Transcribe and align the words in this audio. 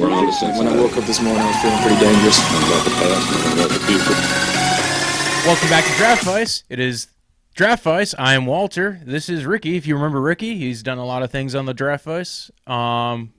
We're 0.00 0.10
on 0.10 0.26
the 0.26 0.32
same 0.32 0.54
When 0.58 0.68
I 0.68 0.76
woke 0.76 0.94
up 0.98 1.04
this 1.04 1.22
morning, 1.22 1.42
I 1.42 1.46
was 1.46 1.56
feeling 1.62 1.78
pretty 1.80 2.00
dangerous. 2.00 2.38
One 2.52 2.62
about 2.64 2.84
the 2.84 2.90
past 2.90 3.32
and 3.32 3.44
one 3.44 3.52
about 3.54 3.70
the 3.70 3.80
future. 3.86 5.46
Welcome 5.46 5.68
back 5.70 5.84
to 5.86 5.92
Draft 5.96 6.24
Vice. 6.24 6.64
It 6.68 6.78
is 6.78 7.08
Draft 7.54 7.82
Vice. 7.84 8.14
I 8.18 8.34
am 8.34 8.44
Walter. 8.44 9.00
This 9.06 9.30
is 9.30 9.46
Ricky. 9.46 9.76
If 9.76 9.86
you 9.86 9.94
remember 9.94 10.20
Ricky, 10.20 10.58
he's 10.58 10.82
done 10.82 10.98
a 10.98 11.04
lot 11.06 11.22
of 11.22 11.30
things 11.30 11.54
on 11.54 11.64
the 11.64 11.72
Draft 11.72 12.04
Vice. 12.04 12.50
Um, 12.66 13.32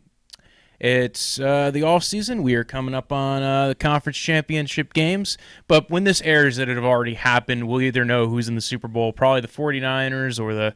it's 0.79 1.39
uh, 1.39 1.69
the 1.69 1.83
off 1.83 2.03
season. 2.03 2.41
We 2.41 2.55
are 2.55 2.63
coming 2.63 2.95
up 2.95 3.11
on 3.11 3.43
uh, 3.43 3.67
the 3.67 3.75
conference 3.75 4.17
championship 4.17 4.93
games. 4.93 5.37
But 5.67 5.91
when 5.91 6.05
this 6.05 6.23
airs, 6.23 6.55
that 6.55 6.69
it 6.69 6.75
have 6.75 6.85
already 6.85 7.13
happened, 7.13 7.67
we'll 7.67 7.81
either 7.81 8.03
know 8.03 8.29
who's 8.29 8.47
in 8.47 8.55
the 8.55 8.61
Super 8.61 8.87
Bowl, 8.87 9.13
probably 9.13 9.41
the 9.41 9.47
49ers 9.47 10.39
or 10.39 10.55
the 10.55 10.73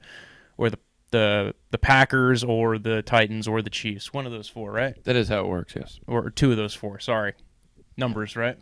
or 0.57 0.70
the 0.70 0.77
the 1.11 1.53
the 1.71 1.77
Packers 1.77 2.43
or 2.43 2.77
the 2.77 3.01
Titans 3.01 3.47
or 3.47 3.61
the 3.61 3.69
Chiefs. 3.69 4.13
One 4.13 4.25
of 4.25 4.31
those 4.31 4.47
four, 4.49 4.71
right? 4.71 5.01
That 5.03 5.15
is 5.15 5.29
how 5.29 5.41
it 5.41 5.47
works. 5.47 5.73
Yes. 5.75 5.99
Or 6.07 6.29
two 6.29 6.51
of 6.51 6.57
those 6.57 6.73
four. 6.73 6.99
Sorry, 6.99 7.33
numbers, 7.97 8.35
right? 8.35 8.57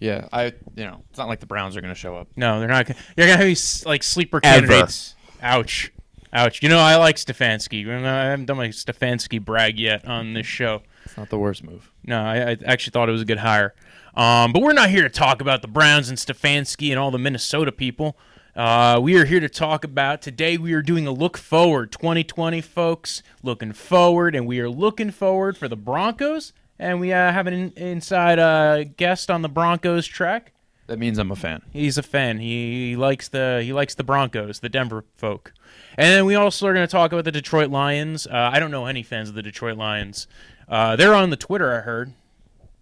Yeah. 0.00 0.28
I. 0.32 0.46
You 0.76 0.84
know, 0.84 1.02
it's 1.10 1.18
not 1.18 1.28
like 1.28 1.40
the 1.40 1.46
Browns 1.46 1.76
are 1.76 1.80
going 1.80 1.92
to 1.94 1.98
show 1.98 2.16
up. 2.16 2.28
No, 2.36 2.58
they're 2.60 2.68
not. 2.68 2.86
gonna- 2.86 3.00
They're 3.16 3.26
gonna 3.26 3.38
have 3.38 3.46
these 3.46 3.84
like 3.84 4.02
sleeper 4.02 4.40
candidates. 4.40 5.14
Ever. 5.42 5.58
Ouch, 5.60 5.92
ouch. 6.32 6.62
You 6.62 6.68
know, 6.68 6.78
I 6.78 6.96
like 6.96 7.16
Stefanski. 7.16 7.88
I 7.88 8.24
haven't 8.30 8.46
done 8.46 8.56
my 8.56 8.68
Stefanski 8.68 9.44
brag 9.44 9.78
yet 9.78 10.04
on 10.06 10.34
this 10.34 10.46
show. 10.46 10.82
It's 11.04 11.16
not 11.16 11.30
the 11.30 11.38
worst 11.38 11.64
move. 11.64 11.90
No, 12.04 12.20
I, 12.20 12.50
I 12.52 12.56
actually 12.66 12.90
thought 12.92 13.08
it 13.08 13.12
was 13.12 13.22
a 13.22 13.26
good 13.26 13.38
hire. 13.38 13.74
Um, 14.14 14.52
but 14.52 14.62
we're 14.62 14.72
not 14.72 14.90
here 14.90 15.02
to 15.02 15.08
talk 15.08 15.40
about 15.40 15.62
the 15.62 15.68
Browns 15.68 16.08
and 16.08 16.18
Stefanski 16.18 16.90
and 16.90 16.98
all 16.98 17.10
the 17.10 17.18
Minnesota 17.18 17.70
people. 17.70 18.16
Uh, 18.58 18.98
we 19.00 19.16
are 19.16 19.24
here 19.24 19.38
to 19.38 19.48
talk 19.48 19.84
about 19.84 20.20
today. 20.20 20.58
We 20.58 20.72
are 20.72 20.82
doing 20.82 21.06
a 21.06 21.12
look 21.12 21.38
forward, 21.38 21.92
2020, 21.92 22.60
folks. 22.60 23.22
Looking 23.40 23.72
forward, 23.72 24.34
and 24.34 24.48
we 24.48 24.58
are 24.58 24.68
looking 24.68 25.12
forward 25.12 25.56
for 25.56 25.68
the 25.68 25.76
Broncos. 25.76 26.52
And 26.76 26.98
we 26.98 27.12
uh, 27.12 27.30
have 27.30 27.46
an 27.46 27.54
in- 27.54 27.72
inside 27.76 28.40
uh, 28.40 28.82
guest 28.82 29.30
on 29.30 29.42
the 29.42 29.48
Broncos 29.48 30.08
track. 30.08 30.50
That 30.88 30.98
means 30.98 31.18
I'm 31.18 31.30
a 31.30 31.36
fan. 31.36 31.62
He's 31.72 31.98
a 31.98 32.02
fan. 32.02 32.40
He, 32.40 32.88
he 32.88 32.96
likes 32.96 33.28
the 33.28 33.60
he 33.62 33.72
likes 33.72 33.94
the 33.94 34.02
Broncos, 34.02 34.58
the 34.58 34.68
Denver 34.68 35.04
folk. 35.14 35.52
And 35.96 36.12
then 36.12 36.24
we 36.24 36.34
also 36.34 36.66
are 36.66 36.74
going 36.74 36.86
to 36.86 36.90
talk 36.90 37.12
about 37.12 37.26
the 37.26 37.30
Detroit 37.30 37.70
Lions. 37.70 38.26
Uh, 38.26 38.50
I 38.52 38.58
don't 38.58 38.72
know 38.72 38.86
any 38.86 39.04
fans 39.04 39.28
of 39.28 39.36
the 39.36 39.42
Detroit 39.42 39.76
Lions. 39.76 40.26
Uh, 40.68 40.96
they're 40.96 41.14
on 41.14 41.30
the 41.30 41.36
Twitter, 41.36 41.76
I 41.76 41.82
heard, 41.82 42.12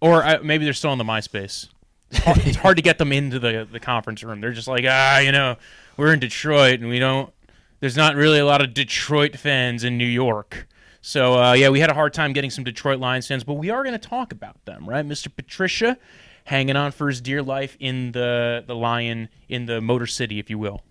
or 0.01 0.23
uh, 0.23 0.39
maybe 0.41 0.63
they're 0.63 0.73
still 0.73 0.89
on 0.89 0.97
the 0.97 1.03
MySpace. 1.03 1.67
It's 2.11 2.55
hard, 2.57 2.77
to 2.77 2.81
get 2.81 2.97
them 2.97 3.11
into 3.11 3.39
the 3.39 3.67
the 3.69 3.79
conference 3.79 4.23
room. 4.23 4.41
They're 4.41 4.53
just 4.53 4.67
like, 4.67 4.85
ah, 4.87 5.19
you 5.19 5.31
know, 5.31 5.57
we're 5.97 6.13
in 6.13 6.19
Detroit 6.19 6.79
and 6.79 6.89
we 6.89 6.99
don't. 6.99 7.33
There's 7.79 7.97
not 7.97 8.15
really 8.15 8.39
a 8.39 8.45
lot 8.45 8.61
of 8.61 8.73
Detroit 8.73 9.37
fans 9.37 9.83
in 9.83 9.97
New 9.97 10.05
York. 10.05 10.67
So 11.01 11.41
uh, 11.41 11.53
yeah, 11.53 11.69
we 11.69 11.79
had 11.79 11.89
a 11.89 11.93
hard 11.93 12.13
time 12.13 12.33
getting 12.33 12.49
some 12.49 12.63
Detroit 12.63 12.99
Lions 12.99 13.27
fans, 13.27 13.43
but 13.43 13.55
we 13.55 13.69
are 13.69 13.83
going 13.83 13.97
to 13.97 14.07
talk 14.07 14.31
about 14.31 14.63
them, 14.65 14.87
right? 14.87 15.05
Mr. 15.05 15.33
Patricia, 15.33 15.97
hanging 16.45 16.75
on 16.75 16.91
for 16.91 17.07
his 17.07 17.21
dear 17.21 17.43
life 17.43 17.77
in 17.79 18.11
the 18.13 18.63
the 18.65 18.75
Lion 18.75 19.29
in 19.49 19.65
the 19.65 19.81
Motor 19.81 20.07
City, 20.07 20.39
if 20.39 20.49
you 20.49 20.57
will. 20.57 20.81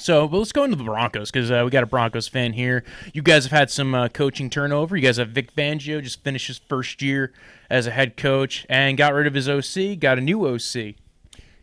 So, 0.00 0.26
but 0.26 0.38
let's 0.38 0.52
go 0.52 0.64
into 0.64 0.76
the 0.76 0.84
Broncos 0.84 1.30
because 1.30 1.50
uh, 1.50 1.60
we 1.62 1.70
got 1.70 1.82
a 1.82 1.86
Broncos 1.86 2.26
fan 2.26 2.54
here. 2.54 2.84
You 3.12 3.20
guys 3.20 3.44
have 3.44 3.52
had 3.52 3.70
some 3.70 3.94
uh, 3.94 4.08
coaching 4.08 4.48
turnover. 4.48 4.96
You 4.96 5.02
guys 5.02 5.18
have 5.18 5.28
Vic 5.28 5.54
Fangio 5.54 6.02
just 6.02 6.24
finished 6.24 6.46
his 6.46 6.56
first 6.56 7.02
year 7.02 7.32
as 7.68 7.86
a 7.86 7.90
head 7.90 8.16
coach 8.16 8.64
and 8.70 8.96
got 8.96 9.12
rid 9.12 9.26
of 9.26 9.34
his 9.34 9.46
OC, 9.46 9.98
got 9.98 10.16
a 10.16 10.22
new 10.22 10.46
OC. 10.46 10.94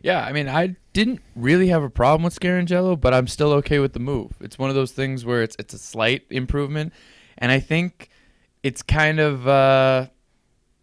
Yeah, 0.00 0.24
I 0.24 0.32
mean, 0.32 0.48
I 0.48 0.76
didn't 0.92 1.20
really 1.34 1.68
have 1.68 1.82
a 1.82 1.90
problem 1.90 2.22
with 2.22 2.38
Scarangello, 2.38 3.00
but 3.00 3.12
I'm 3.12 3.26
still 3.26 3.52
okay 3.54 3.80
with 3.80 3.92
the 3.92 3.98
move. 3.98 4.32
It's 4.40 4.56
one 4.56 4.70
of 4.70 4.76
those 4.76 4.92
things 4.92 5.24
where 5.24 5.42
it's 5.42 5.56
it's 5.58 5.74
a 5.74 5.78
slight 5.78 6.22
improvement, 6.30 6.92
and 7.36 7.50
I 7.50 7.58
think 7.58 8.08
it's 8.62 8.82
kind 8.82 9.18
of 9.18 9.48
uh, 9.48 10.06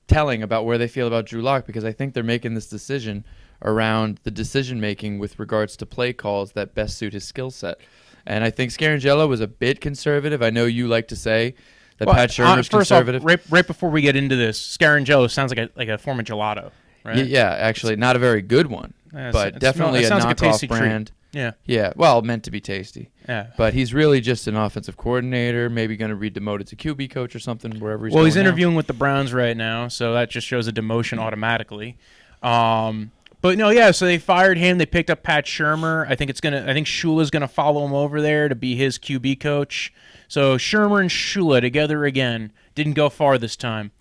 telling 0.08 0.44
about 0.44 0.66
where 0.66 0.78
they 0.78 0.90
feel 0.90 1.08
about 1.08 1.26
Drew 1.26 1.42
Lock 1.42 1.66
because 1.66 1.86
I 1.86 1.94
think 1.94 2.14
they're 2.14 2.24
making 2.24 2.54
this 2.54 2.68
decision 2.68 3.24
around 3.62 4.20
the 4.24 4.32
decision 4.32 4.80
making 4.80 5.20
with 5.20 5.40
regards 5.40 5.76
to 5.78 5.86
play 5.86 6.14
calls 6.14 6.52
that 6.54 6.76
best 6.76 6.98
suit 6.98 7.14
his 7.14 7.24
skill 7.24 7.52
set. 7.52 7.80
And 8.28 8.44
I 8.44 8.50
think 8.50 8.72
Scarangello 8.72 9.28
was 9.30 9.40
a 9.42 9.48
bit 9.48 9.80
conservative. 9.82 10.42
I 10.42 10.50
know 10.50 10.66
you 10.66 10.88
like 10.88 11.08
to 11.10 11.16
say 11.16 11.56
that 11.98 12.08
Well, 12.08 12.16
Pat 12.16 12.30
Shurmur's 12.32 12.68
uh, 12.68 12.78
conservative. 12.78 13.22
off, 13.22 13.28
right, 13.28 13.40
right 13.50 13.68
before 13.68 13.90
we 13.90 14.02
get 14.02 14.16
into 14.16 14.36
this, 14.36 14.60
Scarangello 14.78 15.30
sounds 15.30 15.52
like 15.52 15.60
a 15.60 15.70
like 15.78 15.88
a 15.90 15.98
form 15.98 16.20
of 16.20 16.26
gelato, 16.26 16.72
right? 17.04 17.18
Y- 17.18 17.22
yeah, 17.24 17.50
actually, 17.52 17.96
not 17.96 18.16
a 18.16 18.20
very 18.20 18.42
good 18.42 18.68
one, 18.68 18.94
Yeah, 19.14 19.32
but 19.32 19.48
it's- 19.50 19.62
definitely 19.62 20.00
it 20.02 20.06
a 20.06 20.08
sounds 20.08 20.26
like 20.26 20.40
a 20.40 20.44
knockoff 20.44 20.52
tasty 20.52 20.68
treat. 20.68 20.80
brand. 20.80 21.12
Yeah, 21.32 21.52
Yeah, 21.66 21.92
well, 21.98 22.22
meant 22.22 22.46
to 22.46 22.52
be 22.52 22.62
tasty. 22.62 23.10
yeah. 23.28 23.48
But 23.58 23.74
he's 23.74 23.94
really 23.94 24.22
just 24.22 24.48
an 24.48 24.56
offensive 24.56 24.96
coordinator, 24.96 25.70
maybe 25.70 25.98
going 25.98 26.12
to 26.12 26.16
be 26.16 26.30
demoted 26.30 26.68
to 26.68 26.78
QB 26.78 27.10
coach 27.12 27.36
or 27.36 27.40
something 27.40 27.78
wherever 27.82 28.06
he's 28.06 28.16
well, 28.16 28.24
he's 28.24 28.36
going 28.36 28.46
now. 28.46 28.50
interviewing 28.52 28.74
with 28.76 28.88
the 28.88 28.94
Browns 28.94 29.34
right 29.34 29.56
now, 29.58 29.90
so 29.90 30.14
that 30.14 30.30
just 30.30 30.48
shows 30.48 30.68
a 30.70 30.72
demotion 30.72 31.18
automatically. 31.20 31.98
Um, 32.42 33.12
but 33.46 33.60
no, 33.60 33.70
yeah. 33.70 33.92
So 33.92 34.06
they 34.08 34.18
fired 34.18 34.58
him. 34.58 34.80
They 34.80 34.88
picked 34.88 35.12
up 35.12 35.22
Pat 35.22 35.46
Shurmur. 35.46 36.10
I 36.10 36.16
think 36.16 36.32
it's 36.32 36.42
gonna. 36.42 36.66
I 36.68 36.74
think 36.74 36.88
Shula's 36.88 37.30
gonna 37.30 37.48
follow 37.48 37.86
him 37.86 37.94
over 37.94 38.20
there 38.20 38.50
to 38.50 38.56
be 38.56 38.76
his 38.76 38.98
QB 38.98 39.40
coach. 39.40 39.94
So 40.28 40.58
Shurmur 40.58 41.00
and 41.00 41.12
Shula 41.12 41.62
together 41.62 42.06
again. 42.06 42.52
Didn't 42.74 42.94
go 42.94 43.08
far 43.08 43.38
this 43.38 43.56
time. 43.56 43.92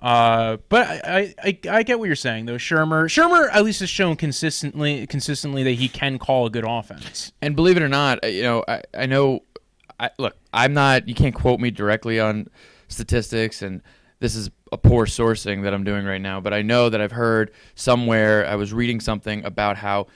Uh, 0.00 0.58
but 0.68 0.86
I, 1.04 1.34
I, 1.42 1.58
I 1.68 1.82
get 1.82 1.98
what 1.98 2.06
you're 2.06 2.14
saying 2.14 2.46
though. 2.46 2.58
Shurmur, 2.58 3.06
Shurmur 3.06 3.48
at 3.52 3.64
least 3.64 3.80
has 3.80 3.90
shown 3.90 4.14
consistently, 4.14 5.04
consistently 5.08 5.64
that 5.64 5.72
he 5.72 5.88
can 5.88 6.20
call 6.20 6.46
a 6.46 6.50
good 6.50 6.64
offense. 6.64 7.32
And 7.42 7.56
believe 7.56 7.76
it 7.76 7.82
or 7.82 7.88
not, 7.88 8.22
uh, 8.22 8.28
you 8.28 8.44
know, 8.44 8.62
I, 8.68 8.82
I 8.94 9.06
know. 9.06 9.40
I, 9.98 10.10
look, 10.16 10.36
I'm 10.54 10.74
not. 10.74 11.08
You 11.08 11.16
can't 11.16 11.34
quote 11.34 11.58
me 11.58 11.72
directly 11.72 12.20
on 12.20 12.46
statistics, 12.86 13.62
and 13.62 13.82
this 14.22 14.36
is 14.36 14.50
a 14.70 14.78
poor 14.78 15.04
sourcing 15.04 15.64
that 15.64 15.74
I'm 15.74 15.82
doing 15.82 16.04
right 16.04 16.20
now. 16.20 16.40
But 16.40 16.54
I 16.54 16.62
know 16.62 16.88
that 16.88 17.00
I've 17.00 17.12
heard 17.12 17.50
somewhere. 17.74 18.46
I 18.46 18.54
was 18.54 18.72
reading 18.72 19.00
something 19.00 19.44
about 19.44 19.76
how 19.76 20.06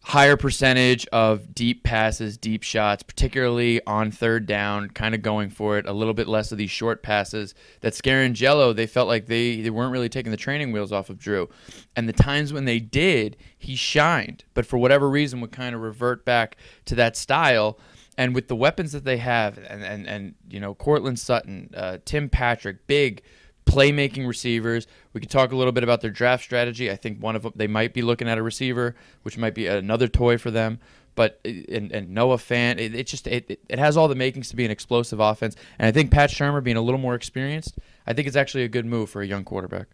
higher 0.00 0.36
percentage 0.36 1.06
of 1.08 1.54
deep 1.54 1.84
passes, 1.84 2.38
deep 2.38 2.62
shots, 2.62 3.02
particularly 3.02 3.84
on 3.86 4.10
third 4.10 4.46
down, 4.46 4.88
kind 4.90 5.14
of 5.14 5.20
going 5.20 5.50
for 5.50 5.76
it. 5.76 5.86
A 5.86 5.92
little 5.92 6.14
bit 6.14 6.26
less 6.26 6.52
of 6.52 6.58
these 6.58 6.70
short 6.70 7.02
passes. 7.02 7.54
That 7.82 7.92
Scarangello, 7.92 8.74
they 8.74 8.86
felt 8.86 9.08
like 9.08 9.26
they, 9.26 9.60
they 9.60 9.70
weren't 9.70 9.92
really 9.92 10.08
taking 10.08 10.30
the 10.30 10.38
training 10.38 10.72
wheels 10.72 10.92
off 10.92 11.10
of 11.10 11.18
Drew. 11.18 11.50
And 11.94 12.08
the 12.08 12.14
times 12.14 12.50
when 12.50 12.64
they 12.64 12.80
did, 12.80 13.36
he 13.58 13.76
shined. 13.76 14.44
But 14.54 14.64
for 14.64 14.78
whatever 14.78 15.08
reason, 15.08 15.42
would 15.42 15.52
kind 15.52 15.74
of 15.74 15.82
revert 15.82 16.24
back 16.24 16.56
to 16.86 16.94
that 16.94 17.14
style. 17.14 17.78
And 18.16 18.34
with 18.34 18.48
the 18.48 18.56
weapons 18.56 18.92
that 18.92 19.04
they 19.04 19.16
have, 19.16 19.58
and, 19.58 19.82
and, 19.82 20.06
and 20.06 20.34
you 20.48 20.60
know, 20.60 20.74
Courtland 20.74 21.18
Sutton, 21.18 21.70
uh, 21.76 21.98
Tim 22.04 22.28
Patrick, 22.28 22.86
big 22.86 23.22
playmaking 23.64 24.26
receivers. 24.26 24.86
We 25.12 25.20
could 25.20 25.30
talk 25.30 25.52
a 25.52 25.56
little 25.56 25.72
bit 25.72 25.84
about 25.84 26.00
their 26.00 26.10
draft 26.10 26.44
strategy. 26.44 26.90
I 26.90 26.96
think 26.96 27.22
one 27.22 27.36
of 27.36 27.42
them 27.42 27.52
they 27.56 27.66
might 27.66 27.94
be 27.94 28.02
looking 28.02 28.28
at 28.28 28.38
a 28.38 28.42
receiver, 28.42 28.94
which 29.22 29.38
might 29.38 29.54
be 29.54 29.66
another 29.66 30.08
toy 30.08 30.38
for 30.38 30.50
them. 30.50 30.78
But 31.14 31.40
and, 31.44 31.92
and 31.92 32.10
Noah 32.10 32.38
Fant, 32.38 32.78
it, 32.78 32.94
it 32.94 33.06
just 33.06 33.26
it, 33.26 33.60
it 33.68 33.78
has 33.78 33.96
all 33.96 34.08
the 34.08 34.14
makings 34.14 34.48
to 34.50 34.56
be 34.56 34.64
an 34.64 34.70
explosive 34.70 35.20
offense. 35.20 35.56
And 35.78 35.86
I 35.86 35.92
think 35.92 36.10
Pat 36.10 36.30
Shurmur 36.30 36.62
being 36.62 36.76
a 36.76 36.82
little 36.82 37.00
more 37.00 37.14
experienced, 37.14 37.78
I 38.06 38.12
think 38.12 38.26
it's 38.26 38.36
actually 38.36 38.64
a 38.64 38.68
good 38.68 38.86
move 38.86 39.10
for 39.10 39.22
a 39.22 39.26
young 39.26 39.44
quarterback. 39.44 39.86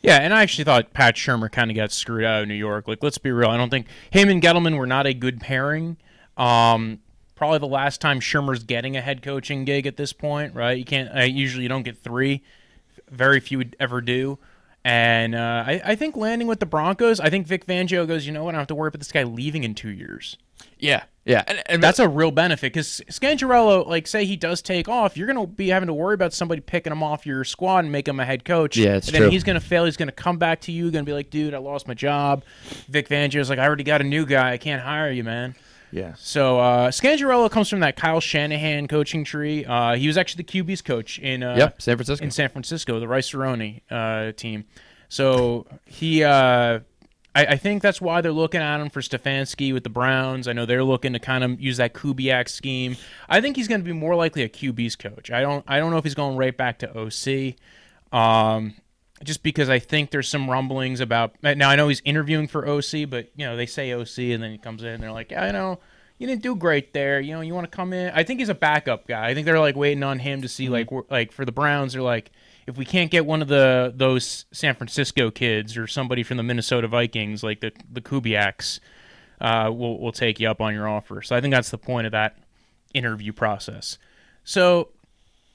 Yeah, 0.00 0.18
and 0.18 0.32
I 0.32 0.42
actually 0.42 0.64
thought 0.64 0.92
Pat 0.92 1.16
Shurmur 1.16 1.50
kind 1.50 1.72
of 1.72 1.76
got 1.76 1.90
screwed 1.90 2.24
out 2.24 2.42
of 2.42 2.48
New 2.48 2.54
York. 2.54 2.86
Like, 2.86 3.02
let's 3.02 3.18
be 3.18 3.32
real. 3.32 3.50
I 3.50 3.56
don't 3.56 3.70
think 3.70 3.88
him 4.10 4.28
and 4.28 4.40
Gettleman 4.40 4.78
were 4.78 4.86
not 4.86 5.08
a 5.08 5.12
good 5.12 5.40
pairing. 5.40 5.96
Um, 6.36 7.00
probably 7.38 7.60
the 7.60 7.66
last 7.66 8.00
time 8.00 8.18
Shurmur's 8.18 8.64
getting 8.64 8.96
a 8.96 9.00
head 9.00 9.22
coaching 9.22 9.64
gig 9.64 9.86
at 9.86 9.96
this 9.96 10.12
point, 10.12 10.54
right? 10.54 10.76
You 10.76 10.84
can't. 10.84 11.16
Uh, 11.16 11.22
usually, 11.22 11.62
you 11.62 11.68
don't 11.68 11.84
get 11.84 11.96
three. 11.96 12.42
Very 13.08 13.38
few 13.40 13.58
would 13.58 13.76
ever 13.78 14.00
do. 14.00 14.38
And 14.84 15.34
uh, 15.34 15.64
I, 15.66 15.80
I 15.84 15.94
think 15.94 16.16
landing 16.16 16.48
with 16.48 16.60
the 16.60 16.66
Broncos, 16.66 17.20
I 17.20 17.30
think 17.30 17.46
Vic 17.46 17.66
Fangio 17.66 18.06
goes, 18.06 18.26
you 18.26 18.32
know 18.32 18.44
what? 18.44 18.50
I 18.50 18.52
don't 18.52 18.60
have 18.60 18.68
to 18.68 18.74
worry 18.74 18.88
about 18.88 19.00
this 19.00 19.12
guy 19.12 19.22
leaving 19.22 19.64
in 19.64 19.74
two 19.74 19.90
years. 19.90 20.36
Yeah, 20.78 21.04
yeah, 21.24 21.44
and, 21.46 21.62
and 21.66 21.82
That's 21.82 21.98
a 21.98 22.08
real 22.08 22.30
benefit 22.30 22.72
because 22.72 23.02
Scangarello, 23.10 23.86
like, 23.86 24.06
say 24.06 24.24
he 24.24 24.36
does 24.36 24.62
take 24.62 24.88
off, 24.88 25.16
you're 25.16 25.26
going 25.26 25.38
to 25.38 25.46
be 25.46 25.68
having 25.68 25.88
to 25.88 25.92
worry 25.92 26.14
about 26.14 26.32
somebody 26.32 26.60
picking 26.60 26.90
him 26.90 27.02
off 27.02 27.26
your 27.26 27.44
squad 27.44 27.80
and 27.80 27.92
make 27.92 28.08
him 28.08 28.18
a 28.18 28.24
head 28.24 28.44
coach. 28.44 28.76
Yeah, 28.76 28.96
it's 28.96 29.08
and 29.08 29.16
then 29.16 29.30
he's 29.30 29.44
going 29.44 29.60
to 29.60 29.64
fail. 29.64 29.84
He's 29.84 29.96
going 29.96 30.08
to 30.08 30.12
come 30.12 30.38
back 30.38 30.62
to 30.62 30.72
you, 30.72 30.90
going 30.90 31.04
to 31.04 31.08
be 31.08 31.12
like, 31.12 31.30
dude, 31.30 31.54
I 31.54 31.58
lost 31.58 31.86
my 31.86 31.94
job. 31.94 32.44
Vic 32.88 33.08
Fangio's 33.08 33.50
like, 33.50 33.58
I 33.58 33.66
already 33.66 33.84
got 33.84 34.00
a 34.00 34.04
new 34.04 34.26
guy. 34.26 34.52
I 34.52 34.58
can't 34.58 34.82
hire 34.82 35.12
you, 35.12 35.22
man. 35.22 35.54
Yeah. 35.90 36.14
So 36.18 36.58
uh, 36.58 36.90
Scangarello 36.90 37.50
comes 37.50 37.68
from 37.68 37.80
that 37.80 37.96
Kyle 37.96 38.20
Shanahan 38.20 38.88
coaching 38.88 39.24
tree. 39.24 39.64
Uh, 39.64 39.94
he 39.96 40.06
was 40.06 40.18
actually 40.18 40.44
the 40.44 40.62
QB's 40.62 40.82
coach 40.82 41.18
in 41.18 41.42
uh, 41.42 41.54
Yep, 41.56 41.80
San 41.82 41.96
Francisco. 41.96 42.24
in 42.24 42.30
San 42.30 42.48
Francisco, 42.50 43.00
the 43.00 43.08
Rice-A-Roni 43.08 43.80
uh, 43.90 44.32
team. 44.32 44.64
So 45.08 45.66
he, 45.86 46.22
uh, 46.24 46.80
I, 47.34 47.46
I 47.46 47.56
think 47.56 47.82
that's 47.82 48.00
why 48.00 48.20
they're 48.20 48.32
looking 48.32 48.60
at 48.60 48.80
him 48.80 48.90
for 48.90 49.00
Stefanski 49.00 49.72
with 49.72 49.84
the 49.84 49.88
Browns. 49.90 50.46
I 50.48 50.52
know 50.52 50.66
they're 50.66 50.84
looking 50.84 51.14
to 51.14 51.18
kind 51.18 51.42
of 51.44 51.60
use 51.60 51.78
that 51.78 51.94
Kubiak 51.94 52.48
scheme. 52.48 52.96
I 53.28 53.40
think 53.40 53.56
he's 53.56 53.68
going 53.68 53.80
to 53.80 53.84
be 53.84 53.92
more 53.92 54.14
likely 54.14 54.42
a 54.42 54.48
QB's 54.48 54.96
coach. 54.96 55.30
I 55.30 55.40
don't, 55.40 55.64
I 55.66 55.78
don't 55.78 55.90
know 55.90 55.96
if 55.98 56.04
he's 56.04 56.14
going 56.14 56.36
right 56.36 56.54
back 56.56 56.80
to 56.80 56.90
OC. 56.98 57.54
Um, 58.12 58.74
just 59.24 59.42
because 59.42 59.68
I 59.68 59.78
think 59.78 60.10
there's 60.10 60.28
some 60.28 60.50
rumblings 60.50 61.00
about 61.00 61.34
now. 61.42 61.68
I 61.68 61.76
know 61.76 61.88
he's 61.88 62.02
interviewing 62.04 62.48
for 62.48 62.68
OC, 62.68 63.08
but 63.08 63.28
you 63.36 63.46
know 63.46 63.56
they 63.56 63.66
say 63.66 63.92
OC, 63.92 64.18
and 64.18 64.42
then 64.42 64.52
he 64.52 64.58
comes 64.58 64.82
in 64.82 64.88
and 64.90 65.02
they're 65.02 65.12
like, 65.12 65.30
yeah, 65.30 65.44
I 65.44 65.50
know 65.50 65.80
you 66.18 66.26
didn't 66.26 66.42
do 66.42 66.56
great 66.56 66.92
there. 66.92 67.20
You 67.20 67.34
know, 67.34 67.40
you 67.40 67.54
want 67.54 67.70
to 67.70 67.76
come 67.76 67.92
in. 67.92 68.12
I 68.14 68.24
think 68.24 68.40
he's 68.40 68.48
a 68.48 68.54
backup 68.54 69.06
guy. 69.06 69.28
I 69.28 69.34
think 69.34 69.44
they're 69.44 69.60
like 69.60 69.76
waiting 69.76 70.02
on 70.02 70.18
him 70.18 70.42
to 70.42 70.48
see 70.48 70.68
like 70.68 70.88
like 71.10 71.32
for 71.32 71.44
the 71.44 71.52
Browns. 71.52 71.92
They're 71.92 72.02
like, 72.02 72.30
if 72.66 72.76
we 72.76 72.84
can't 72.84 73.10
get 73.10 73.24
one 73.24 73.40
of 73.40 73.48
the 73.48 73.92
those 73.94 74.44
San 74.52 74.74
Francisco 74.74 75.30
kids 75.30 75.76
or 75.76 75.86
somebody 75.86 76.22
from 76.22 76.36
the 76.36 76.42
Minnesota 76.42 76.88
Vikings 76.88 77.42
like 77.42 77.60
the 77.60 77.72
the 77.90 78.00
Kubiaks, 78.00 78.80
uh, 79.40 79.70
we'll 79.72 79.98
we'll 79.98 80.12
take 80.12 80.40
you 80.40 80.48
up 80.48 80.60
on 80.60 80.74
your 80.74 80.88
offer. 80.88 81.22
So 81.22 81.36
I 81.36 81.40
think 81.40 81.54
that's 81.54 81.70
the 81.70 81.78
point 81.78 82.06
of 82.06 82.12
that 82.12 82.36
interview 82.94 83.32
process. 83.32 83.98
So 84.42 84.88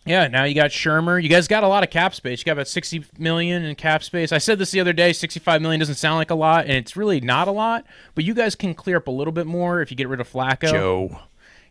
yeah, 0.06 0.28
now 0.28 0.44
you 0.44 0.54
got 0.54 0.72
Shurmur. 0.72 1.22
You 1.22 1.30
guys 1.30 1.48
got 1.48 1.64
a 1.64 1.68
lot 1.68 1.84
of 1.84 1.90
cap 1.90 2.14
space. 2.14 2.40
You 2.40 2.46
got 2.46 2.54
about 2.54 2.68
sixty 2.68 3.06
million 3.18 3.64
in 3.64 3.76
cap 3.76 4.04
space. 4.04 4.32
I 4.32 4.38
said 4.38 4.60
this 4.60 4.72
the 4.72 4.80
other 4.80 4.94
day. 4.94 5.14
Sixty-five 5.14 5.62
million 5.62 5.80
doesn't 5.80 5.96
sound 5.96 6.18
like 6.18 6.32
a 6.32 6.36
lot, 6.36 6.66
and 6.66 6.74
it's 6.74 6.98
really 6.98 7.22
not 7.22 7.48
a 7.48 7.52
lot. 7.52 7.86
But 8.16 8.26
you 8.26 8.34
guys 8.34 8.56
can 8.56 8.74
clear 8.74 8.98
up 8.98 9.08
a 9.08 9.12
little 9.12 9.32
bit 9.32 9.48
more 9.48 9.82
if 9.82 9.92
you 9.92 9.98
get 9.98 10.10
rid 10.10 10.20
of 10.20 10.30
Flacco. 10.32 10.70
Joe. 10.70 11.20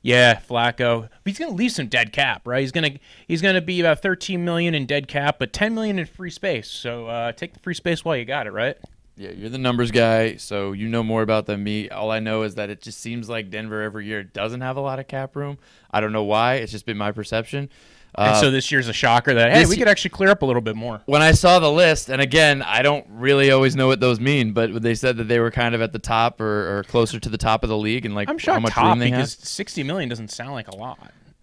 Yeah, 0.00 0.40
Flacco. 0.40 1.02
But 1.02 1.10
he's 1.24 1.38
gonna 1.38 1.52
leave 1.52 1.72
some 1.72 1.86
dead 1.86 2.12
cap, 2.12 2.42
right? 2.46 2.60
He's 2.60 2.72
gonna 2.72 2.92
he's 3.28 3.42
gonna 3.42 3.60
be 3.60 3.80
about 3.80 4.00
thirteen 4.00 4.44
million 4.44 4.74
in 4.74 4.86
dead 4.86 5.08
cap, 5.08 5.36
but 5.38 5.52
ten 5.52 5.74
million 5.74 5.98
in 5.98 6.06
free 6.06 6.30
space. 6.30 6.68
So 6.68 7.06
uh, 7.06 7.32
take 7.32 7.52
the 7.52 7.60
free 7.60 7.74
space 7.74 8.04
while 8.04 8.16
you 8.16 8.24
got 8.24 8.46
it, 8.46 8.52
right? 8.52 8.76
Yeah, 9.14 9.30
you're 9.30 9.50
the 9.50 9.58
numbers 9.58 9.90
guy, 9.90 10.36
so 10.36 10.72
you 10.72 10.88
know 10.88 11.02
more 11.02 11.20
about 11.20 11.44
than 11.44 11.62
me. 11.62 11.90
All 11.90 12.10
I 12.10 12.18
know 12.18 12.42
is 12.42 12.54
that 12.54 12.70
it 12.70 12.80
just 12.80 12.98
seems 12.98 13.28
like 13.28 13.50
Denver 13.50 13.82
every 13.82 14.06
year 14.06 14.24
doesn't 14.24 14.62
have 14.62 14.78
a 14.78 14.80
lot 14.80 14.98
of 14.98 15.06
cap 15.06 15.36
room. 15.36 15.58
I 15.90 16.00
don't 16.00 16.12
know 16.12 16.24
why. 16.24 16.54
It's 16.54 16.72
just 16.72 16.86
been 16.86 16.96
my 16.96 17.12
perception. 17.12 17.68
And 18.14 18.28
Uh, 18.34 18.40
so 18.40 18.50
this 18.50 18.70
year's 18.70 18.88
a 18.88 18.92
shocker 18.92 19.32
that 19.32 19.52
hey, 19.52 19.60
this 19.60 19.70
we 19.70 19.76
could 19.78 19.88
actually 19.88 20.10
clear 20.10 20.28
up 20.28 20.42
a 20.42 20.44
little 20.46 20.60
bit 20.60 20.76
more. 20.76 21.00
when 21.06 21.22
I 21.22 21.32
saw 21.32 21.58
the 21.58 21.72
list, 21.72 22.10
and 22.10 22.20
again, 22.20 22.60
I 22.60 22.82
don't 22.82 23.06
really 23.08 23.50
always 23.50 23.74
know 23.74 23.86
what 23.86 24.00
those 24.00 24.20
mean, 24.20 24.52
but 24.52 24.82
they 24.82 24.94
said 24.94 25.16
that 25.16 25.24
they 25.28 25.38
were 25.40 25.50
kind 25.50 25.74
of 25.74 25.80
at 25.80 25.92
the 25.94 25.98
top 25.98 26.38
or, 26.40 26.78
or 26.78 26.82
closer 26.84 27.18
to 27.18 27.28
the 27.30 27.38
top 27.38 27.62
of 27.62 27.70
the 27.70 27.76
league, 27.78 28.04
and 28.04 28.14
like 28.14 28.28
I'm 28.28 28.38
how 28.38 28.60
much 28.60 28.72
top 28.74 28.84
room 28.90 28.98
they 28.98 29.10
because 29.10 29.34
have. 29.36 29.44
sixty 29.48 29.82
million 29.82 30.10
doesn't 30.10 30.30
sound 30.30 30.52
like 30.52 30.68
a 30.68 30.76
lot. 30.76 30.98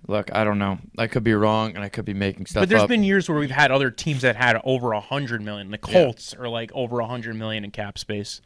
Look, 0.07 0.30
I 0.33 0.44
don't 0.44 0.57
know. 0.60 0.77
I 0.98 1.07
could 1.07 1.24
be 1.24 1.33
wrong, 1.33 1.74
and 1.75 1.83
I 1.83 1.89
could 1.89 2.06
be 2.06 2.13
making 2.13 2.45
stuff 2.45 2.62
But 2.62 2.69
there's 2.69 2.83
up. 2.83 2.89
been 2.89 3.04
years 3.04 3.27
where 3.30 3.38
we've 3.39 3.51
had 3.51 3.72
other 3.72 3.89
teams 3.92 4.22
that 4.22 4.36
had 4.36 4.60
over 4.63 4.92
a 4.92 5.00
hundred 5.00 5.42
million. 5.42 5.72
The 5.72 5.77
Colts 5.80 6.33
are 6.36 6.48
like 6.50 6.72
over 6.74 7.00
a 7.00 7.07
hundred 7.07 7.36
million 7.36 7.63
in 7.63 7.72
cap 7.72 7.98
space. 7.98 8.42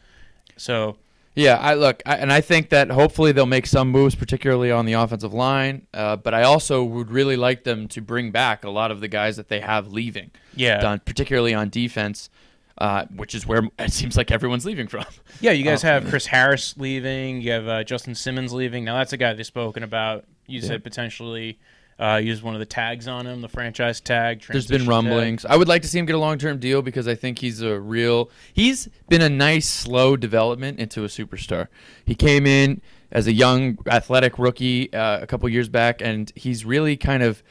So 0.57 0.97
Yeah, 1.35 1.57
I 1.57 1.73
look, 1.73 2.03
I, 2.05 2.17
and 2.17 2.31
I 2.31 2.41
think 2.41 2.69
that 2.69 2.91
hopefully 2.91 3.31
they'll 3.31 3.45
make 3.47 3.65
some 3.65 3.89
moves, 3.89 4.13
particularly 4.13 4.69
on 4.71 4.85
the 4.85 4.93
offensive 4.93 5.33
line. 5.33 5.87
Uh, 5.93 6.15
but 6.15 6.33
I 6.35 6.43
also 6.43 6.83
would 6.83 7.09
really 7.09 7.35
like 7.37 7.63
them 7.63 7.87
to 7.89 8.01
bring 8.01 8.29
back 8.31 8.63
a 8.63 8.69
lot 8.69 8.91
of 8.91 9.01
the 9.01 9.07
guys 9.07 9.37
that 9.37 9.47
they 9.49 9.59
have 9.59 9.87
leaving. 9.91 10.29
Yeah. 10.55 10.79
done, 10.79 11.01
particularly 11.03 11.55
on 11.55 11.69
defense, 11.69 12.29
uh, 12.77 13.05
which 13.15 13.33
is 13.33 13.47
where 13.47 13.63
it 13.79 13.91
seems 13.91 14.15
like 14.15 14.29
everyone's 14.31 14.65
leaving 14.65 14.87
from. 14.87 15.05
yeah, 15.41 15.51
you 15.51 15.63
guys 15.63 15.83
Oh. 15.83 15.87
have 15.93 16.07
Chris 16.07 16.27
Harris 16.27 16.75
leaving. 16.77 17.41
You 17.41 17.51
have 17.53 17.67
uh, 17.67 17.83
Justin 17.83 18.13
Simmons 18.13 18.53
leaving. 18.53 18.83
Now 18.85 18.97
that's 18.97 19.13
a 19.13 19.17
guy 19.17 19.33
they've 19.33 19.43
spoken 19.45 19.81
about. 19.81 20.25
You 20.45 20.59
Yeah. 20.59 20.67
said 20.67 20.83
potentially 20.83 21.57
uh, 22.03 22.17
use 22.17 22.43
one 22.43 22.53
of 22.53 22.59
the 22.59 22.65
tags 22.65 23.07
on 23.07 23.25
him, 23.25 23.39
the 23.39 23.47
franchise 23.47 24.01
tag. 24.01 24.43
There's 24.51 24.67
been 24.67 24.79
transition 24.79 24.79
tag. 24.79 24.89
rumblings. 24.89 25.45
I 25.45 25.55
would 25.55 25.69
like 25.69 25.83
to 25.83 25.87
see 25.87 25.99
him 25.99 26.05
get 26.05 26.15
a 26.15 26.19
long 26.19 26.37
term 26.37 26.59
deal 26.59 26.81
because 26.81 27.07
I 27.07 27.15
think 27.15 27.39
he's 27.39 27.61
a 27.61 27.79
real. 27.79 28.29
He's 28.51 28.89
been 29.07 29.21
a 29.21 29.29
nice 29.29 29.69
slow 29.69 30.17
development 30.17 30.79
into 30.79 31.05
a 31.05 31.07
superstar. 31.07 31.67
He 32.03 32.13
came 32.13 32.45
in 32.45 32.81
as 33.11 33.27
a 33.27 33.31
young 33.31 33.77
athletic 33.87 34.37
rookie 34.37 34.91
uh, 34.91 35.21
a 35.21 35.27
couple 35.27 35.47
years 35.47 35.69
back, 35.69 36.01
and 36.01 36.29
he's 36.35 36.65
really 36.65 36.97
kind 36.97 37.23
of 37.23 37.41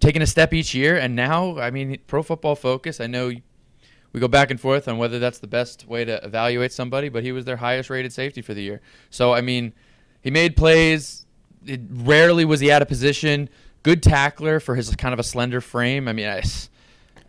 taken 0.00 0.22
a 0.22 0.26
step 0.26 0.52
each 0.52 0.74
year. 0.74 0.96
And 0.96 1.14
now, 1.14 1.58
I 1.58 1.70
mean, 1.70 1.98
Pro 2.08 2.24
Football 2.24 2.56
Focus. 2.56 3.00
I 3.00 3.06
know 3.06 3.30
we 4.12 4.20
go 4.20 4.28
back 4.28 4.50
and 4.50 4.60
forth 4.60 4.88
on 4.88 4.98
whether 4.98 5.20
that's 5.20 5.38
the 5.38 5.46
best 5.46 5.86
way 5.86 6.04
to 6.04 6.24
evaluate 6.24 6.72
somebody, 6.72 7.10
but 7.10 7.22
he 7.22 7.30
was 7.30 7.44
their 7.44 7.58
highest 7.58 7.90
rated 7.90 8.12
safety 8.12 8.42
for 8.42 8.54
the 8.54 8.62
year. 8.62 8.80
So 9.10 9.32
I 9.32 9.40
mean, 9.40 9.72
he 10.20 10.32
made 10.32 10.56
plays. 10.56 11.26
It, 11.64 11.80
rarely 11.90 12.44
was 12.44 12.58
he 12.58 12.72
out 12.72 12.82
of 12.82 12.88
position. 12.88 13.48
Good 13.82 14.02
tackler 14.02 14.60
for 14.60 14.74
his 14.74 14.94
kind 14.96 15.12
of 15.12 15.18
a 15.18 15.22
slender 15.22 15.60
frame. 15.60 16.08
I 16.08 16.12
mean, 16.12 16.26
I, 16.28 16.42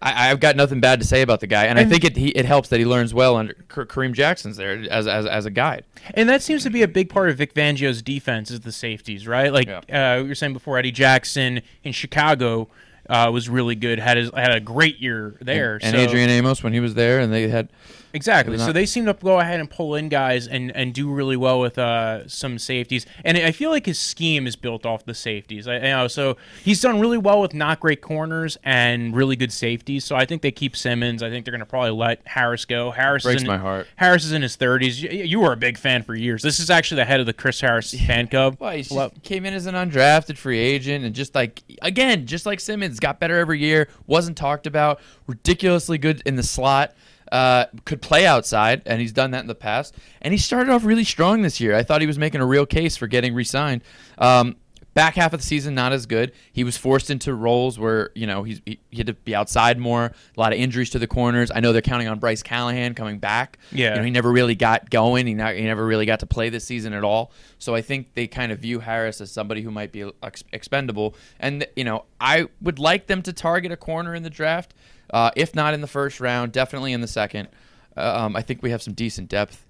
I, 0.01 0.31
I've 0.31 0.39
got 0.39 0.55
nothing 0.55 0.79
bad 0.79 0.99
to 0.99 1.05
say 1.05 1.21
about 1.21 1.39
the 1.41 1.47
guy, 1.47 1.65
and, 1.65 1.77
I 1.77 1.85
think 1.85 2.03
it 2.03 2.15
he, 2.17 2.29
it 2.29 2.45
helps 2.45 2.69
that 2.69 2.79
he 2.79 2.85
learns 2.85 3.13
well 3.13 3.35
under 3.35 3.53
K- 3.53 3.81
Kareem 3.83 4.13
Jackson's 4.13 4.57
there 4.57 4.83
as, 4.89 5.07
as 5.07 5.25
as 5.25 5.45
a 5.45 5.51
guide. 5.51 5.83
And 6.13 6.27
that 6.29 6.41
seems 6.41 6.63
to 6.63 6.69
be 6.69 6.81
a 6.81 6.87
big 6.87 7.09
part 7.09 7.29
of 7.29 7.37
Vic 7.37 7.53
Fangio's 7.53 8.01
defense 8.01 8.49
is 8.51 8.61
the 8.61 8.71
safeties, 8.71 9.27
right? 9.27 9.51
Like 9.53 9.67
Yeah. 9.67 10.17
uh, 10.19 10.23
we 10.23 10.29
were 10.29 10.35
saying 10.35 10.53
before, 10.53 10.77
Eddie 10.77 10.91
Jackson 10.91 11.61
in 11.83 11.91
Chicago 11.93 12.69
uh, 13.09 13.29
was 13.31 13.49
really 13.49 13.75
good. 13.75 13.99
had 13.99 14.17
his, 14.17 14.31
had 14.35 14.51
a 14.51 14.59
great 14.59 14.99
year 14.99 15.35
there. 15.41 15.79
and 15.81 15.95
so, 15.95 16.01
Adrian 16.01 16.29
Amos 16.29 16.63
when 16.63 16.73
he 16.73 16.79
was 16.79 16.93
there, 16.93 17.19
and 17.19 17.31
they 17.33 17.47
had 17.49 17.69
exactly. 18.13 18.57
So 18.57 18.71
they 18.71 18.85
seem 18.85 19.05
to 19.05 19.13
go 19.13 19.39
ahead 19.39 19.59
and 19.59 19.69
pull 19.69 19.95
in 19.95 20.09
guys 20.09 20.47
and, 20.47 20.75
and 20.75 20.93
do 20.93 21.11
really 21.11 21.37
well 21.37 21.59
with 21.59 21.77
uh, 21.77 22.27
some 22.27 22.57
safeties. 22.59 23.05
And 23.23 23.37
I 23.37 23.51
feel 23.51 23.69
like 23.69 23.85
his 23.85 23.99
scheme 23.99 24.47
is 24.47 24.55
built 24.55 24.85
off 24.85 25.05
the 25.05 25.13
safeties. 25.13 25.67
I, 25.67 25.75
you 25.75 25.81
know, 25.81 26.07
so 26.07 26.37
he's 26.63 26.81
done 26.81 26.99
really 26.99 27.17
well 27.17 27.41
with 27.41 27.53
not 27.53 27.79
great 27.79 28.01
corners 28.01 28.57
and 28.63 29.15
really 29.15 29.35
good 29.35 29.51
safeties. 29.51 30.05
So 30.05 30.15
I 30.15 30.25
think 30.25 30.41
they 30.41 30.51
keep 30.51 30.75
Simmons. 30.75 31.21
I 31.23 31.29
think 31.29 31.45
they're 31.45 31.51
going 31.51 31.59
to 31.59 31.65
probably 31.65 31.91
let 31.91 32.21
Harris 32.25 32.65
go. 32.65 32.91
Harris 32.91 33.23
breaks 33.23 33.37
is 33.37 33.43
in, 33.43 33.47
my 33.47 33.57
heart. 33.57 33.87
Harris 33.95 34.25
is 34.25 34.31
in 34.31 34.41
his 34.41 34.57
30s. 34.57 35.01
You, 35.01 35.23
you 35.23 35.39
were 35.39 35.51
a 35.53 35.57
big 35.57 35.77
fan 35.77 36.03
for 36.03 36.15
years. 36.15 36.41
This 36.41 36.59
is 36.59 36.69
actually 36.69 36.97
the 36.97 37.05
head 37.05 37.19
of 37.19 37.25
the 37.25 37.33
Chris 37.33 37.61
Harris 37.61 37.93
fan 37.93 38.27
club. 38.27 38.57
Well, 38.59 38.71
he 38.75 38.85
Well, 38.89 39.11
came 39.23 39.45
in 39.45 39.53
as 39.53 39.65
an 39.65 39.75
undrafted 39.75 40.37
free 40.37 40.59
agent, 40.59 41.05
and 41.05 41.13
just 41.13 41.35
like 41.35 41.63
again, 41.81 42.25
just 42.25 42.45
like 42.45 42.59
Simmons, 42.59 42.99
got 42.99 43.19
better 43.19 43.37
every 43.37 43.59
year. 43.59 43.87
Wasn't 44.07 44.37
talked 44.37 44.67
about. 44.67 44.99
Ridiculously 45.27 45.97
good 45.97 46.21
in 46.25 46.35
the 46.35 46.43
slot. 46.43 46.93
Uh, 47.31 47.65
could 47.85 48.01
play 48.01 48.25
outside, 48.25 48.81
and 48.85 48.99
he's 48.99 49.11
done 49.11 49.31
that 49.31 49.41
in 49.41 49.47
the 49.47 49.55
past. 49.55 49.95
And 50.21 50.33
he 50.33 50.37
started 50.37 50.71
off 50.71 50.83
really 50.83 51.03
strong 51.03 51.41
this 51.41 51.59
year. 51.59 51.75
I 51.75 51.83
thought 51.83 52.01
he 52.01 52.07
was 52.07 52.17
making 52.17 52.41
a 52.41 52.45
real 52.45 52.65
case 52.65 52.97
for 52.97 53.07
getting 53.07 53.33
re-signed. 53.35 53.83
Um, 54.17 54.55
back 54.93 55.15
half 55.15 55.31
of 55.33 55.39
the 55.39 55.45
season, 55.45 55.75
not 55.75 55.93
as 55.93 56.05
good. 56.05 56.33
He 56.51 56.63
was 56.63 56.75
forced 56.75 57.09
into 57.09 57.33
roles 57.33 57.79
where 57.79 58.09
you 58.15 58.27
know 58.27 58.43
he's, 58.43 58.61
he, 58.65 58.79
he 58.89 58.97
had 58.97 59.07
to 59.07 59.13
be 59.13 59.35
outside 59.35 59.77
more. 59.77 60.05
A 60.05 60.39
lot 60.39 60.51
of 60.51 60.59
injuries 60.59 60.89
to 60.91 60.99
the 60.99 61.07
corners. 61.07 61.51
I 61.53 61.59
know 61.59 61.71
they're 61.71 61.81
counting 61.81 62.07
on 62.07 62.19
Bryce 62.19 62.43
Callahan 62.43 62.93
coming 62.95 63.19
back. 63.19 63.59
Yeah. 63.71 63.91
You 63.91 63.95
know, 63.97 64.03
he 64.03 64.11
never 64.11 64.31
really 64.31 64.55
got 64.55 64.89
going. 64.89 65.27
He, 65.27 65.33
not, 65.33 65.55
he 65.55 65.63
never 65.63 65.85
really 65.85 66.05
got 66.05 66.19
to 66.19 66.25
play 66.25 66.49
this 66.49 66.65
season 66.65 66.93
at 66.93 67.03
all. 67.03 67.31
So 67.59 67.75
I 67.75 67.81
think 67.81 68.13
they 68.13 68.27
kind 68.27 68.51
of 68.51 68.59
view 68.59 68.79
Harris 68.79 69.21
as 69.21 69.31
somebody 69.31 69.61
who 69.61 69.71
might 69.71 69.91
be 69.91 70.11
ex- 70.23 70.43
expendable. 70.51 71.15
And 71.39 71.65
you 71.75 71.83
know, 71.83 72.05
I 72.19 72.47
would 72.61 72.79
like 72.79 73.07
them 73.07 73.21
to 73.21 73.33
target 73.33 73.71
a 73.71 73.77
corner 73.77 74.15
in 74.15 74.23
the 74.23 74.29
draft, 74.29 74.73
uh, 75.11 75.31
if 75.35 75.55
not 75.55 75.73
in 75.73 75.81
the 75.81 75.87
first 75.87 76.19
round, 76.19 76.51
definitely 76.51 76.93
in 76.93 77.01
the 77.01 77.07
second. 77.07 77.49
Uh, 77.95 78.25
um, 78.25 78.35
I 78.35 78.41
think 78.41 78.61
we 78.61 78.71
have 78.71 78.81
some 78.81 78.93
decent 78.93 79.29
depth 79.29 79.65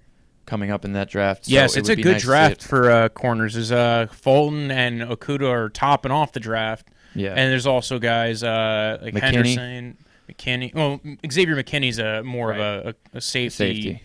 coming 0.46 0.70
up 0.70 0.84
in 0.84 0.92
that 0.94 1.08
draft. 1.08 1.46
so 1.46 1.52
yes, 1.52 1.76
it 1.76 1.80
it's 1.80 1.88
a 1.88 1.96
good 1.96 2.12
nice 2.12 2.22
draft 2.22 2.62
for 2.62 2.90
uh, 2.90 3.08
corners. 3.08 3.56
Is 3.56 3.72
uh, 3.72 4.06
Fulton 4.10 4.70
and 4.70 5.00
Okudah 5.02 5.48
are 5.48 5.68
topping 5.68 6.12
off 6.12 6.32
the 6.32 6.40
draft. 6.40 6.88
Yeah. 7.14 7.30
and 7.30 7.50
there's 7.50 7.66
also 7.66 7.98
guys 7.98 8.42
uh, 8.44 8.98
like 9.02 9.14
McKinney. 9.14 9.20
Henderson, 9.20 9.96
McKinney. 10.30 10.74
Well, 10.74 11.00
Xavier 11.30 11.56
McKinney's 11.56 11.98
a 11.98 12.22
more 12.22 12.52
of 12.52 12.58
a, 12.58 12.94
a, 13.14 13.18
a 13.18 13.20
safety. 13.20 13.82
Safety. 13.82 14.02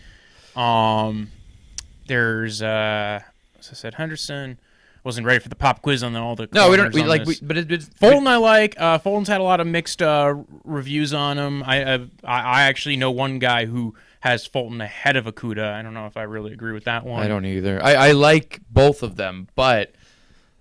Um, 0.55 1.29
there's 2.07 2.61
uh, 2.61 3.19
as 3.59 3.69
I 3.69 3.73
said, 3.73 3.95
Henderson 3.95 4.59
wasn't 5.05 5.27
ready 5.27 5.39
for 5.39 5.49
the 5.49 5.55
pop 5.55 5.81
quiz 5.83 6.03
on 6.03 6.15
all 6.15 6.35
the. 6.35 6.49
No, 6.51 6.69
we 6.69 6.77
don't. 6.77 6.93
We 6.93 7.03
like, 7.03 7.25
we, 7.25 7.37
but 7.41 7.55
it, 7.57 7.71
it's 7.71 7.85
Fulton, 7.85 8.27
I 8.27 8.37
like. 8.37 8.75
Uh, 8.77 8.97
Fulton's 8.97 9.27
had 9.27 9.39
a 9.39 9.43
lot 9.43 9.59
of 9.61 9.67
mixed 9.67 10.01
uh, 10.01 10.35
reviews 10.63 11.13
on 11.13 11.37
him. 11.37 11.63
I, 11.63 11.93
I 11.93 11.99
I 12.23 12.61
actually 12.63 12.97
know 12.97 13.11
one 13.11 13.39
guy 13.39 13.65
who 13.65 13.95
has 14.21 14.47
Fulton 14.47 14.81
ahead 14.81 15.15
of 15.15 15.25
Okudah. 15.25 15.73
I 15.73 15.83
don't 15.83 15.93
know 15.93 16.07
if 16.07 16.17
I 16.17 16.23
really 16.23 16.51
agree 16.51 16.73
with 16.73 16.85
that 16.85 17.05
one. 17.05 17.21
I 17.21 17.27
don't 17.27 17.45
either. 17.45 17.81
I, 17.81 17.93
I 17.93 18.11
like 18.13 18.59
both 18.71 19.03
of 19.03 19.15
them, 19.15 19.47
but 19.55 19.93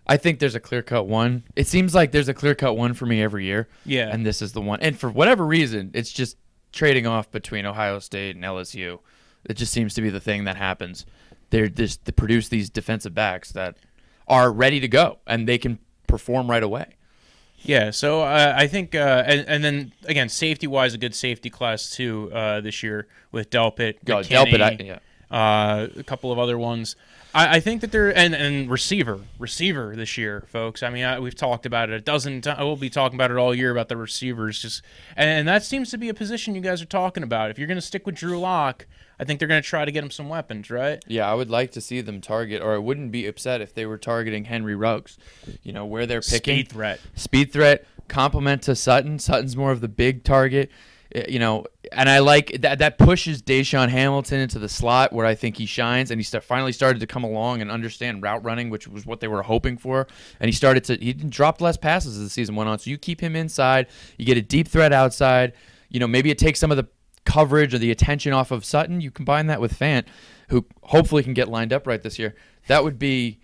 I 0.07 0.19
think 0.19 0.39
there's 0.39 0.55
a 0.55 0.61
clear 0.61 0.83
cut 0.83 1.07
one. 1.07 1.45
It 1.57 1.67
seems 1.67 1.95
like 1.95 2.13
there's 2.13 2.29
a 2.29 2.35
clear 2.35 2.55
cut 2.55 2.77
one 2.77 2.93
for 2.93 3.07
me 3.07 3.23
every 3.23 3.47
year. 3.47 3.69
Yeah. 3.87 4.11
And 4.13 4.27
this 4.27 4.43
is 4.43 4.53
the 4.53 4.61
one. 4.61 4.81
And 4.81 4.99
for 4.99 5.09
whatever 5.09 5.47
reason, 5.47 5.91
it's 5.95 6.13
just 6.13 6.37
trading 6.73 7.07
off 7.07 7.31
between 7.31 7.65
Ohio 7.65 7.99
State 8.01 8.37
and 8.37 8.45
LSU. 8.45 8.99
It 9.47 9.55
just 9.55 9.73
seems 9.73 9.95
to 9.95 10.03
be 10.03 10.11
the 10.11 10.21
thing 10.21 10.45
that 10.45 10.57
happens. 10.57 11.07
They're 11.49 11.69
just 11.69 12.05
they 12.05 12.13
produce 12.13 12.49
these 12.49 12.69
defensive 12.69 13.15
backs 13.15 13.53
that 13.53 13.79
are 14.29 14.51
ready 14.53 14.81
to 14.81 14.89
go 14.89 15.19
and 15.27 15.49
they 15.49 15.59
can 15.59 15.79
perform 16.07 16.51
right 16.51 16.63
away. 16.63 16.87
Yeah, 17.59 17.93
so 17.93 18.21
uh, 18.23 18.53
I 18.57 18.67
think, 18.67 18.95
uh, 18.95 19.23
and, 19.27 19.49
and 19.49 19.65
then 19.65 19.93
again, 20.05 20.29
safety 20.29 20.67
wise, 20.67 20.93
a 20.93 20.99
good 20.99 21.15
safety 21.15 21.49
class 21.49 21.91
too 21.91 22.31
uh, 22.33 22.61
this 22.61 22.83
year 22.83 23.07
with 23.33 23.49
Delpit, 23.49 24.05
Delpit, 24.05 24.61
I- 24.61 24.77
yeah. 24.83 24.99
uh, 25.31 25.89
a 25.97 26.03
couple 26.03 26.31
of 26.31 26.39
other 26.39 26.59
ones. 26.59 26.95
I, 27.35 27.57
I 27.57 27.61
think 27.61 27.81
that 27.81 27.91
they're 27.93 28.17
and, 28.17 28.35
and 28.35 28.71
receiver, 28.71 29.21
receiver 29.39 29.95
this 29.97 30.17
year, 30.17 30.45
folks. 30.47 30.83
I 30.83 30.91
mean, 30.91 31.05
I, 31.05 31.19
we've 31.19 31.35
talked 31.35 31.67
about 31.67 31.91
it 31.91 31.95
a 31.95 32.01
dozen 32.01 32.41
times. 32.41 32.61
We'll 32.61 32.77
be 32.77 32.89
talking 32.91 33.17
about 33.17 33.31
it 33.31 33.37
all 33.37 33.55
year 33.55 33.71
about 33.71 33.89
the 33.89 33.97
receivers. 33.97 34.61
Just 34.61 34.83
and 35.17 35.47
that 35.49 35.65
seems 35.65 35.91
to 35.91 35.99
be 35.99 36.09
a 36.09 36.15
position 36.15 36.55
you 36.55 36.61
guys 36.61 36.81
are 36.81 36.87
talking 36.87 37.23
about. 37.23 37.51
If 37.51 37.59
you're 37.59 37.67
going 37.67 37.77
to 37.77 37.83
stick 37.83 38.07
with 38.07 38.15
Drew 38.15 38.39
Lock, 38.39 38.87
I 39.19 39.25
think 39.25 39.39
they're 39.39 39.49
going 39.49 39.63
to 39.63 39.69
try 39.69 39.85
to 39.85 39.93
get 39.93 40.05
him 40.05 40.11
some 40.11 40.29
weapons, 40.29 40.71
right? 40.71 41.03
Yeah, 41.07 41.31
I 41.31 41.35
would 41.35 41.51
like 41.51 41.73
to 41.73 41.81
see 41.81 42.01
them 42.01 42.21
target, 42.21 42.63
or 42.63 42.75
I 42.75 42.79
wouldn't 42.79 43.11
be 43.13 43.27
upset 43.27 43.61
if 43.61 43.75
they 43.75 43.85
were 43.87 43.99
targeting 43.99 44.45
Henry 44.45 44.75
Ruggs. 44.75 45.19
You 45.63 45.73
know 45.73 45.85
where 45.85 46.07
they're 46.07 46.21
picking 46.21 46.57
Speed 46.57 46.69
threat. 46.69 47.01
speed 47.15 47.53
threat, 47.53 47.85
complement 48.09 48.63
to 48.63 48.77
Sutton. 48.77 49.19
Sutton's 49.19 49.57
more 49.57 49.73
of 49.73 49.81
the 49.81 49.89
big 49.89 50.25
target. 50.25 50.71
Uh, 51.15 51.23
You 51.29 51.39
know, 51.39 51.65
and 51.93 52.09
I 52.09 52.19
like 52.19 52.61
that. 52.63 52.79
That 52.79 52.99
pushes 52.99 53.43
DaeSean 53.43 53.89
Hamilton 53.89 54.41
into 54.41 54.59
the 54.59 54.69
slot 54.69 55.13
where 55.13 55.27
I 55.27 55.35
think 55.35 55.57
he 55.57 55.67
shines, 55.67 56.11
and 56.11 56.19
he 56.19 56.25
start, 56.25 56.45
finally 56.45 56.73
started 56.73 57.01
to 57.01 57.07
come 57.07 57.25
along 57.25 57.61
and 57.61 57.71
understand 57.71 58.23
route 58.23 58.43
running, 58.45 58.71
which 58.71 58.89
was 58.89 59.07
what 59.07 59.21
they 59.21 59.29
were 59.29 59.43
hoping 59.43 59.77
for. 59.79 60.07
And 60.41 60.49
he 60.49 60.53
started 60.53 60.85
to 60.85 60.97
he 60.97 61.13
dropped 61.13 61.61
less 61.61 61.77
passes 61.77 62.17
as 62.17 62.25
the 62.25 62.31
season 62.31 62.57
went 62.57 62.69
on. 62.69 62.79
So 62.79 62.91
you 62.91 62.99
keep 62.99 63.21
him 63.21 63.37
inside, 63.37 63.87
you 64.19 64.27
get 64.27 64.37
a 64.37 64.43
deep 64.43 64.69
threat 64.69 64.93
outside. 64.93 65.53
You 65.89 66.01
know, 66.01 66.09
maybe 66.09 66.31
it 66.31 66.39
takes 66.39 66.59
some 66.59 66.71
of 66.71 66.77
the 66.77 66.89
coverage 67.25 67.73
or 67.75 67.79
the 67.79 67.91
attention 67.91 68.33
off 68.33 68.51
of 68.51 68.65
Sutton. 68.65 69.01
You 69.01 69.11
combine 69.11 69.47
that 69.47 69.61
with 69.61 69.79
Fant, 69.79 70.07
who 70.49 70.67
hopefully 70.83 71.23
can 71.23 71.35
get 71.35 71.49
lined 71.49 71.73
up 71.73 71.87
right 71.87 72.03
this 72.03 72.19
year. 72.19 72.35
That 72.67 72.83
would 72.83 72.99
be. 72.99 73.41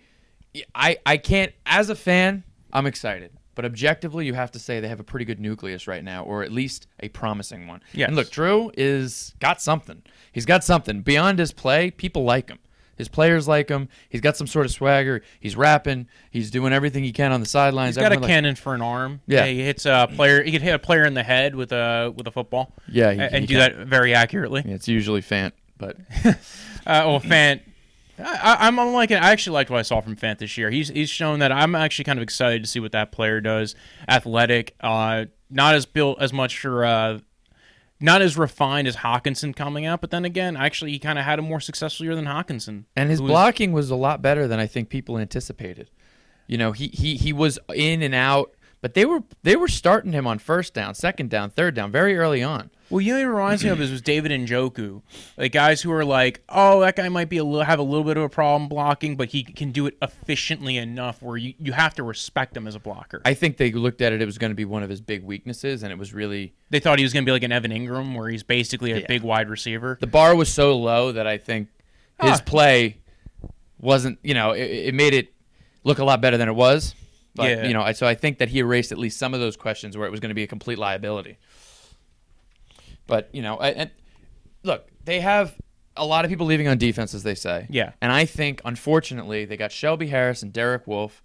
I 0.75 0.97
I 1.05 1.17
can't 1.17 1.53
as 1.65 1.89
a 1.89 1.95
fan. 1.95 2.43
I'm 2.73 2.85
excited. 2.85 3.31
But 3.61 3.67
objectively, 3.67 4.25
you 4.25 4.33
have 4.33 4.49
to 4.53 4.59
say 4.59 4.79
they 4.79 4.87
have 4.87 4.99
a 4.99 5.03
pretty 5.03 5.23
good 5.23 5.39
nucleus 5.39 5.85
right 5.85 6.03
now, 6.03 6.23
or 6.23 6.41
at 6.41 6.51
least 6.51 6.87
a 6.99 7.09
promising 7.09 7.67
one. 7.67 7.83
Yes. 7.93 8.07
And 8.07 8.15
look, 8.15 8.31
Drew 8.31 8.71
is 8.75 9.35
got 9.39 9.61
something. 9.61 10.01
He's 10.31 10.47
got 10.47 10.63
something 10.63 11.01
beyond 11.01 11.37
his 11.37 11.51
play. 11.51 11.91
People 11.91 12.23
like 12.23 12.49
him. 12.49 12.57
His 12.95 13.07
players 13.07 13.47
like 13.47 13.69
him. 13.69 13.87
He's 14.09 14.19
got 14.21 14.35
some 14.35 14.47
sort 14.47 14.65
of 14.65 14.71
swagger. 14.71 15.21
He's 15.39 15.55
rapping. 15.55 16.07
He's 16.31 16.49
doing 16.49 16.73
everything 16.73 17.03
he 17.03 17.11
can 17.11 17.31
on 17.31 17.39
the 17.39 17.45
sidelines. 17.45 17.95
He's 17.95 18.01
got 18.01 18.05
a 18.11 18.15
Everyone 18.15 18.21
like- 18.23 18.29
cannon 18.29 18.55
for 18.55 18.73
an 18.73 18.81
arm. 18.81 19.21
Yeah. 19.27 19.45
he 19.45 19.61
hits 19.63 19.85
a 19.85 20.09
player. 20.15 20.41
He 20.41 20.51
could 20.51 20.63
hit 20.63 20.73
a 20.73 20.79
player 20.79 21.03
in 21.05 21.13
the 21.13 21.21
head 21.23 21.53
with 21.55 21.71
a 21.71 22.11
with 22.17 22.25
a 22.25 22.31
football. 22.31 22.73
Yeah, 22.87 23.11
he- 23.13 23.19
and 23.19 23.35
he 23.41 23.45
do 23.45 23.55
can. 23.59 23.77
that 23.77 23.87
very 23.87 24.15
accurately. 24.15 24.63
Yeah, 24.65 24.73
it's 24.73 24.87
usually 24.87 25.21
Fant, 25.21 25.51
but 25.77 25.97
Uh, 26.25 26.35
well, 27.05 27.19
Fant, 27.19 27.61
I, 28.23 28.67
I'm 28.67 28.79
I'm 28.79 28.93
liking. 28.93 29.17
I 29.17 29.31
actually 29.31 29.53
liked 29.55 29.69
what 29.69 29.79
I 29.79 29.83
saw 29.83 30.01
from 30.01 30.15
Fant 30.15 30.37
this 30.39 30.57
year. 30.57 30.69
He's 30.69 30.89
he's 30.89 31.09
shown 31.09 31.39
that 31.39 31.51
I'm 31.51 31.75
actually 31.75 32.05
kind 32.05 32.19
of 32.19 32.23
excited 32.23 32.63
to 32.63 32.69
see 32.69 32.79
what 32.79 32.91
that 32.93 33.11
player 33.11 33.41
does. 33.41 33.75
Athletic, 34.07 34.75
uh, 34.81 35.25
not 35.49 35.75
as 35.75 35.85
built 35.85 36.21
as 36.21 36.31
much 36.33 36.59
for. 36.59 36.85
Uh, 36.85 37.19
not 38.03 38.23
as 38.23 38.35
refined 38.35 38.87
as 38.87 38.95
Hockenson 38.95 39.55
coming 39.55 39.85
out, 39.85 40.01
but 40.01 40.09
then 40.09 40.25
again, 40.25 40.57
actually, 40.57 40.89
he 40.91 40.97
kind 40.97 41.19
of 41.19 41.25
had 41.25 41.37
a 41.37 41.43
more 41.43 41.59
successful 41.59 42.03
year 42.03 42.15
than 42.15 42.25
Hockenson. 42.25 42.85
and 42.95 43.11
his 43.11 43.19
who 43.19 43.25
was- 43.25 43.29
blocking 43.31 43.73
was 43.73 43.91
a 43.91 43.95
lot 43.95 44.23
better 44.23 44.47
than 44.47 44.59
I 44.59 44.65
think 44.65 44.89
people 44.89 45.19
anticipated. 45.19 45.91
You 46.47 46.57
know, 46.57 46.71
he 46.71 46.87
he 46.87 47.15
he 47.15 47.31
was 47.31 47.59
in 47.73 48.01
and 48.01 48.15
out, 48.15 48.55
but 48.81 48.93
they 48.93 49.05
were 49.05 49.23
they 49.43 49.55
were 49.55 49.67
starting 49.67 50.11
him 50.11 50.27
on 50.27 50.39
first 50.39 50.73
down, 50.73 50.95
second 50.95 51.29
down, 51.29 51.49
third 51.49 51.75
down 51.75 51.91
very 51.91 52.17
early 52.17 52.41
on. 52.43 52.69
Well, 52.89 52.99
you 52.99 53.13
know, 53.13 53.19
what 53.19 53.23
it 53.25 53.27
reminds 53.29 53.63
me 53.63 53.69
of 53.69 53.79
is 53.79 53.89
was 53.89 54.01
David 54.01 54.31
Njoku, 54.31 55.01
like 55.37 55.53
guys 55.53 55.81
who 55.81 55.93
are 55.93 56.03
like, 56.03 56.41
oh, 56.49 56.81
that 56.81 56.97
guy 56.97 57.07
might 57.07 57.29
be 57.29 57.37
a 57.37 57.43
little 57.45 57.63
have 57.63 57.79
a 57.79 57.83
little 57.83 58.03
bit 58.03 58.17
of 58.17 58.23
a 58.23 58.27
problem 58.27 58.67
blocking, 58.67 59.15
but 59.15 59.29
he 59.29 59.43
can 59.43 59.71
do 59.71 59.85
it 59.85 59.95
efficiently 60.01 60.75
enough 60.75 61.21
where 61.21 61.37
you, 61.37 61.53
you 61.57 61.71
have 61.71 61.93
to 61.95 62.03
respect 62.03 62.57
him 62.57 62.67
as 62.67 62.75
a 62.75 62.79
blocker. 62.79 63.21
I 63.23 63.33
think 63.33 63.55
they 63.55 63.71
looked 63.71 64.01
at 64.01 64.11
it; 64.11 64.21
it 64.21 64.25
was 64.25 64.37
going 64.37 64.51
to 64.51 64.55
be 64.55 64.65
one 64.65 64.83
of 64.83 64.89
his 64.89 64.99
big 64.99 65.23
weaknesses, 65.23 65.83
and 65.83 65.91
it 65.93 65.97
was 65.97 66.13
really 66.13 66.53
they 66.69 66.81
thought 66.81 66.99
he 66.99 67.05
was 67.05 67.13
going 67.13 67.23
to 67.23 67.29
be 67.29 67.31
like 67.31 67.43
an 67.43 67.53
Evan 67.53 67.71
Engram, 67.71 68.13
where 68.13 68.27
he's 68.27 68.43
basically 68.43 68.91
a 68.91 68.99
Yeah. 68.99 69.07
big 69.07 69.21
wide 69.21 69.49
receiver. 69.49 69.97
the 70.01 70.07
bar 70.07 70.35
was 70.35 70.51
so 70.51 70.75
low 70.77 71.13
that 71.13 71.25
I 71.27 71.37
think 71.37 71.69
his 72.21 72.39
Ah. 72.41 72.43
play 72.45 72.97
wasn't. 73.79 74.19
You 74.21 74.33
know, 74.33 74.51
it, 74.51 74.63
it 74.69 74.93
made 74.93 75.13
it 75.13 75.33
look 75.85 75.99
a 75.99 76.03
lot 76.03 76.19
better 76.19 76.35
than 76.37 76.49
it 76.49 76.55
was. 76.55 76.93
But 77.35 77.49
Yeah. 77.49 77.67
you 77.67 77.73
know, 77.73 77.91
so 77.93 78.05
I 78.07 78.15
think 78.15 78.39
that 78.39 78.49
he 78.49 78.59
erased 78.59 78.91
at 78.91 78.97
least 78.97 79.17
some 79.17 79.33
of 79.33 79.39
those 79.39 79.55
questions 79.55 79.95
where 79.97 80.05
it 80.07 80.11
was 80.11 80.19
going 80.19 80.29
to 80.29 80.35
be 80.35 80.43
a 80.43 80.47
complete 80.47 80.77
liability. 80.77 81.37
But 83.07 83.29
you 83.33 83.41
know, 83.41 83.57
I, 83.57 83.69
and 83.69 83.91
look, 84.63 84.87
they 85.03 85.19
have 85.21 85.55
a 85.97 86.05
lot 86.05 86.23
of 86.25 86.29
people 86.29 86.45
leaving 86.45 86.67
on 86.67 86.77
defense, 86.77 87.13
as 87.13 87.23
they 87.23 87.35
say. 87.35 87.67
Yeah. 87.69 87.91
And 88.01 88.11
I 88.11 88.25
think, 88.25 88.61
unfortunately, 88.65 89.45
they 89.45 89.57
got 89.57 89.71
Shelby 89.71 90.07
Harris 90.07 90.41
and 90.43 90.53
Derek 90.53 90.87
Wolfe. 90.87 91.21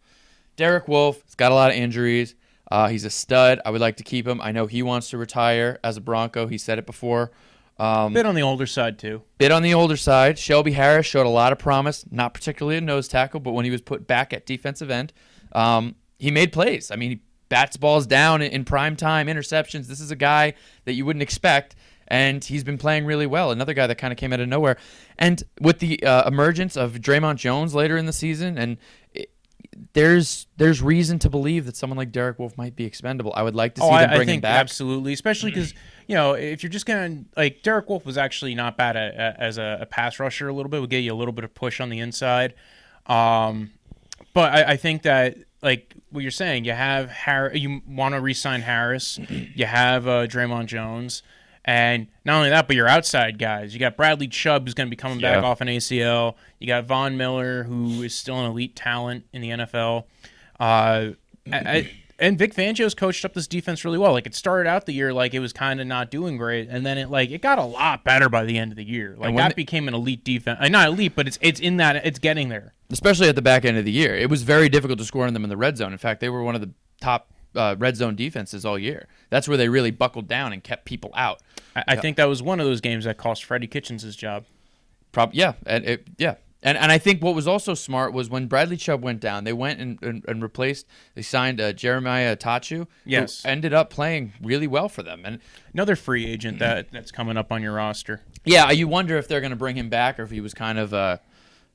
Derek 0.56 0.88
Wolfe 0.88 1.22
has 1.24 1.34
got 1.34 1.52
a 1.52 1.54
lot 1.54 1.70
of 1.70 1.76
injuries. 1.76 2.34
Uh, 2.70 2.88
he's 2.88 3.04
a 3.04 3.10
stud. 3.10 3.60
I 3.64 3.70
would 3.70 3.80
like 3.80 3.96
to 3.98 4.02
keep 4.02 4.26
him. 4.26 4.40
I 4.40 4.50
know 4.50 4.66
he 4.66 4.82
wants 4.82 5.10
to 5.10 5.18
retire 5.18 5.78
as 5.84 5.96
a 5.96 6.00
Bronco. 6.00 6.46
He 6.48 6.58
said 6.58 6.78
it 6.78 6.86
before. 6.86 7.30
Um, 7.78 8.14
bit 8.14 8.24
on 8.26 8.34
the 8.34 8.40
older 8.42 8.66
side 8.66 8.98
too. 8.98 9.22
bit 9.38 9.52
on 9.52 9.62
the 9.62 9.74
older 9.74 9.98
side. 9.98 10.38
Shelby 10.38 10.72
Harris 10.72 11.04
showed 11.06 11.26
a 11.26 11.30
lot 11.30 11.52
of 11.52 11.58
promise, 11.58 12.04
not 12.10 12.32
particularly 12.32 12.78
a 12.78 12.80
nose 12.80 13.06
tackle, 13.06 13.38
but 13.38 13.52
when 13.52 13.66
he 13.66 13.70
was 13.70 13.82
put 13.82 14.06
back 14.06 14.32
at 14.32 14.46
defensive 14.46 14.90
end, 14.90 15.12
um, 15.56 15.94
he 16.18 16.30
made 16.30 16.52
plays. 16.52 16.90
I 16.90 16.96
mean, 16.96 17.10
he 17.10 17.20
bats 17.48 17.76
balls 17.76 18.06
down 18.06 18.42
in, 18.42 18.52
in 18.52 18.64
prime 18.64 18.94
time, 18.96 19.26
interceptions. 19.26 19.86
This 19.86 20.00
is 20.00 20.10
a 20.10 20.16
guy 20.16 20.54
that 20.84 20.92
you 20.94 21.04
wouldn't 21.04 21.22
expect, 21.22 21.74
and 22.08 22.42
he's 22.44 22.62
been 22.64 22.78
playing 22.78 23.04
really 23.06 23.26
well. 23.26 23.50
Another 23.50 23.74
guy 23.74 23.86
that 23.86 23.98
kind 23.98 24.12
of 24.12 24.18
came 24.18 24.32
out 24.32 24.40
of 24.40 24.48
nowhere. 24.48 24.76
And 25.18 25.42
with 25.60 25.78
the 25.80 26.02
uh, 26.04 26.28
emergence 26.28 26.76
of 26.76 26.92
Dre'Mont 26.94 27.36
Jones 27.36 27.74
later 27.74 27.96
in 27.96 28.06
the 28.06 28.12
season, 28.12 28.58
and 28.58 28.76
it, 29.14 29.30
there's 29.92 30.46
there's 30.56 30.80
reason 30.82 31.18
to 31.20 31.30
believe 31.30 31.66
that 31.66 31.76
someone 31.76 31.96
like 31.96 32.10
Derek 32.12 32.38
Wolfe 32.38 32.56
might 32.56 32.76
be 32.76 32.84
expendable. 32.84 33.32
I 33.36 33.42
would 33.42 33.54
like 33.54 33.74
to 33.76 33.80
see 33.82 33.86
Oh, 33.86 33.96
them 33.98 34.10
bring 34.16 34.28
I 34.28 34.32
him 34.34 34.40
back. 34.40 34.60
absolutely, 34.60 35.12
especially 35.12 35.50
because 35.50 35.74
you 36.06 36.14
know 36.14 36.32
if 36.34 36.62
you're 36.62 36.70
just 36.70 36.86
gonna 36.86 37.24
like 37.36 37.62
Derek 37.62 37.88
Wolfe 37.88 38.04
was 38.06 38.16
actually 38.18 38.54
not 38.54 38.76
bad 38.76 38.96
at, 38.96 39.14
at- 39.14 39.40
as 39.40 39.58
a, 39.58 39.78
a 39.82 39.86
pass 39.86 40.18
rusher 40.20 40.48
a 40.48 40.52
little 40.52 40.70
bit 40.70 40.80
would 40.80 40.90
get 40.90 40.98
you 41.00 41.12
a 41.12 41.16
little 41.16 41.32
bit 41.32 41.44
of 41.44 41.54
push 41.54 41.80
on 41.80 41.88
the 41.90 41.98
inside, 41.98 42.54
um, 43.06 43.70
but 44.34 44.52
I, 44.52 44.72
I 44.72 44.76
think 44.76 45.02
that 45.02 45.36
like 45.66 45.92
what 46.10 46.20
you're 46.22 46.30
saying, 46.30 46.64
you 46.64 46.72
have 46.72 47.10
Har- 47.10 47.52
you 47.54 47.82
want 47.86 48.14
to 48.14 48.20
re-sign 48.20 48.62
Harris, 48.62 49.18
you 49.28 49.66
have 49.66 50.06
uh, 50.06 50.26
Dre'Mont 50.26 50.66
Jones. 50.66 51.22
And 51.68 52.06
not 52.24 52.36
only 52.36 52.50
that, 52.50 52.68
but 52.68 52.76
your 52.76 52.86
outside 52.86 53.40
guys. 53.40 53.74
You 53.74 53.80
got 53.80 53.96
Bradley 53.96 54.28
Chubb, 54.28 54.64
who's 54.64 54.74
going 54.74 54.86
to 54.86 54.90
be 54.90 54.96
coming 54.96 55.18
back 55.20 55.42
Yeah. 55.42 55.48
off 55.48 55.60
an 55.60 55.66
ACL. 55.66 56.36
You 56.60 56.68
got 56.68 56.84
Von 56.84 57.16
Miller, 57.16 57.64
who 57.64 58.02
is 58.04 58.14
still 58.14 58.38
an 58.38 58.46
elite 58.52 58.76
talent 58.76 59.24
in 59.32 59.42
the 59.42 59.48
NFL. 59.50 60.04
Uh, 60.60 61.10
I, 61.52 61.52
I, 61.52 61.90
and 62.20 62.38
Vic 62.38 62.54
Fangio's 62.54 62.94
coached 62.94 63.24
up 63.24 63.34
this 63.34 63.48
defense 63.48 63.84
really 63.84 63.98
well. 63.98 64.12
Like 64.12 64.26
it 64.26 64.34
started 64.36 64.68
out 64.68 64.86
the 64.86 64.92
year 64.92 65.12
like 65.12 65.34
it 65.34 65.40
was 65.40 65.52
kind 65.52 65.80
of 65.80 65.88
not 65.88 66.08
doing 66.10 66.36
great, 66.36 66.68
and 66.70 66.86
then 66.86 66.98
it 66.98 67.10
like 67.10 67.30
it 67.30 67.42
got 67.42 67.58
a 67.58 67.64
lot 67.64 68.04
better 68.04 68.28
by 68.28 68.44
the 68.44 68.56
end 68.58 68.70
of 68.70 68.76
the 68.76 68.84
year. 68.84 69.16
Like 69.18 69.34
that 69.36 69.48
they- 69.48 69.54
became 69.54 69.88
an 69.88 69.94
elite 69.94 70.22
defense. 70.22 70.58
Uh, 70.62 70.68
not 70.68 70.86
elite, 70.88 71.14
but 71.16 71.26
it's 71.26 71.38
it's 71.42 71.58
in 71.60 71.78
that 71.78 71.96
it's 72.06 72.18
getting 72.20 72.48
there. 72.48 72.74
Especially 72.90 73.28
at 73.28 73.34
the 73.34 73.42
back 73.42 73.64
end 73.64 73.76
of 73.76 73.84
the 73.84 73.90
year. 73.92 74.14
It 74.14 74.30
was 74.30 74.42
very 74.42 74.68
difficult 74.68 74.98
to 75.00 75.04
score 75.04 75.26
on 75.26 75.32
them 75.34 75.42
in 75.44 75.50
the 75.50 75.56
red 75.56 75.76
zone. 75.76 75.92
In 75.92 75.98
fact, 75.98 76.20
they 76.20 76.28
were 76.28 76.42
one 76.42 76.54
of 76.54 76.60
the 76.60 76.70
top 77.00 77.32
uh, 77.54 77.74
red 77.78 77.96
zone 77.96 78.14
defenses 78.14 78.64
all 78.64 78.78
year. 78.78 79.08
That's 79.30 79.48
where 79.48 79.56
they 79.56 79.68
really 79.68 79.90
buckled 79.90 80.28
down 80.28 80.52
and 80.52 80.62
kept 80.62 80.84
people 80.84 81.10
out. 81.16 81.40
I, 81.74 81.84
I 81.88 81.96
think 81.96 82.16
that 82.18 82.26
was 82.26 82.42
one 82.42 82.60
of 82.60 82.66
those 82.66 82.80
games 82.80 83.04
that 83.04 83.16
cost 83.16 83.44
Freddie 83.44 83.66
Kitchens 83.66 84.02
his 84.02 84.14
job. 84.14 84.44
Prob- 85.12 85.34
yeah, 85.34 85.54
and 85.66 85.84
it, 85.84 86.06
yeah. 86.18 86.34
And, 86.62 86.76
and 86.78 86.90
I 86.90 86.98
think 86.98 87.22
what 87.22 87.34
was 87.34 87.46
also 87.46 87.74
smart 87.74 88.12
was 88.12 88.28
when 88.28 88.46
Bradley 88.46 88.76
Chubb 88.76 89.02
went 89.02 89.20
down, 89.20 89.44
they 89.44 89.52
went 89.52 89.80
and, 89.80 90.02
and, 90.02 90.24
and 90.26 90.42
replaced, 90.42 90.86
they 91.14 91.22
signed 91.22 91.60
uh, 91.60 91.72
Jeremiah 91.72 92.36
Attaochu, 92.36 92.86
Yes. 93.04 93.42
ended 93.44 93.72
up 93.72 93.88
playing 93.90 94.32
really 94.42 94.66
well 94.66 94.88
for 94.88 95.02
them. 95.02 95.22
And 95.24 95.38
Another 95.72 95.96
free 95.96 96.26
agent 96.26 96.58
that 96.58 96.90
that's 96.90 97.12
coming 97.12 97.36
up 97.36 97.52
on 97.52 97.62
your 97.62 97.74
roster. 97.74 98.22
yeah, 98.44 98.70
you 98.70 98.88
wonder 98.88 99.16
if 99.16 99.28
they're 99.28 99.40
going 99.42 99.50
to 99.50 99.56
bring 99.56 99.76
him 99.76 99.88
back 99.90 100.18
or 100.18 100.22
if 100.24 100.30
he 100.30 100.40
was 100.40 100.54
kind 100.54 100.78
of 100.78 100.92
a, 100.92 101.20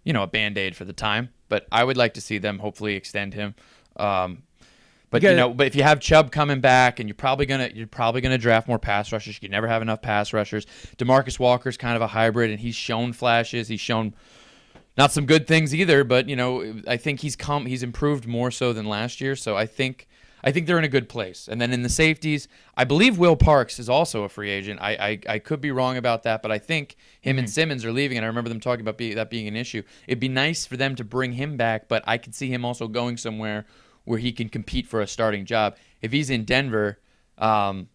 you 0.03 0.13
know, 0.13 0.23
a 0.23 0.27
band 0.27 0.57
aid 0.57 0.75
for 0.75 0.85
the 0.85 0.93
time. 0.93 1.29
But 1.49 1.67
I 1.71 1.83
would 1.83 1.97
like 1.97 2.13
to 2.15 2.21
see 2.21 2.37
them 2.37 2.59
hopefully 2.59 2.95
extend 2.95 3.33
him. 3.33 3.55
Um, 3.97 4.43
but 5.11 5.21
You 5.21 5.29
you 5.29 5.35
know, 5.35 5.53
but 5.53 5.67
if 5.67 5.75
you 5.75 5.83
have 5.83 5.99
Chubb 5.99 6.31
coming 6.31 6.61
back, 6.61 6.99
and 6.99 7.09
you're 7.09 7.15
probably 7.15 7.45
gonna 7.45 7.69
you're 7.73 7.85
probably 7.85 8.21
gonna 8.21 8.37
draft 8.37 8.67
more 8.67 8.79
pass 8.79 9.11
rushers. 9.11 9.35
You 9.35 9.41
can 9.41 9.51
never 9.51 9.67
have 9.67 9.81
enough 9.81 10.01
pass 10.01 10.31
rushers. 10.31 10.65
Demarcus 10.97 11.37
Walker's 11.37 11.75
kind 11.75 11.97
of 11.97 12.01
a 12.01 12.07
hybrid, 12.07 12.49
and 12.49 12.59
he's 12.59 12.75
shown 12.75 13.11
flashes. 13.11 13.67
He's 13.67 13.81
shown 13.81 14.13
not 14.97 15.11
some 15.11 15.25
good 15.25 15.47
things 15.47 15.75
either, 15.75 16.05
but 16.05 16.29
you 16.29 16.37
know, 16.37 16.81
I 16.87 16.95
think 16.95 17.19
he's 17.19 17.35
come 17.35 17.65
he's 17.65 17.83
improved 17.83 18.25
more 18.25 18.51
so 18.51 18.71
than 18.71 18.85
last 18.85 19.19
year. 19.19 19.35
So 19.35 19.57
I 19.57 19.65
think 19.65 20.07
I 20.43 20.51
think 20.51 20.65
they're 20.67 20.79
in 20.79 20.83
a 20.83 20.89
good 20.89 21.07
place. 21.09 21.47
And 21.47 21.61
then 21.61 21.71
in 21.71 21.83
the 21.83 21.89
safeties, 21.89 22.47
I 22.75 22.83
believe 22.83 23.17
Will 23.17 23.35
Parks 23.35 23.79
is 23.79 23.89
also 23.89 24.23
a 24.23 24.29
free 24.29 24.49
agent. 24.49 24.79
I 24.81 24.91
I, 24.93 25.19
I 25.35 25.39
could 25.39 25.61
be 25.61 25.71
wrong 25.71 25.97
about 25.97 26.23
that, 26.23 26.41
but 26.41 26.51
I 26.51 26.57
think 26.57 26.95
him 27.21 27.37
and 27.37 27.49
Simmons 27.49 27.85
are 27.85 27.91
leaving, 27.91 28.17
and 28.17 28.25
I 28.25 28.27
remember 28.27 28.49
them 28.49 28.59
talking 28.59 28.81
about 28.81 28.97
be, 28.97 29.13
that 29.13 29.29
being 29.29 29.47
an 29.47 29.55
issue. 29.55 29.83
It'd 30.07 30.19
be 30.19 30.29
nice 30.29 30.65
for 30.65 30.77
them 30.77 30.95
to 30.95 31.03
bring 31.03 31.33
him 31.33 31.57
back, 31.57 31.87
but 31.87 32.03
I 32.07 32.17
could 32.17 32.33
see 32.35 32.49
him 32.51 32.65
also 32.65 32.87
going 32.87 33.17
somewhere 33.17 33.65
where 34.03 34.17
he 34.19 34.31
can 34.31 34.49
compete 34.49 34.87
for 34.87 35.01
a 35.01 35.07
starting 35.07 35.45
job. 35.45 35.75
If 36.01 36.11
he's 36.11 36.29
in 36.31 36.43
Denver, 36.45 36.99
um, 37.37 37.87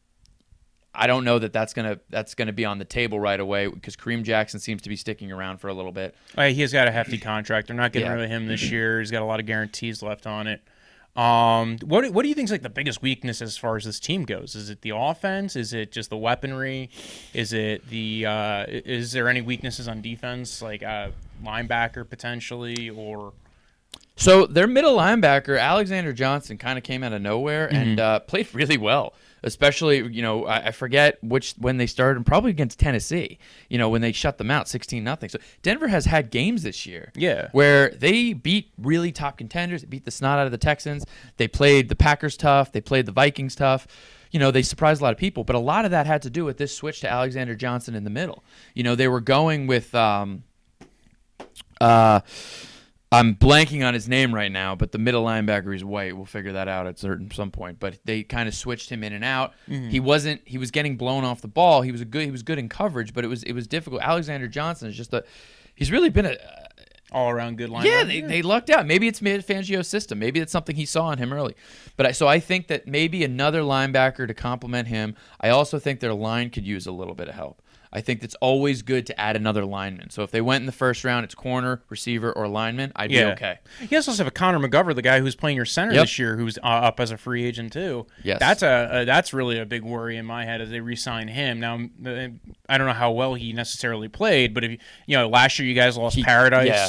I 0.94 1.06
don't 1.06 1.24
know 1.24 1.38
that 1.38 1.52
that's 1.52 1.74
gonna 1.74 1.98
that's 2.08 2.34
gonna 2.34 2.52
be 2.54 2.64
on 2.64 2.78
the 2.78 2.84
table 2.84 3.20
right 3.20 3.38
away 3.38 3.66
because 3.66 3.96
Kareem 3.96 4.22
Jackson 4.22 4.60
seems 4.60 4.80
to 4.82 4.88
be 4.88 4.96
sticking 4.96 5.30
around 5.30 5.58
for 5.58 5.68
a 5.68 5.74
little 5.74 5.92
bit. 5.92 6.14
Uh, 6.38 6.44
he's 6.44 6.72
got 6.72 6.88
a 6.88 6.90
hefty 6.90 7.18
contract. 7.18 7.66
They're 7.66 7.76
not 7.76 7.92
getting 7.92 8.06
Yeah. 8.08 8.14
rid 8.14 8.24
of 8.24 8.30
him 8.30 8.46
this 8.46 8.70
year. 8.70 9.00
He's 9.00 9.10
got 9.10 9.20
a 9.20 9.26
lot 9.26 9.38
of 9.40 9.46
guarantees 9.46 10.02
left 10.02 10.26
on 10.26 10.46
it. 10.46 10.62
Um, 11.16 11.78
what 11.84 12.02
do- 12.04 12.12
what 12.12 12.22
do 12.22 12.28
you 12.28 12.34
think 12.34 12.46
is 12.46 12.50
like 12.52 12.62
the 12.62 12.68
biggest 12.68 13.00
weakness 13.02 13.40
as 13.40 13.56
far 13.56 13.76
as 13.76 13.84
this 13.84 13.98
team 13.98 14.24
goes? 14.24 14.54
Is 14.54 14.68
it 14.70 14.82
the 14.82 14.90
offense? 14.94 15.56
Is 15.56 15.72
it 15.72 15.90
just 15.92 16.10
the 16.10 16.16
weaponry? 16.16 16.90
Is 17.32 17.52
it 17.52 17.88
the 17.88 18.26
uh, 18.26 18.64
is 18.68 19.12
there 19.12 19.28
any 19.28 19.40
weaknesses 19.40 19.88
on 19.88 20.02
defense 20.02 20.60
like 20.60 20.82
uh, 20.82 21.10
linebacker 21.42 22.08
potentially 22.08 22.90
or 22.90 23.32
So 24.16 24.46
their 24.46 24.66
middle 24.66 24.96
linebacker 24.96 25.58
Alexander 25.60 26.12
Johnson 26.12 26.58
kind 26.58 26.76
of 26.78 26.84
came 26.84 27.02
out 27.02 27.12
of 27.12 27.22
nowhere 27.22 27.66
and 27.72 27.98
uh, 28.00 28.20
played 28.20 28.54
really 28.54 28.76
well. 28.78 29.14
Especially, 29.46 29.98
you 30.12 30.20
know, 30.20 30.44
I, 30.44 30.66
I 30.66 30.70
forget 30.72 31.16
which 31.22 31.54
when 31.56 31.78
they 31.78 31.86
started, 31.86 32.16
and 32.18 32.26
probably 32.26 32.50
against 32.50 32.78
Tennessee. 32.78 33.38
You 33.70 33.78
know, 33.78 33.88
when 33.88 34.02
they 34.02 34.12
shut 34.12 34.36
them 34.36 34.50
out, 34.50 34.68
sixteen 34.68 35.04
nothing. 35.04 35.28
So 35.30 35.38
Denver 35.62 35.88
has 35.88 36.04
had 36.04 36.30
games 36.30 36.62
this 36.64 36.84
year, 36.84 37.12
Yeah. 37.16 37.48
where 37.52 37.90
they 37.90 38.32
beat 38.34 38.70
really 38.76 39.12
top 39.12 39.38
contenders. 39.38 39.80
They 39.82 39.86
beat 39.88 40.04
the 40.04 40.10
snot 40.10 40.38
out 40.38 40.46
of 40.46 40.52
the 40.52 40.58
Texans. 40.58 41.06
They 41.38 41.48
played 41.48 41.88
the 41.88 41.96
Packers 41.96 42.36
tough. 42.36 42.72
They 42.72 42.80
played 42.82 43.06
the 43.06 43.12
Vikings 43.12 43.54
tough. 43.54 43.86
you 44.32 44.40
know, 44.40 44.50
they 44.50 44.60
surprised 44.62 45.00
a 45.00 45.04
lot 45.04 45.12
of 45.12 45.18
people. 45.18 45.44
But 45.44 45.54
a 45.56 45.60
lot 45.60 45.84
of 45.86 45.92
that 45.92 46.04
had 46.06 46.20
to 46.22 46.30
do 46.30 46.44
with 46.44 46.58
this 46.58 46.74
switch 46.76 47.00
to 47.00 47.10
Alexander 47.10 47.54
Johnson 47.54 47.94
in 47.94 48.02
the 48.04 48.10
middle. 48.10 48.42
You 48.74 48.82
know, 48.82 48.94
they 48.96 49.08
were 49.08 49.20
going 49.22 49.66
with. 49.68 49.94
Um, 49.94 50.42
uh, 51.80 52.20
I'm 53.12 53.36
blanking 53.36 53.86
on 53.86 53.94
his 53.94 54.08
name 54.08 54.34
right 54.34 54.50
now, 54.50 54.74
but 54.74 54.90
the 54.90 54.98
middle 54.98 55.24
linebacker 55.24 55.74
is 55.74 55.84
white. 55.84 56.16
We'll 56.16 56.26
figure 56.26 56.52
that 56.54 56.66
out 56.66 56.88
at 56.88 56.98
certain 56.98 57.30
some 57.30 57.52
point. 57.52 57.78
But 57.78 57.98
they 58.04 58.24
kind 58.24 58.48
of 58.48 58.54
switched 58.54 58.90
him 58.90 59.04
in 59.04 59.12
and 59.12 59.24
out. 59.24 59.52
Mm-hmm. 59.68 59.90
He 59.90 60.00
wasn't. 60.00 60.42
He 60.44 60.58
was 60.58 60.72
getting 60.72 60.96
blown 60.96 61.24
off 61.24 61.40
the 61.40 61.48
ball. 61.48 61.82
He 61.82 61.92
was 61.92 62.00
a 62.00 62.04
good. 62.04 62.24
He 62.24 62.30
was 62.32 62.42
good 62.42 62.58
in 62.58 62.68
coverage, 62.68 63.14
but 63.14 63.24
it 63.24 63.28
was 63.28 63.44
it 63.44 63.52
was 63.52 63.68
difficult. 63.68 64.02
Alexander 64.02 64.48
Johnson 64.48 64.88
is 64.88 64.96
just 64.96 65.14
a. 65.14 65.24
He's 65.74 65.92
really 65.92 66.10
been 66.10 66.26
a. 66.26 66.36
All 67.12 67.30
around 67.30 67.56
good 67.56 67.70
linebacker. 67.70 67.84
Yeah, 67.84 68.02
they, 68.02 68.20
they 68.20 68.42
lucked 68.42 68.68
out. 68.68 68.84
Maybe 68.84 69.06
it's 69.06 69.22
mid 69.22 69.46
Fangio's 69.46 69.86
system. 69.86 70.18
Maybe 70.18 70.40
it's 70.40 70.50
something 70.50 70.74
he 70.74 70.84
saw 70.84 71.12
in 71.12 71.18
him 71.18 71.32
early. 71.32 71.54
But 71.96 72.06
I, 72.06 72.12
so 72.12 72.26
I 72.26 72.40
think 72.40 72.66
that 72.66 72.88
maybe 72.88 73.22
another 73.22 73.62
linebacker 73.62 74.26
to 74.26 74.34
complement 74.34 74.88
him. 74.88 75.14
I 75.40 75.50
also 75.50 75.78
think 75.78 76.00
their 76.00 76.12
line 76.12 76.50
could 76.50 76.66
use 76.66 76.84
a 76.84 76.92
little 76.92 77.14
bit 77.14 77.28
of 77.28 77.36
help. 77.36 77.62
I 77.96 78.02
think 78.02 78.22
it's 78.22 78.34
always 78.36 78.82
good 78.82 79.06
to 79.06 79.18
add 79.18 79.36
another 79.36 79.64
lineman. 79.64 80.10
So 80.10 80.22
if 80.22 80.30
they 80.30 80.42
went 80.42 80.60
in 80.62 80.66
the 80.66 80.72
first 80.72 81.02
round, 81.02 81.24
it's 81.24 81.34
corner, 81.34 81.82
receiver, 81.88 82.30
or 82.30 82.46
lineman. 82.46 82.92
I'd 82.94 83.10
Yeah. 83.10 83.24
be 83.26 83.30
okay. 83.32 83.58
You 83.88 83.96
also 83.96 84.12
have 84.12 84.26
a 84.26 84.30
Connor 84.30 84.58
McGovern, 84.58 84.94
the 84.94 85.00
guy 85.02 85.20
who's 85.20 85.34
playing 85.34 85.56
your 85.56 85.64
center 85.64 85.94
Yep. 85.94 86.02
this 86.02 86.18
year, 86.18 86.36
who's 86.36 86.58
uh, 86.58 86.66
up 86.66 87.00
as 87.00 87.10
a 87.10 87.16
free 87.16 87.44
agent 87.44 87.72
too. 87.72 88.06
Yes. 88.22 88.38
that's 88.38 88.62
a, 88.62 88.88
a 88.92 89.04
that's 89.06 89.32
really 89.32 89.58
a 89.58 89.64
big 89.64 89.82
worry 89.82 90.16
in 90.18 90.26
my 90.26 90.44
head 90.44 90.60
as 90.60 90.68
they 90.70 90.80
re-sign 90.80 91.28
him. 91.28 91.58
Now, 91.58 91.76
uh, 92.04 92.28
I 92.68 92.76
don't 92.78 92.86
know 92.86 92.92
how 92.92 93.12
well 93.12 93.32
he 93.34 93.52
necessarily 93.54 94.08
played, 94.08 94.52
but 94.52 94.62
if 94.62 94.70
you 94.72 94.78
you 95.06 95.16
know 95.16 95.28
last 95.28 95.58
year 95.58 95.66
you 95.66 95.74
guys 95.74 95.96
lost 95.96 96.16
He- 96.16 96.22
Paradis, 96.22 96.66
yeah. 96.66 96.88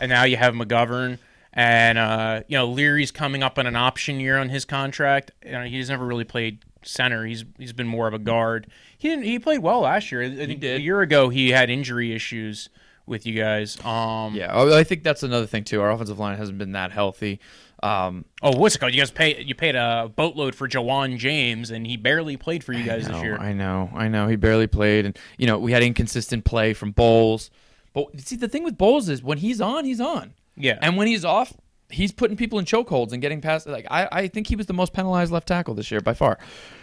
and 0.00 0.08
now 0.08 0.24
you 0.24 0.38
have 0.38 0.54
McGovern, 0.54 1.18
and 1.52 1.98
uh, 1.98 2.42
you 2.48 2.56
know 2.56 2.66
Leary's 2.66 3.10
coming 3.10 3.42
up 3.42 3.58
on 3.58 3.66
an 3.66 3.76
option 3.76 4.20
year 4.20 4.38
on 4.38 4.48
his 4.48 4.64
contract. 4.64 5.32
You 5.44 5.52
know, 5.52 5.64
he's 5.64 5.90
never 5.90 6.06
really 6.06 6.24
played 6.24 6.60
center. 6.86 7.24
He's 7.26 7.44
he's 7.58 7.72
been 7.72 7.86
more 7.88 8.06
of 8.08 8.14
a 8.14 8.18
guard. 8.18 8.66
He 8.98 9.08
didn't. 9.08 9.24
He 9.24 9.38
played 9.38 9.60
well 9.60 9.80
last 9.80 10.10
year. 10.12 10.22
I 10.22 10.34
think 10.34 10.60
did. 10.60 10.80
A 10.80 10.82
year 10.82 11.00
ago, 11.00 11.28
he 11.28 11.50
had 11.50 11.70
injury 11.70 12.12
issues 12.14 12.68
with 13.06 13.26
you 13.26 13.34
guys. 13.34 13.78
Um, 13.84 14.34
Yeah, 14.34 14.54
I 14.54 14.78
I 14.80 14.84
think 14.84 15.02
that's 15.04 15.22
another 15.22 15.46
thing 15.46 15.64
too. 15.64 15.80
Our 15.80 15.90
offensive 15.90 16.18
line 16.18 16.36
hasn't 16.38 16.58
been 16.58 16.72
that 16.72 16.92
healthy. 16.92 17.40
Um, 17.82 18.24
Oh, 18.42 18.56
what's 18.56 18.74
it 18.74 18.78
called? 18.78 18.94
You 18.94 19.00
guys 19.00 19.10
pay 19.10 19.42
you 19.42 19.54
paid 19.54 19.76
a 19.76 20.10
boatload 20.14 20.54
for 20.54 20.66
Ja'Wuan 20.68 21.18
James, 21.18 21.70
and 21.70 21.86
he 21.86 21.96
barely 21.96 22.36
played 22.36 22.64
for 22.64 22.72
you 22.72 22.82
guys 22.84 23.04
I 23.04 23.08
this 23.08 23.16
know, 23.18 23.22
year. 23.22 23.36
I 23.38 23.52
know, 23.52 23.90
I 23.94 24.08
know. 24.08 24.28
He 24.28 24.36
barely 24.36 24.66
played, 24.66 25.04
and 25.04 25.18
you 25.38 25.46
know 25.46 25.58
we 25.58 25.72
had 25.72 25.82
inconsistent 25.82 26.44
play 26.44 26.72
from 26.72 26.92
Bolles. 26.92 27.50
But 27.92 28.18
see, 28.20 28.36
the 28.36 28.48
thing 28.48 28.64
with 28.64 28.76
Bolles 28.76 29.08
is 29.08 29.22
when 29.22 29.38
he's 29.38 29.60
on, 29.60 29.84
he's 29.84 30.00
on. 30.00 30.32
Yeah. 30.56 30.78
and 30.80 30.96
when 30.96 31.06
he's 31.06 31.24
off, 31.24 31.52
he's 31.90 32.12
putting 32.12 32.36
people 32.36 32.58
in 32.58 32.64
chokeholds 32.64 33.12
and 33.12 33.20
getting 33.20 33.40
past. 33.42 33.66
Like 33.66 33.86
I, 33.90 34.08
I 34.10 34.28
think 34.28 34.46
he 34.46 34.56
was 34.56 34.66
the 34.66 34.72
most 34.72 34.92
penalized 34.94 35.30
left 35.30 35.46
tackle 35.46 35.74
this 35.74 35.90
year 35.90 36.00
by 36.00 36.14
far. 36.14 36.38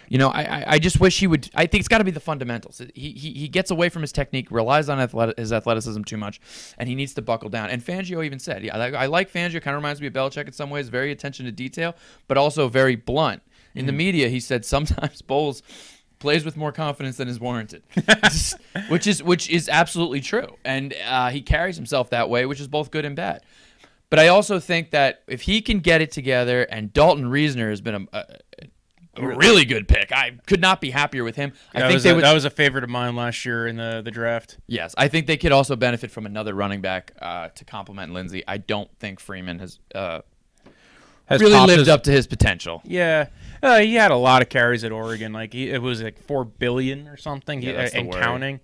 You 0.08 0.18
know, 0.18 0.28
I, 0.28 0.64
I, 0.74 0.78
just 0.78 1.00
wish 1.00 1.18
he 1.18 1.26
would. 1.26 1.50
I 1.54 1.66
think 1.66 1.80
it's 1.80 1.88
got 1.88 1.98
to 1.98 2.04
be 2.04 2.10
the 2.10 2.20
fundamentals. 2.20 2.80
He, 2.94 3.12
he, 3.12 3.32
he 3.32 3.48
gets 3.48 3.70
away 3.70 3.88
from 3.88 4.02
his 4.02 4.12
technique, 4.12 4.50
relies 4.50 4.88
on 4.88 5.00
athletic, 5.00 5.38
his 5.38 5.52
athleticism 5.52 6.02
too 6.02 6.16
much, 6.16 6.40
and 6.78 6.88
he 6.88 6.94
needs 6.94 7.14
to 7.14 7.22
buckle 7.22 7.48
down. 7.48 7.70
And 7.70 7.82
Fangio 7.82 8.24
even 8.24 8.38
said, 8.38 8.64
yeah, 8.64 8.76
I, 8.76 8.90
I 8.90 9.06
like 9.06 9.32
Fangio. 9.32 9.62
Kind 9.62 9.74
of 9.74 9.82
reminds 9.82 10.00
me 10.00 10.06
of 10.06 10.12
Belichick 10.12 10.46
in 10.46 10.52
some 10.52 10.70
ways, 10.70 10.88
very 10.88 11.10
attention 11.10 11.46
to 11.46 11.52
detail, 11.52 11.94
but 12.28 12.36
also 12.36 12.68
very 12.68 12.96
blunt. 12.96 13.42
In 13.74 13.86
the 13.86 13.92
media, 13.92 14.28
he 14.28 14.38
said 14.38 14.64
sometimes 14.64 15.20
Bolles 15.26 15.62
plays 16.20 16.44
with 16.44 16.56
more 16.56 16.72
confidence 16.72 17.16
than 17.16 17.28
is 17.28 17.40
warranted, 17.40 17.82
which 18.88 19.06
is 19.06 19.22
which 19.22 19.50
is 19.50 19.68
absolutely 19.68 20.20
true, 20.20 20.56
and 20.64 20.94
uh, 21.06 21.30
he 21.30 21.42
carries 21.42 21.76
himself 21.76 22.10
that 22.10 22.30
way, 22.30 22.46
which 22.46 22.60
is 22.60 22.68
both 22.68 22.90
good 22.90 23.04
and 23.04 23.16
bad. 23.16 23.42
But 24.10 24.20
I 24.20 24.28
also 24.28 24.60
think 24.60 24.92
that 24.92 25.22
if 25.26 25.42
he 25.42 25.60
can 25.60 25.80
get 25.80 26.00
it 26.00 26.12
together, 26.12 26.62
and 26.62 26.92
Dalton 26.92 27.24
Risner 27.24 27.70
has 27.70 27.80
been 27.80 28.08
a, 28.12 28.18
a, 28.18 28.24
a 29.16 29.26
really 29.26 29.64
good 29.64 29.86
pick, 29.88 30.12
I 30.12 30.32
could 30.46 30.60
not 30.60 30.80
be 30.80 30.90
happier 30.90 31.24
with 31.24 31.36
him. 31.36 31.52
I 31.74 31.80
that 31.80 31.88
think 31.88 32.02
they 32.02 32.10
a, 32.10 32.14
would. 32.14 32.24
that 32.24 32.32
was 32.32 32.44
a 32.44 32.50
favorite 32.50 32.84
of 32.84 32.90
mine 32.90 33.14
last 33.16 33.44
year 33.44 33.66
in 33.66 33.76
the 33.76 34.02
the 34.04 34.10
draft. 34.10 34.58
yes, 34.66 34.94
I 34.98 35.08
think 35.08 35.26
they 35.26 35.36
could 35.36 35.52
also 35.52 35.76
benefit 35.76 36.10
from 36.10 36.26
another 36.26 36.54
running 36.54 36.80
back 36.80 37.12
uh, 37.20 37.48
to 37.48 37.64
complement 37.64 38.12
Lindsay. 38.12 38.42
I 38.48 38.58
don't 38.58 38.90
think 38.98 39.20
Freeman 39.20 39.58
has, 39.60 39.78
uh, 39.94 40.20
Has 41.26 41.40
really 41.40 41.58
lived 41.66 41.80
his- 41.80 41.88
up 41.88 42.02
to 42.04 42.10
his 42.10 42.26
potential. 42.26 42.82
Yeah, 42.84 43.28
uh, 43.62 43.78
he 43.78 43.94
had 43.94 44.10
a 44.10 44.16
lot 44.16 44.42
of 44.42 44.48
carries 44.48 44.84
at 44.84 44.92
Oregon. 44.92 45.32
Like 45.32 45.52
he, 45.52 45.70
it 45.70 45.80
was 45.80 46.02
like 46.02 46.18
four 46.18 46.44
billion 46.44 47.08
or 47.08 47.16
something, 47.16 47.62
Yeah, 47.62 47.84
he- 47.84 47.90
the 47.90 47.96
and 47.98 48.08
worry. 48.08 48.20
counting. 48.20 48.60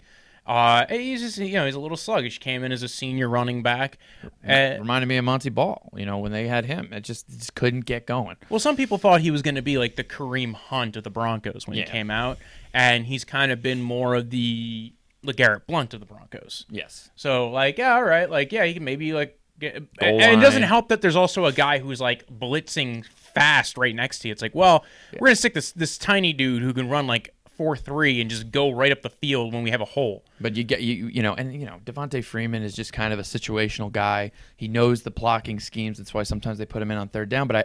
Uh, 0.46 0.84
he's 0.88 1.20
just 1.20 1.38
you 1.38 1.52
know 1.52 1.66
he's 1.66 1.74
a 1.74 1.80
little 1.80 1.96
sluggish. 1.96 2.38
Came 2.40 2.64
in 2.64 2.72
as 2.72 2.82
a 2.82 2.88
senior 2.88 3.28
running 3.28 3.62
back. 3.62 3.98
Uh, 4.46 4.76
Reminded 4.78 5.06
me 5.06 5.16
of 5.16 5.24
Montee 5.24 5.50
Ball. 5.50 5.90
You 5.96 6.06
know 6.06 6.18
when 6.18 6.32
they 6.32 6.48
had 6.48 6.64
him, 6.64 6.92
it 6.92 7.02
just, 7.02 7.28
just 7.28 7.54
couldn't 7.54 7.84
get 7.84 8.06
going. 8.06 8.36
Well, 8.48 8.58
some 8.60 8.76
people 8.76 8.98
thought 8.98 9.20
he 9.20 9.30
was 9.30 9.42
going 9.42 9.54
to 9.54 9.62
be 9.62 9.78
like 9.78 9.96
the 9.96 10.04
Kareem 10.04 10.54
Hunt 10.54 10.96
of 10.96 11.04
the 11.04 11.10
Broncos 11.10 11.66
when 11.68 11.76
Yeah. 11.76 11.84
he 11.84 11.90
came 11.90 12.10
out, 12.10 12.38
and 12.74 13.06
he's 13.06 13.24
kind 13.24 13.52
of 13.52 13.62
been 13.62 13.80
more 13.82 14.14
of 14.14 14.30
the 14.30 14.92
LeGarrette 15.24 15.66
Blunt 15.66 15.94
of 15.94 16.00
the 16.00 16.06
Broncos. 16.06 16.64
Yes. 16.70 17.10
So 17.14 17.50
like, 17.50 17.78
yeah, 17.78 17.94
all 17.94 18.02
right, 18.04 18.28
like 18.28 18.50
yeah, 18.50 18.64
he 18.64 18.74
can 18.74 18.82
maybe 18.84 19.12
like, 19.12 19.38
get, 19.58 19.76
and 19.76 19.88
and 20.00 20.40
it 20.40 20.42
doesn't 20.42 20.62
help 20.64 20.88
that 20.88 21.00
there's 21.02 21.16
also 21.16 21.44
a 21.44 21.52
guy 21.52 21.78
who's 21.78 22.00
like 22.00 22.26
blitzing 22.26 23.04
fast 23.06 23.76
right 23.76 23.94
next 23.94 24.20
to 24.20 24.28
you. 24.28 24.32
It's 24.32 24.42
like, 24.42 24.54
well, 24.54 24.84
we're 25.20 25.28
gonna 25.28 25.36
stick 25.36 25.54
this 25.54 25.70
this 25.72 25.96
tiny 25.98 26.32
dude 26.32 26.62
who 26.62 26.72
can 26.72 26.88
run 26.88 27.06
like 27.06 27.34
four 27.60 27.76
three 27.76 28.22
and 28.22 28.30
just 28.30 28.50
go 28.50 28.70
right 28.70 28.90
up 28.90 29.02
the 29.02 29.10
field 29.10 29.52
when 29.52 29.62
we 29.62 29.70
have 29.70 29.82
a 29.82 29.84
hole. 29.84 30.24
But 30.40 30.56
you 30.56 30.64
get 30.64 30.80
you 30.80 31.08
you 31.08 31.22
know, 31.22 31.34
and 31.34 31.52
you 31.52 31.66
know, 31.66 31.78
Devontae 31.84 32.24
Freeman 32.24 32.62
is 32.62 32.74
just 32.74 32.94
kind 32.94 33.12
of 33.12 33.18
a 33.18 33.22
situational 33.22 33.92
guy. 33.92 34.32
He 34.56 34.66
knows 34.66 35.02
the 35.02 35.10
blocking 35.10 35.60
schemes. 35.60 35.98
That's 35.98 36.14
why 36.14 36.22
sometimes 36.22 36.56
they 36.56 36.64
put 36.64 36.80
him 36.80 36.90
in 36.90 36.96
on 36.96 37.08
third 37.08 37.28
down. 37.28 37.48
But 37.48 37.56
I 37.56 37.64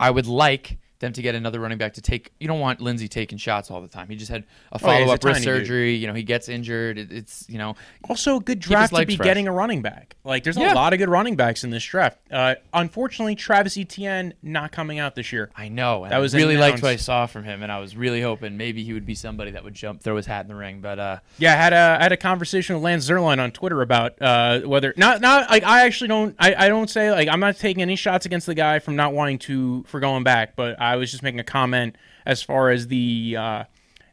I 0.00 0.10
would 0.10 0.26
like 0.26 0.78
them 0.98 1.12
to 1.12 1.20
get 1.22 1.34
another 1.34 1.60
running 1.60 1.78
back 1.78 1.94
to 1.94 2.00
take. 2.00 2.32
You 2.40 2.48
don't 2.48 2.60
want 2.60 2.80
Lindsay 2.80 3.08
taking 3.08 3.36
shots 3.38 3.70
all 3.70 3.80
the 3.82 3.88
time. 3.88 4.08
He 4.08 4.16
just 4.16 4.30
had 4.30 4.42
a 4.72 4.76
Oh, 4.76 4.78
follow 4.78 5.12
up 5.12 5.22
wrist 5.22 5.42
tiny 5.42 5.46
dude. 5.46 5.66
surgery. 5.66 5.94
You 5.94 6.06
know, 6.06 6.14
he 6.14 6.22
gets 6.22 6.48
injured. 6.48 6.96
It, 6.98 7.12
it's 7.12 7.44
you 7.48 7.58
know, 7.58 7.74
Also, 8.08 8.36
a 8.36 8.40
good 8.40 8.60
draft 8.60 8.94
to 8.94 9.04
be 9.04 9.16
fresh. 9.16 9.26
getting 9.26 9.46
a 9.48 9.52
running 9.52 9.82
back. 9.82 10.16
Like, 10.24 10.42
there's 10.44 10.56
Yeah. 10.56 10.72
a 10.72 10.74
lot 10.74 10.92
of 10.92 10.98
good 10.98 11.08
running 11.10 11.36
backs 11.36 11.64
in 11.64 11.70
this 11.70 11.84
draft. 11.84 12.18
Uh, 12.30 12.54
unfortunately, 12.72 13.34
Travis 13.34 13.76
Etienne 13.76 14.34
not 14.42 14.72
coming 14.72 14.98
out 14.98 15.14
this 15.14 15.32
year. 15.32 15.50
I 15.56 15.68
know. 15.68 16.04
And 16.04 16.12
That 16.12 16.18
was 16.18 16.34
I 16.34 16.38
really 16.38 16.56
liked 16.56 16.82
what 16.82 16.90
I 16.90 16.96
saw 16.96 17.26
from 17.26 17.44
him, 17.44 17.62
and 17.62 17.70
I 17.72 17.78
was 17.78 17.96
really 17.96 18.22
hoping 18.22 18.56
maybe 18.56 18.82
he 18.84 18.92
would 18.92 19.06
be 19.06 19.14
somebody 19.14 19.50
that 19.52 19.64
would 19.64 19.74
jump, 19.74 20.02
throw 20.02 20.16
his 20.16 20.26
hat 20.26 20.42
in 20.42 20.48
the 20.48 20.54
ring. 20.54 20.80
But 20.80 20.98
uh, 20.98 21.18
Yeah, 21.38 21.52
I 21.52 21.56
had 21.56 21.72
a 21.72 21.96
I 22.00 22.02
had 22.04 22.12
a 22.12 22.16
conversation 22.16 22.74
with 22.76 22.84
Lance 22.84 23.08
Zierlein 23.08 23.38
on 23.38 23.50
Twitter 23.50 23.82
about 23.82 24.20
uh, 24.22 24.60
whether 24.60 24.94
not 24.96 25.20
not 25.20 25.50
like 25.50 25.64
I 25.64 25.84
actually 25.86 26.08
don't 26.08 26.34
I, 26.38 26.54
I 26.66 26.68
don't 26.68 26.88
say 26.88 27.10
like 27.10 27.28
I'm 27.28 27.40
not 27.40 27.56
taking 27.56 27.82
any 27.82 27.96
shots 27.96 28.26
against 28.26 28.46
the 28.46 28.54
guy 28.54 28.78
from 28.78 28.96
not 28.96 29.12
wanting 29.12 29.38
to 29.40 29.84
for 29.86 30.00
going 30.00 30.22
back, 30.24 30.56
but 30.56 30.80
I 30.80 30.85
was 30.94 31.10
just 31.10 31.24
making 31.24 31.40
a 31.40 31.44
comment 31.44 31.96
as 32.24 32.42
far 32.42 32.70
as 32.70 32.86
the 32.86 33.36
uh, 33.36 33.64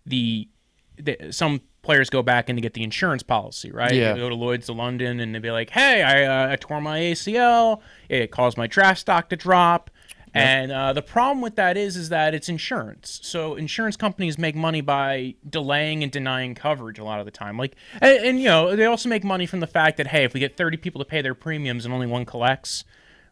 the, 0.07 0.49
the 0.97 1.31
some 1.31 1.61
players 1.83 2.09
go 2.09 2.23
back 2.23 2.49
and 2.49 2.57
they 2.57 2.61
get 2.61 2.73
the 2.73 2.83
insurance 2.83 3.21
policy, 3.21 3.71
right? 3.71 3.93
Yeah. 3.93 4.13
They 4.13 4.19
go 4.19 4.29
to 4.29 4.35
Lloyd's 4.35 4.69
of 4.69 4.77
London 4.77 5.19
and 5.19 5.35
they'd 5.35 5.41
be 5.41 5.51
like, 5.51 5.69
"Hey, 5.69 6.01
I, 6.01 6.23
uh, 6.23 6.53
I 6.53 6.55
tore 6.55 6.81
my 6.81 6.99
ACL. 6.99 7.81
It 8.09 8.31
caused 8.31 8.57
my 8.57 8.65
draft 8.65 9.01
stock 9.01 9.29
to 9.29 9.35
drop." 9.35 9.91
And 10.35 10.71
uh, 10.71 10.93
the 10.93 11.03
problem 11.03 11.41
with 11.41 11.57
that 11.57 11.77
is, 11.77 11.95
is 11.95 12.09
that 12.09 12.33
it's 12.33 12.49
insurance. 12.49 13.19
So 13.21 13.53
insurance 13.53 13.95
companies 13.95 14.39
make 14.39 14.55
money 14.55 14.81
by 14.81 15.35
delaying 15.47 16.01
and 16.01 16.11
denying 16.11 16.55
coverage 16.55 16.97
a 16.97 17.03
lot 17.03 17.19
of 17.19 17.25
the 17.25 17.31
time. 17.31 17.55
Like, 17.55 17.75
and, 18.01 18.25
and 18.25 18.39
you 18.39 18.45
know, 18.45 18.75
they 18.75 18.85
also 18.85 19.09
make 19.09 19.23
money 19.23 19.45
from 19.45 19.59
the 19.59 19.67
fact 19.67 19.97
that 19.97 20.07
hey, 20.07 20.23
if 20.23 20.33
we 20.33 20.39
get 20.39 20.57
thirty 20.57 20.77
people 20.77 20.99
to 20.99 21.05
pay 21.05 21.21
their 21.21 21.35
premiums 21.35 21.85
and 21.85 21.93
only 21.93 22.07
one 22.07 22.25
collects, 22.25 22.83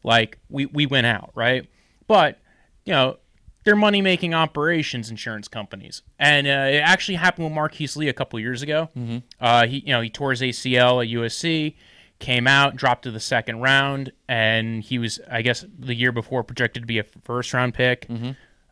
like 0.03 0.37
we 0.49 0.67
we 0.67 0.85
win 0.85 1.05
out, 1.05 1.31
right? 1.33 1.67
But 2.07 2.39
you 2.85 2.93
know, 2.93 3.17
they're 3.63 3.75
money 3.75 4.01
making 4.01 4.33
operations, 4.33 5.09
insurance 5.09 5.47
companies, 5.47 6.01
and 6.17 6.47
uh, 6.47 6.49
it 6.49 6.79
actually 6.79 7.15
happened 7.15 7.45
with 7.45 7.53
Marqise 7.53 7.95
Lee 7.95 8.07
a 8.07 8.13
couple 8.13 8.39
years 8.39 8.61
ago. 8.61 8.89
Mm-hmm. 8.97 9.17
Uh, 9.39 9.67
he 9.67 9.79
you 9.79 9.93
know 9.93 10.01
he 10.01 10.09
tore 10.09 10.31
his 10.31 10.41
ACL 10.41 11.03
at 11.03 11.11
USC, 11.11 11.75
came 12.19 12.47
out, 12.47 12.75
dropped 12.75 13.03
to 13.03 13.11
the 13.11 13.19
second 13.19 13.61
round, 13.61 14.11
and 14.27 14.83
he 14.83 14.97
was 14.97 15.19
I 15.29 15.41
guess 15.41 15.65
the 15.77 15.95
year 15.95 16.11
before 16.11 16.43
projected 16.43 16.83
to 16.83 16.87
be 16.87 16.99
a 16.99 17.03
first 17.23 17.53
round 17.53 17.73
pick. 17.73 18.07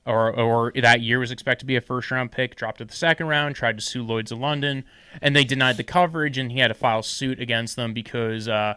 Or, 0.06 0.34
or 0.34 0.72
that 0.82 1.02
year 1.02 1.20
was 1.20 1.30
expected 1.30 1.60
to 1.60 1.66
be 1.68 1.76
a 1.76 1.82
first 1.82 2.10
round 2.10 2.32
pick, 2.32 2.56
dropped 2.56 2.80
to 2.80 2.86
the 2.86 2.96
second 2.96 3.28
round, 3.28 3.56
tried 3.56 3.78
to 3.78 3.84
sue 3.84 4.02
Lloyd's 4.02 4.32
of 4.32 4.40
London, 4.40 4.84
and 5.22 5.36
they 5.36 5.44
denied 5.44 5.78
the 5.78 5.84
coverage, 5.84 6.36
and 6.40 6.52
he 6.52 6.58
had 6.60 6.70
to 6.70 6.74
file 6.74 7.04
suit 7.04 7.40
against 7.40 7.76
them 7.76 7.94
because 7.94 8.48
uh, 8.48 8.76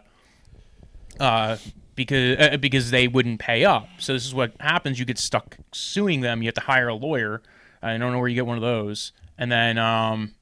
uh, 1.19 1.57
because 1.95 2.37
uh, 2.39 2.57
because 2.57 2.91
they 2.91 3.07
wouldn't 3.07 3.39
pay 3.39 3.65
up. 3.65 3.87
So 3.97 4.13
this 4.13 4.25
is 4.25 4.33
what 4.33 4.53
happens: 4.59 4.99
you 4.99 5.05
get 5.05 5.17
stuck 5.17 5.57
suing 5.71 6.21
them. 6.21 6.41
You 6.41 6.47
have 6.47 6.55
to 6.55 6.61
hire 6.61 6.87
a 6.87 6.95
lawyer. 6.95 7.41
I 7.81 7.97
don't 7.97 8.11
know 8.13 8.19
where 8.19 8.29
you 8.29 8.35
get 8.35 8.45
one 8.45 8.57
of 8.57 8.61
those, 8.61 9.11
and 9.37 9.51
then 9.51 9.77
um, 9.77 10.35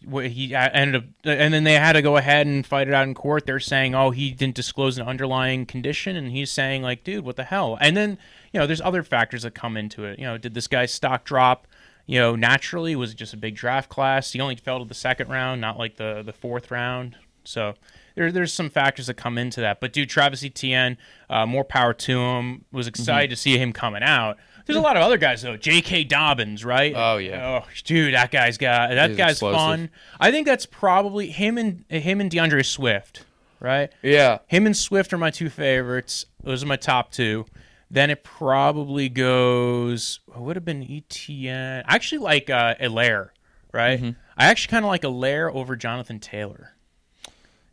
he 0.00 0.54
uh, 0.54 0.68
ended 0.72 1.02
up, 1.02 1.04
and 1.24 1.52
then 1.52 1.64
they 1.64 1.74
had 1.74 1.94
to 1.94 2.02
go 2.02 2.16
ahead 2.16 2.46
and 2.46 2.64
fight 2.64 2.86
it 2.88 2.94
out 2.94 3.08
in 3.08 3.14
court. 3.14 3.44
They're 3.44 3.58
saying, 3.58 3.94
oh, 3.94 4.10
he 4.10 4.30
didn't 4.30 4.54
disclose 4.54 4.98
an 4.98 5.06
underlying 5.06 5.66
condition, 5.66 6.14
and 6.14 6.30
he's 6.30 6.50
saying 6.50 6.82
like, 6.82 7.02
dude, 7.02 7.24
what 7.24 7.36
the 7.36 7.44
hell? 7.44 7.76
And 7.80 7.96
then 7.96 8.18
you 8.52 8.60
know, 8.60 8.66
there's 8.66 8.80
other 8.80 9.02
factors 9.02 9.42
that 9.42 9.54
come 9.54 9.76
into 9.76 10.04
it. 10.04 10.18
You 10.18 10.26
know, 10.26 10.38
did 10.38 10.54
this 10.54 10.66
guy's 10.66 10.92
stock 10.92 11.24
drop? 11.24 11.66
You 12.06 12.20
know, 12.20 12.36
naturally, 12.36 12.94
was 12.94 13.10
it 13.12 13.16
just 13.16 13.34
a 13.34 13.36
big 13.36 13.56
draft 13.56 13.90
class? 13.90 14.32
He 14.32 14.40
only 14.40 14.56
fell 14.56 14.78
to 14.78 14.84
the 14.84 14.94
second 14.94 15.28
round, 15.28 15.60
not 15.60 15.78
like 15.78 15.96
the 15.96 16.22
the 16.24 16.32
fourth 16.32 16.70
round. 16.70 17.16
So 17.44 17.74
there, 18.16 18.32
there's 18.32 18.52
some 18.52 18.68
factors 18.70 19.06
that 19.06 19.14
come 19.14 19.38
into 19.38 19.60
that. 19.60 19.78
But 19.78 19.92
dude, 19.92 20.08
Travis 20.10 20.42
Etienne, 20.44 20.98
uh, 21.30 21.46
more 21.46 21.62
power 21.64 21.94
to 21.94 22.20
him. 22.20 22.64
Was 22.72 22.88
excited 22.88 23.30
to 23.30 23.36
see 23.36 23.56
him 23.58 23.72
coming 23.72 24.02
out. 24.02 24.38
There's 24.66 24.76
a 24.76 24.80
lot 24.80 24.96
of 24.96 25.02
other 25.04 25.16
guys 25.16 25.42
though. 25.42 25.56
J.K. 25.56 26.04
Dobbins, 26.04 26.64
right? 26.64 26.92
Oh, 26.96 27.18
yeah. 27.18 27.60
Oh, 27.62 27.68
dude, 27.84 28.14
that 28.14 28.32
guy's 28.32 28.58
got 28.58 28.90
that 28.90 29.10
He's 29.10 29.16
guy's 29.16 29.30
explosive. 29.32 29.56
fun. 29.60 29.90
I 30.18 30.32
think 30.32 30.44
that's 30.44 30.66
probably 30.66 31.28
him 31.28 31.56
and 31.56 31.84
him 31.88 32.20
and 32.20 32.28
D'Andre 32.28 32.64
Swift, 32.64 33.24
right? 33.60 33.92
Yeah. 34.02 34.38
Him 34.48 34.66
and 34.66 34.76
Swift 34.76 35.12
are 35.12 35.18
my 35.18 35.30
two 35.30 35.50
favorites. 35.50 36.26
Those 36.42 36.64
are 36.64 36.66
my 36.66 36.74
top 36.76 37.12
two. 37.12 37.46
Then 37.88 38.10
it 38.10 38.24
probably 38.24 39.08
goes. 39.08 40.18
It 40.34 40.40
would 40.40 40.56
have 40.56 40.64
been 40.64 40.82
Etienne. 40.82 41.84
I 41.86 41.94
actually 41.94 42.18
like 42.18 42.50
uh, 42.50 42.74
Helaire, 42.80 43.28
right? 43.72 44.00
Mm-hmm. 44.00 44.18
I 44.36 44.46
actually 44.46 44.72
kind 44.72 44.84
of 44.84 44.88
like 44.88 45.02
Helaire 45.02 45.52
over 45.54 45.76
Jonathan 45.76 46.18
Taylor. 46.18 46.72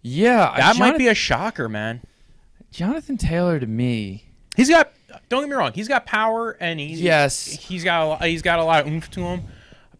Yeah. 0.03 0.53
That 0.57 0.77
might 0.77 0.97
be 0.97 1.07
a 1.07 1.15
shocker, 1.15 1.67
man. 1.67 2.01
Jonathan 2.71 3.17
Taylor 3.17 3.59
to 3.59 3.67
me. 3.67 4.25
He's 4.55 4.69
got. 4.69 4.91
Don't 5.29 5.41
get 5.41 5.49
me 5.49 5.55
wrong. 5.55 5.71
He's 5.73 5.87
got 5.87 6.05
power, 6.05 6.51
and 6.59 6.79
he's 6.79 7.01
Yes. 7.01 7.45
He's 7.47 7.83
got 7.83 8.03
a, 8.03 8.05
lot- 8.05 8.23
he's 8.23 8.41
got 8.41 8.59
a 8.59 8.63
lot 8.63 8.81
of 8.85 8.91
oomph 8.91 9.09
to 9.11 9.21
him, 9.21 9.43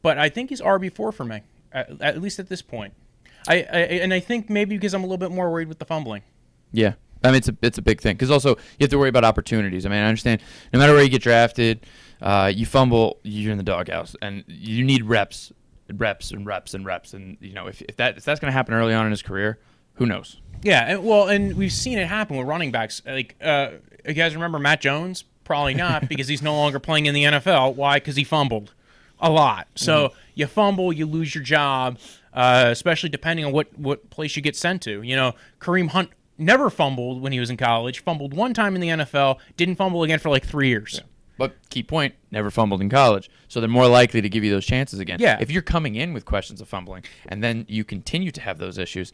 but 0.01 0.17
I 0.17 0.29
think 0.29 0.49
he's 0.49 0.61
RB 0.61 0.93
four 0.93 1.11
for 1.11 1.23
me, 1.23 1.41
at, 1.71 2.01
at 2.01 2.21
least 2.21 2.39
at 2.39 2.49
this 2.49 2.61
point. 2.61 2.93
I, 3.47 3.55
I 3.55 3.77
and 4.01 4.13
I 4.13 4.19
think 4.19 4.49
maybe 4.49 4.75
because 4.75 4.93
I'm 4.93 5.01
a 5.01 5.05
little 5.05 5.17
bit 5.17 5.31
more 5.31 5.51
worried 5.51 5.67
with 5.67 5.79
the 5.79 5.85
fumbling. 5.85 6.21
Yeah. 6.71 6.93
I 7.23 7.27
mean, 7.27 7.35
it's 7.35 7.47
a 7.49 7.55
it's 7.61 7.77
a 7.77 7.81
big 7.81 8.01
thing 8.01 8.15
because 8.15 8.31
also 8.31 8.49
you 8.49 8.81
have 8.81 8.89
to 8.89 8.97
worry 8.97 9.09
about 9.09 9.23
opportunities. 9.23 9.85
I 9.85 9.89
mean, 9.89 9.99
I 9.99 10.07
understand 10.07 10.41
no 10.73 10.79
matter 10.79 10.93
where 10.93 11.03
you 11.03 11.09
get 11.09 11.21
drafted, 11.21 11.85
uh, 12.21 12.51
you 12.53 12.65
fumble, 12.65 13.19
you're 13.23 13.51
in 13.51 13.57
the 13.57 13.63
doghouse, 13.63 14.15
and 14.21 14.43
you 14.47 14.83
need 14.83 15.03
reps, 15.05 15.51
reps, 15.93 16.31
and 16.31 16.45
reps 16.45 16.73
and 16.73 16.85
reps. 16.85 17.13
And 17.13 17.37
you 17.39 17.53
know, 17.53 17.67
if, 17.67 17.81
if 17.83 17.95
that 17.97 18.17
if 18.17 18.25
that's 18.25 18.39
going 18.39 18.49
to 18.49 18.53
happen 18.53 18.73
early 18.73 18.93
on 18.93 19.05
in 19.05 19.11
his 19.11 19.21
career, 19.21 19.59
who 19.95 20.05
knows? 20.05 20.41
Yeah, 20.61 20.85
and, 20.93 21.03
well, 21.03 21.27
and 21.27 21.55
we've 21.55 21.73
seen 21.73 21.97
it 21.97 22.07
happen 22.07 22.37
with 22.37 22.47
running 22.47 22.71
backs. 22.71 23.01
Like, 23.05 23.35
uh, 23.41 23.71
you 24.07 24.13
guys 24.13 24.33
remember 24.33 24.59
Matt 24.59 24.81
Jones? 24.81 25.25
Probably 25.43 25.73
not 25.73 26.07
because 26.09 26.27
he's 26.27 26.41
no 26.41 26.55
longer 26.55 26.79
playing 26.79 27.05
in 27.05 27.13
the 27.13 27.23
NFL. 27.23 27.75
Why? 27.75 27.97
Because 27.97 28.15
he 28.15 28.23
fumbled 28.23 28.73
a 29.19 29.29
lot. 29.29 29.67
So 29.75 30.13
you 30.35 30.47
fumble, 30.47 30.93
you 30.93 31.05
lose 31.05 31.35
your 31.35 31.43
job, 31.43 31.97
uh, 32.33 32.65
especially 32.67 33.09
depending 33.09 33.45
on 33.45 33.51
what 33.51 33.77
what 33.77 34.09
place 34.09 34.35
you 34.35 34.41
get 34.41 34.55
sent 34.55 34.81
to. 34.83 35.01
You 35.01 35.15
know, 35.15 35.33
Kareem 35.59 35.89
Hunt 35.89 36.09
never 36.37 36.69
fumbled 36.69 37.21
when 37.21 37.31
he 37.31 37.39
was 37.39 37.49
in 37.49 37.57
college. 37.57 38.03
Fumbled 38.03 38.33
one 38.33 38.53
time 38.53 38.75
in 38.75 38.81
the 38.81 38.89
NFL. 38.89 39.37
Didn't 39.57 39.75
fumble 39.75 40.03
again 40.03 40.19
for 40.19 40.29
like 40.29 40.45
three 40.45 40.69
years. 40.69 41.01
But 41.37 41.55
key 41.69 41.81
point, 41.81 42.13
never 42.29 42.51
fumbled 42.51 42.79
in 42.81 42.89
college, 42.89 43.27
so 43.47 43.59
they're 43.59 43.67
more 43.67 43.87
likely 43.87 44.21
to 44.21 44.29
give 44.29 44.43
you 44.43 44.51
those 44.51 44.65
chances 44.67 44.99
again. 44.99 45.17
Yeah. 45.19 45.37
If 45.41 45.49
you're 45.49 45.63
coming 45.63 45.95
in 45.95 46.13
with 46.13 46.25
questions 46.25 46.61
of 46.61 46.67
fumbling, 46.67 47.03
and 47.27 47.43
then 47.43 47.65
you 47.67 47.83
continue 47.83 48.29
to 48.31 48.41
have 48.41 48.59
those 48.59 48.77
issues, 48.77 49.11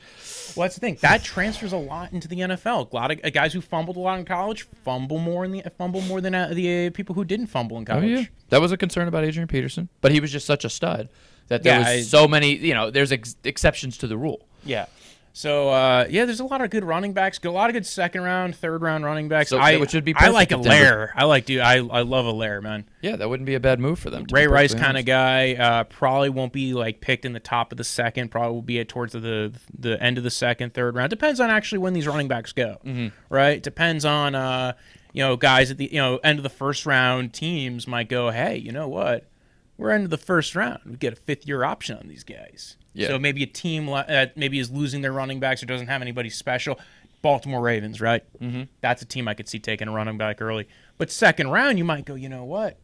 Well, 0.55 0.65
that's 0.65 0.75
the 0.75 0.81
thing. 0.81 0.97
That 1.01 1.23
transfers 1.23 1.71
a 1.71 1.77
lot 1.77 2.11
into 2.11 2.27
the 2.27 2.37
NFL. 2.39 2.91
A 2.91 2.95
lot 2.95 3.11
of 3.11 3.21
uh, 3.23 3.29
guys 3.29 3.53
who 3.53 3.61
fumbled 3.61 3.95
a 3.95 3.99
lot 4.01 4.19
in 4.19 4.25
college 4.25 4.63
fumble 4.83 5.17
more 5.17 5.45
in 5.45 5.51
the 5.51 5.63
fumble 5.77 6.01
more 6.01 6.19
than 6.19 6.35
uh, 6.35 6.49
the 6.53 6.87
uh, 6.87 6.91
people 6.91 7.15
who 7.15 7.23
didn't 7.23 7.47
fumble 7.47 7.77
in 7.77 7.85
college. 7.85 8.29
that 8.49 8.59
was 8.59 8.71
a 8.73 8.77
concern 8.77 9.07
about 9.07 9.23
Adrian 9.23 9.47
Peterson, 9.47 9.87
but 10.01 10.11
he 10.11 10.19
was 10.19 10.29
just 10.31 10.45
such 10.45 10.65
a 10.65 10.69
stud 10.69 11.07
that 11.47 11.63
there 11.63 11.73
Yeah, 11.73 11.79
was 11.79 11.87
I- 11.87 12.01
so 12.01 12.27
many. 12.27 12.55
You 12.57 12.73
know, 12.73 12.91
there's 12.91 13.11
ex- 13.13 13.37
exceptions 13.45 13.97
to 13.99 14.07
the 14.07 14.17
rule. 14.17 14.45
Yeah. 14.65 14.87
So 15.33 15.69
uh, 15.69 16.05
yeah, 16.09 16.25
there's 16.25 16.39
a 16.39 16.45
lot 16.45 16.61
of 16.61 16.69
good 16.69 16.83
running 16.83 17.13
backs. 17.13 17.39
A 17.43 17.49
lot 17.51 17.69
of 17.69 17.73
good 17.73 17.85
second 17.85 18.21
round, 18.23 18.55
third 18.55 18.81
round 18.81 19.05
running 19.05 19.29
backs. 19.29 19.49
So- 19.49 19.57
I 19.57 19.77
which 19.77 19.93
would 19.93 20.03
be 20.03 20.13
I 20.15 20.29
like 20.29 20.49
Denver. 20.49 20.69
Helaire. 20.69 21.11
I 21.15 21.25
like 21.25 21.45
dude. 21.45 21.61
I 21.61 21.75
I 21.75 22.01
love 22.01 22.25
Helaire, 22.25 22.61
man. 22.61 22.85
Yeah, 23.01 23.15
that 23.15 23.29
wouldn't 23.29 23.47
be 23.47 23.55
a 23.55 23.59
bad 23.59 23.79
move 23.79 23.99
for 23.99 24.09
them. 24.09 24.25
Ray 24.31 24.47
Rice 24.47 24.73
kind 24.73 24.97
of 24.97 25.05
guy. 25.05 25.53
Uh, 25.53 25.83
probably 25.85 26.29
won't 26.29 26.51
be 26.53 26.73
like 26.73 26.99
picked 27.01 27.25
in 27.25 27.33
the 27.33 27.39
top 27.39 27.71
of 27.71 27.77
the 27.77 27.83
second. 27.83 28.29
Probably 28.29 28.53
will 28.53 28.61
be 28.61 28.79
at 28.79 28.89
towards 28.89 29.13
the 29.13 29.53
the 29.77 30.01
end 30.01 30.17
of 30.17 30.23
the 30.23 30.29
second, 30.31 30.73
third 30.73 30.95
round. 30.95 31.09
Depends 31.09 31.39
on 31.39 31.49
actually 31.49 31.79
when 31.79 31.93
these 31.93 32.07
running 32.07 32.27
backs 32.27 32.51
go. 32.51 32.77
Mm-hmm. 32.85 33.07
Right. 33.29 33.61
Depends 33.61 34.05
on 34.05 34.35
uh 34.35 34.73
you 35.13 35.23
know 35.23 35.35
guys 35.37 35.71
at 35.71 35.77
the 35.77 35.91
you 35.91 35.99
know 35.99 36.17
end 36.23 36.37
of 36.39 36.43
the 36.43 36.49
first 36.49 36.85
round 36.85 37.33
teams 37.33 37.87
might 37.87 38.09
go 38.09 38.29
hey 38.29 38.57
you 38.57 38.71
know 38.71 38.87
what 38.87 39.25
we're 39.79 39.91
into 39.91 40.07
the 40.09 40.17
first 40.17 40.55
round 40.55 40.81
we 40.85 40.95
get 40.97 41.13
a 41.13 41.15
fifth 41.15 41.47
year 41.47 41.63
option 41.63 41.97
on 41.97 42.07
these 42.07 42.23
guys. 42.23 42.75
Yeah. 42.93 43.07
So 43.07 43.17
maybe 43.19 43.41
a 43.43 43.47
team 43.47 43.87
li- 43.87 44.03
uh, 44.07 44.27
maybe 44.35 44.59
is 44.59 44.69
losing 44.69 45.01
their 45.01 45.13
running 45.13 45.39
backs 45.39 45.63
or 45.63 45.65
doesn't 45.65 45.87
have 45.87 46.01
anybody 46.01 46.29
special. 46.29 46.79
Baltimore 47.21 47.61
Ravens, 47.61 47.99
right? 47.99 48.23
Mm-hmm. 48.39 48.63
That's 48.81 49.01
a 49.01 49.05
team 49.05 49.27
I 49.27 49.33
could 49.33 49.49
see 49.49 49.59
taking 49.59 49.87
a 49.87 49.91
running 49.91 50.17
back 50.17 50.41
early. 50.41 50.67
But 50.97 51.11
second 51.11 51.49
round, 51.49 51.77
you 51.77 51.83
might 51.83 52.05
go, 52.05 52.15
you 52.15 52.29
know 52.29 52.45
what? 52.45 52.77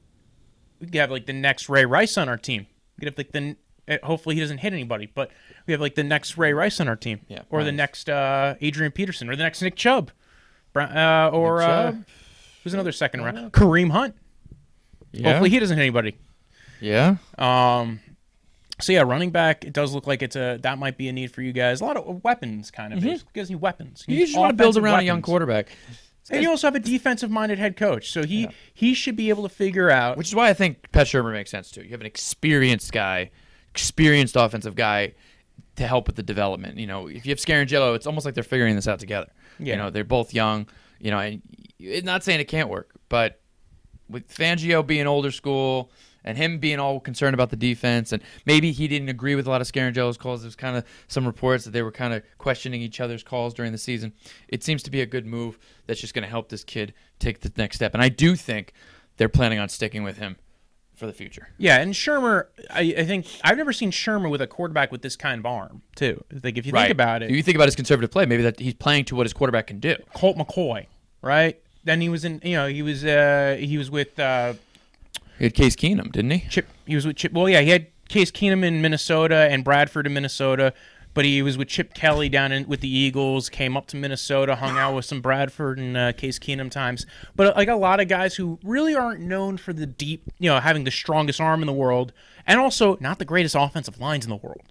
We 0.79 0.87
could 0.87 0.95
have 0.95 1.11
like 1.11 1.25
the 1.25 1.33
next 1.33 1.69
Ray 1.69 1.85
Rice 1.85 2.17
on 2.17 2.27
our 2.27 2.37
team. 2.37 2.65
We 2.97 3.01
could 3.05 3.13
have 3.13 3.17
like 3.17 3.31
the 3.31 3.55
uh, 3.87 3.97
hopefully 4.05 4.35
he 4.35 4.41
doesn't 4.41 4.57
hit 4.59 4.73
anybody, 4.73 5.05
but 5.13 5.31
we 5.67 5.71
have 5.73 5.81
like 5.81 5.95
the 5.95 6.03
next 6.03 6.37
Ray 6.37 6.53
Rice 6.53 6.79
on 6.79 6.87
our 6.87 6.95
team, 6.95 7.21
Yeah, 7.27 7.43
or 7.49 7.63
the 7.63 7.71
next 7.71 8.09
uh, 8.09 8.55
Adrian 8.61 8.91
Peterson, 8.91 9.29
or 9.29 9.35
the 9.35 9.43
next 9.43 9.61
Nick 9.61 9.75
Chubb, 9.75 10.11
uh, 10.75 11.29
or 11.31 11.59
Nick 11.59 11.67
uh, 11.69 11.83
Chubb? 11.91 12.05
who's 12.63 12.73
another 12.73 12.91
second 12.91 13.23
round? 13.23 13.51
Kareem 13.53 13.91
Hunt. 13.91 14.15
Yeah. 15.11 15.29
Hopefully 15.29 15.49
he 15.49 15.59
doesn't 15.59 15.77
hit 15.77 15.83
anybody. 15.83 16.17
Yeah. 16.79 17.17
Um, 17.37 17.99
so 18.79 18.91
yeah, 18.91 19.01
running 19.01 19.31
back. 19.31 19.63
It 19.63 19.73
does 19.73 19.93
look 19.93 20.07
like 20.07 20.21
it's 20.21 20.35
a 20.35 20.59
that 20.61 20.77
might 20.77 20.97
be 20.97 21.07
a 21.07 21.13
need 21.13 21.31
for 21.31 21.41
you 21.41 21.53
guys. 21.53 21.81
A 21.81 21.85
lot 21.85 21.97
of 21.97 22.23
weapons, 22.23 22.71
kind 22.71 22.93
of. 22.93 23.03
You 23.03 23.17
guys 23.33 23.49
need 23.49 23.61
weapons. 23.61 24.01
Mm-hmm. 24.01 24.11
You 24.11 24.25
just 24.25 24.37
want 24.37 24.51
to 24.51 24.55
build 24.55 24.77
around 24.77 24.99
a 24.99 25.03
young 25.03 25.21
quarterback. 25.21 25.69
And 26.31 26.41
you 26.41 26.49
also 26.49 26.65
have 26.67 26.75
a 26.75 26.79
defensive-minded 26.79 27.59
head 27.59 27.77
coach, 27.77 28.11
so 28.11 28.23
he 28.23 28.49
he 28.73 28.93
should 28.93 29.15
be 29.15 29.29
able 29.29 29.43
to 29.43 29.49
figure 29.49 29.91
out. 29.91 30.17
Which 30.17 30.27
is 30.27 30.35
why 30.35 30.49
I 30.49 30.53
think 30.53 30.91
Pat 30.91 31.07
Shurmur 31.07 31.31
makes 31.31 31.51
sense 31.51 31.69
too. 31.69 31.83
You 31.83 31.91
have 31.91 32.01
an 32.01 32.07
experienced 32.07 32.91
guy, 32.91 33.29
experienced 33.69 34.35
offensive 34.35 34.75
guy 34.75 35.13
to 35.75 35.85
help 35.85 36.07
with 36.07 36.15
the 36.15 36.23
development. 36.23 36.77
You 36.77 36.87
know, 36.87 37.07
if 37.07 37.25
you 37.25 37.29
have 37.29 37.37
Scarangelo, 37.37 37.95
it's 37.95 38.07
almost 38.07 38.25
like 38.25 38.33
they're 38.33 38.43
figuring 38.43 38.75
this 38.75 38.87
out 38.87 38.99
together. 38.99 39.31
Yeah. 39.59 39.73
You 39.75 39.81
know, 39.81 39.89
they're 39.91 40.03
both 40.03 40.33
young. 40.33 40.67
You 40.99 41.11
know, 41.11 41.19
and 41.19 41.41
it's 41.79 42.05
not 42.05 42.23
saying 42.23 42.39
it 42.39 42.45
can't 42.45 42.69
work, 42.69 42.91
but 43.07 43.39
with 44.09 44.27
Fangio 44.33 44.85
being 44.85 45.05
older 45.07 45.31
school 45.31 45.91
and 46.25 46.37
him 46.37 46.59
being 46.59 46.79
all 46.79 46.99
concerned 46.99 47.33
about 47.33 47.51
the 47.51 47.55
defense, 47.55 48.11
and 48.11 48.21
maybe 48.45 48.73
he 48.73 48.89
didn't 48.89 49.07
agree 49.07 49.35
with 49.35 49.47
a 49.47 49.49
lot 49.49 49.61
of 49.61 49.67
Scarangelo's 49.67 50.17
calls. 50.17 50.41
There's 50.41 50.55
kind 50.55 50.75
of 50.75 50.83
some 51.07 51.25
reports 51.25 51.63
that 51.63 51.71
they 51.71 51.81
were 51.81 51.91
kind 51.91 52.13
of 52.13 52.23
questioning 52.37 52.81
each 52.81 52.99
other's 52.99 53.23
calls 53.23 53.53
during 53.53 53.71
the 53.71 53.77
season. 53.77 54.11
It 54.49 54.63
seems 54.63 54.83
to 54.83 54.91
be 54.91 54.99
a 54.99 55.05
good 55.05 55.25
move 55.25 55.57
that's 55.87 56.01
just 56.01 56.13
going 56.13 56.23
to 56.23 56.29
help 56.29 56.49
this 56.49 56.65
kid 56.65 56.93
take 57.19 57.39
the 57.39 57.51
next 57.55 57.77
step. 57.77 57.93
And 57.93 58.03
I 58.03 58.09
do 58.09 58.35
think 58.35 58.73
they're 59.15 59.29
planning 59.29 59.59
on 59.59 59.69
sticking 59.69 60.03
with 60.03 60.17
him 60.17 60.35
for 60.95 61.05
the 61.07 61.13
future. 61.13 61.49
Yeah, 61.57 61.79
and 61.79 61.93
Shurmur, 61.93 62.45
I, 62.69 62.95
I 62.97 63.05
think 63.05 63.27
I've 63.43 63.57
never 63.57 63.73
seen 63.73 63.91
Shurmur 63.91 64.29
with 64.29 64.41
a 64.41 64.47
quarterback 64.47 64.91
with 64.91 65.01
this 65.01 65.15
kind 65.15 65.39
of 65.39 65.45
arm, 65.45 65.81
too. 65.95 66.23
Like 66.43 66.57
if 66.57 66.65
you 66.65 66.71
think 66.71 66.89
about 66.89 67.21
it, 67.21 67.29
If 67.29 67.35
you 67.35 67.43
think 67.43 67.55
about 67.55 67.67
his 67.67 67.75
conservative 67.75 68.11
play, 68.11 68.25
maybe 68.25 68.43
that 68.43 68.59
he's 68.59 68.73
playing 68.73 69.05
to 69.05 69.15
what 69.15 69.25
his 69.25 69.33
quarterback 69.33 69.67
can 69.67 69.79
do. 69.79 69.95
Colt 70.13 70.37
McCoy, 70.37 70.87
right? 71.21 71.61
Then 71.83 72.01
he 72.01 72.09
was 72.09 72.25
in, 72.25 72.41
you 72.43 72.53
know, 72.53 72.67
he 72.67 72.81
was 72.81 73.05
uh 73.05 73.57
he 73.59 73.77
was 73.77 73.91
with 73.91 74.17
uh 74.19 74.53
He 75.37 75.45
had 75.45 75.53
Case 75.53 75.75
Keenum, 75.75 76.11
didn't 76.11 76.31
he? 76.31 76.49
Chip. 76.49 76.67
He 76.85 76.95
was 76.95 77.05
with 77.05 77.17
Chip. 77.17 77.33
Well, 77.33 77.49
yeah, 77.49 77.61
he 77.61 77.69
had 77.69 77.87
Case 78.07 78.31
Keenum 78.31 78.63
in 78.63 78.81
Minnesota 78.81 79.47
and 79.49 79.63
Bradford 79.63 80.05
in 80.05 80.13
Minnesota, 80.13 80.73
but 81.13 81.25
he 81.25 81.41
was 81.41 81.57
with 81.57 81.67
Chip 81.67 81.93
Kelly 81.93 82.29
down 82.29 82.51
in 82.51 82.67
with 82.67 82.81
the 82.81 82.89
Eagles. 82.89 83.49
Came 83.49 83.75
up 83.75 83.87
to 83.87 83.97
Minnesota, 83.97 84.55
hung 84.55 84.77
out 84.77 84.95
with 84.95 85.05
some 85.05 85.21
Bradford 85.21 85.79
and 85.79 85.97
uh, 85.97 86.13
Case 86.13 86.39
Keenum 86.39 86.69
times. 86.69 87.05
But 87.35 87.55
like 87.55 87.67
a 87.67 87.75
lot 87.75 87.99
of 87.99 88.07
guys 88.07 88.35
who 88.35 88.59
really 88.63 88.95
aren't 88.95 89.21
known 89.21 89.57
for 89.57 89.73
the 89.73 89.85
deep, 89.85 90.23
you 90.39 90.49
know, 90.49 90.59
having 90.59 90.83
the 90.83 90.91
strongest 90.91 91.41
arm 91.41 91.61
in 91.61 91.67
the 91.67 91.73
world, 91.73 92.13
and 92.45 92.59
also 92.59 92.97
not 92.99 93.19
the 93.19 93.25
greatest 93.25 93.55
offensive 93.57 93.99
lines 93.99 94.25
in 94.25 94.29
the 94.29 94.35
world. 94.35 94.63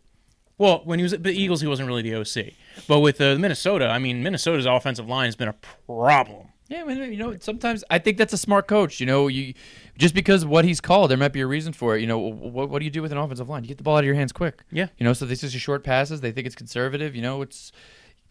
Well, 0.57 0.83
when 0.85 0.99
he 0.99 1.03
was 1.03 1.13
at 1.13 1.25
the 1.25 1.33
Eagles, 1.33 1.61
he 1.61 1.67
wasn't 1.67 1.89
really 1.89 2.03
the 2.03 2.15
OC. 2.15 2.53
But 2.87 3.01
with 3.01 3.21
uh, 3.21 3.37
Minnesota, 3.37 3.89
I 3.89 3.99
mean, 3.99 4.23
Minnesota's 4.23 4.67
offensive 4.67 5.09
line 5.09 5.27
has 5.27 5.35
been 5.35 5.49
a 5.49 5.57
problem. 5.87 6.49
Yeah, 6.69 6.83
I 6.83 6.85
mean, 6.85 7.13
you 7.13 7.19
know, 7.19 7.37
sometimes 7.41 7.85
I 7.91 7.99
think 7.99 8.17
that's 8.17 8.33
a 8.33 8.39
smart 8.39 8.69
coach. 8.69 9.01
You 9.01 9.07
know, 9.07 9.29
you 9.29 9.55
just 9.99 10.15
because 10.15 10.43
of 10.43 10.49
what 10.49 10.65
he's 10.65 10.81
called, 10.81 11.11
there 11.11 11.19
might 11.19 11.33
be 11.33 11.41
a 11.41 11.47
reason 11.47 11.73
for 11.73 11.97
it. 11.97 12.01
You 12.01 12.07
know, 12.07 12.19
what, 12.19 12.69
what 12.69 12.79
do 12.81 12.85
you 12.85 12.91
do 12.91 13.03
with 13.03 13.13
an 13.13 13.19
offensive 13.19 13.49
line? 13.49 13.63
You 13.65 13.69
get 13.69 13.77
the 13.79 13.85
ball 13.85 13.97
out 13.97 14.01
of 14.01 14.07
your 14.07 14.15
hands 14.15 14.33
quick. 14.33 14.63
Yeah. 14.73 14.89
You 14.99 15.05
know, 15.05 15.13
so 15.13 15.25
this 15.27 15.43
is 15.45 15.55
your 15.55 15.61
short 15.61 15.85
passes. 15.85 16.21
They 16.21 16.33
think 16.33 16.47
it's 16.47 16.57
conservative. 16.57 17.15
You 17.15 17.23
know, 17.23 17.43
it's 17.43 17.71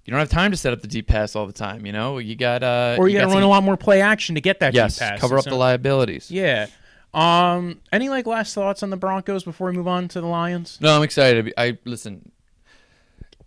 you 0.06 0.12
don't 0.12 0.20
have 0.20 0.30
time 0.30 0.52
to 0.52 0.58
set 0.58 0.74
up 0.74 0.82
the 0.82 0.88
deep 0.88 1.08
pass 1.08 1.36
all 1.36 1.48
the 1.48 1.54
time. 1.54 1.86
You 1.86 1.94
know, 1.94 2.18
you 2.18 2.36
got 2.36 2.64
uh, 2.64 2.98
Or 3.00 3.08
you, 3.08 3.18
got 3.18 3.26
to 3.26 3.30
some- 3.30 3.36
run 3.36 3.44
a 3.44 3.48
lot 3.48 3.64
more 3.64 3.78
play 3.78 4.02
action 4.02 4.36
to 4.36 4.42
get 4.42 4.60
that 4.60 4.74
Yes, 4.74 4.98
deep 4.98 5.08
pass. 5.08 5.22
cover 5.22 5.38
up 5.38 5.46
So- 5.46 5.52
the 5.52 5.56
liabilities. 5.56 6.30
Yeah. 6.30 6.68
Um. 7.14 7.80
Any 7.92 8.10
like 8.10 8.26
last 8.26 8.56
thoughts 8.56 8.82
on 8.82 8.90
the 8.90 8.98
Broncos 8.98 9.44
before 9.44 9.70
we 9.70 9.74
move 9.78 9.88
on 9.88 10.08
to 10.10 10.20
the 10.20 10.26
Lions? 10.28 10.80
No, 10.82 10.96
I'm 10.98 11.04
excited. 11.04 11.54
I 11.58 11.78
listen. 11.86 12.32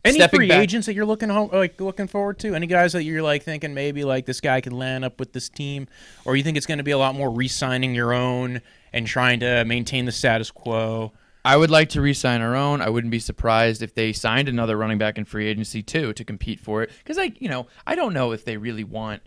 Any 0.07 0.19
Stepping 0.19 0.39
free 0.39 0.49
back- 0.49 0.63
agents 0.63 0.87
that 0.87 0.95
you're 0.95 1.07
looking 1.07 1.29
home, 1.29 1.51
like 1.53 1.81
looking 1.81 2.07
forward 2.07 2.39
to? 2.41 2.55
Any 2.55 2.67
guys 2.67 2.93
that 2.93 3.03
you're 3.05 3.23
like 3.23 3.43
thinking 3.43 3.75
maybe 3.75 4.05
like 4.05 4.27
this 4.27 4.41
guy 4.41 4.61
could 4.61 4.73
land 4.73 5.05
up 5.05 5.19
with 5.19 5.33
this 5.33 5.49
team, 5.49 5.89
or 6.25 6.37
you 6.37 6.43
think 6.43 6.57
it's 6.57 6.67
going 6.67 6.79
to 6.79 6.85
be 6.85 6.91
a 6.93 6.99
lot 6.99 7.15
more 7.15 7.31
re-signing 7.31 7.95
your 7.95 8.13
own 8.13 8.61
and 8.93 9.07
trying 9.07 9.41
to 9.41 9.65
maintain 9.65 10.05
the 10.05 10.13
status 10.13 10.51
quo? 10.51 11.13
I 11.45 11.57
would 11.57 11.71
like 11.71 11.91
to 11.91 12.01
re-sign 12.01 12.41
our 12.41 12.57
own. 12.57 12.81
I 12.81 12.89
wouldn't 12.89 13.13
be 13.13 13.21
surprised 13.21 13.81
if 13.81 13.95
they 13.95 14.13
signed 14.13 14.49
another 14.49 14.77
running 14.77 14.99
back 14.99 15.17
in 15.17 15.25
free 15.25 15.47
agency 15.47 15.83
too 15.83 16.13
to 16.15 16.25
compete 16.25 16.59
for 16.59 16.83
it. 16.83 16.91
Because 16.99 17.19
I, 17.19 17.33
you 17.39 17.49
know, 17.49 17.69
I 17.87 17.95
don't 17.95 18.13
know 18.13 18.33
if 18.33 18.45
they 18.45 18.57
really 18.57 18.83
want 18.83 19.23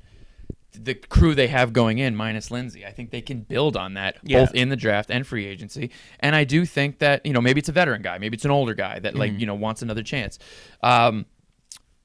the 0.73 0.93
crew 0.93 1.33
they 1.35 1.47
have 1.47 1.73
going 1.73 1.97
in 1.97 2.15
minus 2.15 2.51
Lindsay. 2.51 2.85
I 2.85 2.91
think 2.91 3.09
they 3.11 3.21
can 3.21 3.41
build 3.41 3.75
on 3.75 3.95
that 3.95 4.17
Yeah. 4.23 4.39
both 4.41 4.53
in 4.53 4.69
the 4.69 4.75
draft 4.75 5.09
and 5.09 5.25
free 5.25 5.45
agency. 5.45 5.89
And 6.19 6.35
I 6.35 6.43
do 6.43 6.65
think 6.65 6.99
that 6.99 7.25
you 7.25 7.33
know 7.33 7.41
maybe 7.41 7.59
it's 7.59 7.69
a 7.69 7.73
veteran 7.73 8.01
guy, 8.01 8.17
maybe 8.19 8.35
it's 8.35 8.45
an 8.45 8.51
older 8.51 8.73
guy 8.75 8.99
that 8.99 9.15
like 9.15 9.39
you 9.39 9.45
know 9.45 9.55
wants 9.55 9.81
another 9.81 10.03
chance. 10.03 10.37
Um, 10.83 11.25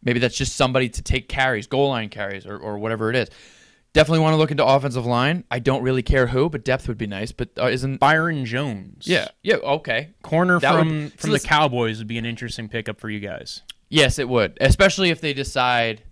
maybe 0.02 0.18
that's 0.20 0.36
just 0.36 0.56
somebody 0.56 0.88
to 0.90 1.02
take 1.02 1.28
carries, 1.28 1.66
goal 1.66 1.88
line 1.90 2.08
carries, 2.08 2.46
or, 2.46 2.56
or 2.58 2.78
whatever 2.78 3.10
it 3.10 3.16
is. 3.16 3.28
Definitely 3.92 4.20
want 4.20 4.32
to 4.32 4.38
look 4.38 4.50
into 4.50 4.64
offensive 4.66 5.06
line. 5.06 5.44
I 5.52 5.60
don't 5.60 5.82
really 5.82 6.02
care 6.02 6.26
who, 6.26 6.50
but 6.50 6.64
depth 6.64 6.88
would 6.88 6.98
be 6.98 7.06
nice. 7.06 7.30
But 7.30 7.50
uh, 7.56 7.66
isn't 7.68 7.98
Byron 8.00 8.44
Jones. 8.44 9.06
yeah 9.06 9.28
yeah 9.42 9.56
okay 9.56 10.10
Corner 10.22 10.58
That 10.58 10.72
from 10.74 10.88
would- 11.04 11.10
so 11.12 11.16
from 11.18 11.30
the 11.30 11.40
Cowboys 11.40 11.98
would 11.98 12.08
be 12.08 12.18
an 12.18 12.26
interesting 12.26 12.68
pickup 12.68 12.98
for 12.98 13.08
you 13.08 13.20
guys. 13.20 13.62
yes 13.90 14.18
it 14.18 14.28
would, 14.28 14.58
especially 14.60 15.10
if 15.10 15.20
they 15.20 15.32
decide 15.32 16.02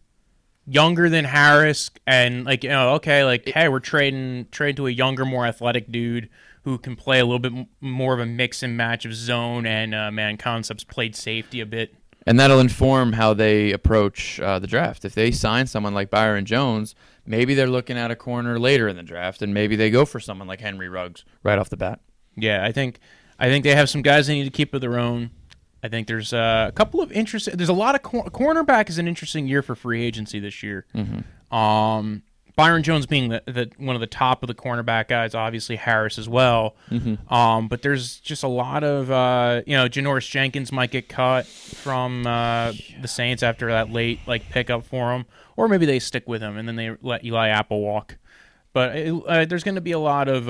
Younger 0.66 1.08
than 1.08 1.24
Harris, 1.24 1.90
and 2.06 2.44
like 2.44 2.62
you 2.62 2.70
know, 2.70 2.94
okay, 2.94 3.24
like 3.24 3.48
hey, 3.48 3.68
we're 3.68 3.80
trading 3.80 4.46
trade 4.50 4.76
to 4.76 4.86
a 4.86 4.90
younger, 4.90 5.24
more 5.24 5.44
athletic 5.44 5.90
dude 5.90 6.28
who 6.64 6.78
can 6.78 6.94
play 6.94 7.18
a 7.18 7.24
little 7.24 7.40
bit 7.40 7.52
more 7.80 8.14
of 8.14 8.20
a 8.20 8.26
mix 8.26 8.62
and 8.62 8.76
match 8.76 9.04
of 9.04 9.14
zone 9.14 9.66
and 9.66 9.94
uh, 9.94 10.10
man 10.10 10.36
concepts. 10.36 10.84
Played 10.84 11.16
safety 11.16 11.60
a 11.60 11.66
bit. 11.66 11.94
And 12.24 12.38
that'll 12.38 12.60
inform 12.60 13.14
how 13.14 13.34
they 13.34 13.72
approach 13.72 14.38
uh, 14.38 14.60
the 14.60 14.68
draft. 14.68 15.04
If 15.04 15.14
they 15.14 15.32
sign 15.32 15.66
someone 15.66 15.92
like 15.92 16.08
Byron 16.08 16.44
Jones, 16.44 16.94
maybe 17.26 17.54
they're 17.54 17.66
looking 17.66 17.98
at 17.98 18.12
a 18.12 18.16
corner 18.16 18.60
later 18.60 18.86
in 18.86 18.94
the 18.96 19.02
draft, 19.02 19.42
and 19.42 19.52
maybe 19.52 19.74
they 19.74 19.90
go 19.90 20.04
for 20.04 20.20
someone 20.20 20.46
like 20.46 20.60
Henry 20.60 20.88
Ruggs 20.88 21.24
right 21.42 21.58
off 21.58 21.68
the 21.68 21.76
bat. 21.76 22.00
Yeah, 22.36 22.64
I 22.64 22.70
think 22.70 23.00
I 23.38 23.48
think 23.48 23.64
they 23.64 23.74
have 23.74 23.90
some 23.90 24.02
guys 24.02 24.28
they 24.28 24.34
need 24.34 24.44
to 24.44 24.50
keep 24.50 24.72
of 24.72 24.80
their 24.80 24.98
own. 24.98 25.30
I 25.82 25.88
think 25.88 26.06
there's 26.06 26.32
uh, 26.32 26.66
a 26.68 26.72
couple 26.72 27.00
of 27.00 27.10
interesting. 27.12 27.56
There's 27.56 27.68
a 27.68 27.72
lot 27.72 27.94
of 27.94 28.02
cor- 28.02 28.24
cornerback 28.26 28.88
is 28.88 28.98
an 28.98 29.08
interesting 29.08 29.46
year 29.48 29.62
for 29.62 29.74
free 29.74 30.02
agency 30.04 30.38
this 30.38 30.62
year. 30.62 30.86
Um, 31.50 32.22
Byron 32.54 32.82
Jones 32.82 33.06
being 33.06 33.30
the, 33.30 33.42
the 33.46 33.70
one 33.78 33.96
of 33.96 34.00
the 34.00 34.06
top 34.06 34.42
of 34.42 34.46
the 34.46 34.54
cornerback 34.54 35.08
guys, 35.08 35.34
obviously 35.34 35.76
Harris 35.76 36.18
as 36.18 36.28
well. 36.28 36.76
Um, 37.32 37.66
but 37.68 37.80
there's 37.82 38.20
just 38.20 38.42
a 38.42 38.48
lot 38.48 38.84
of 38.84 39.10
uh, 39.10 39.62
you 39.66 39.74
know 39.76 39.88
Janoris 39.88 40.28
Jenkins 40.28 40.70
might 40.70 40.90
get 40.90 41.08
cut 41.08 41.46
from 41.46 42.26
uh, 42.26 42.72
the 43.00 43.08
Saints 43.08 43.42
after 43.42 43.68
that 43.68 43.90
late 43.90 44.20
like 44.26 44.50
pickup 44.50 44.84
for 44.84 45.12
him, 45.14 45.24
or 45.56 45.66
maybe 45.66 45.86
they 45.86 45.98
stick 45.98 46.28
with 46.28 46.42
him 46.42 46.56
and 46.58 46.68
then 46.68 46.76
they 46.76 46.94
let 47.00 47.24
Eli 47.24 47.48
Apple 47.48 47.80
walk. 47.80 48.18
But 48.74 48.96
uh, 48.96 49.44
there's 49.46 49.64
going 49.64 49.74
to 49.76 49.80
be 49.80 49.92
a 49.92 49.98
lot 49.98 50.28
of 50.28 50.48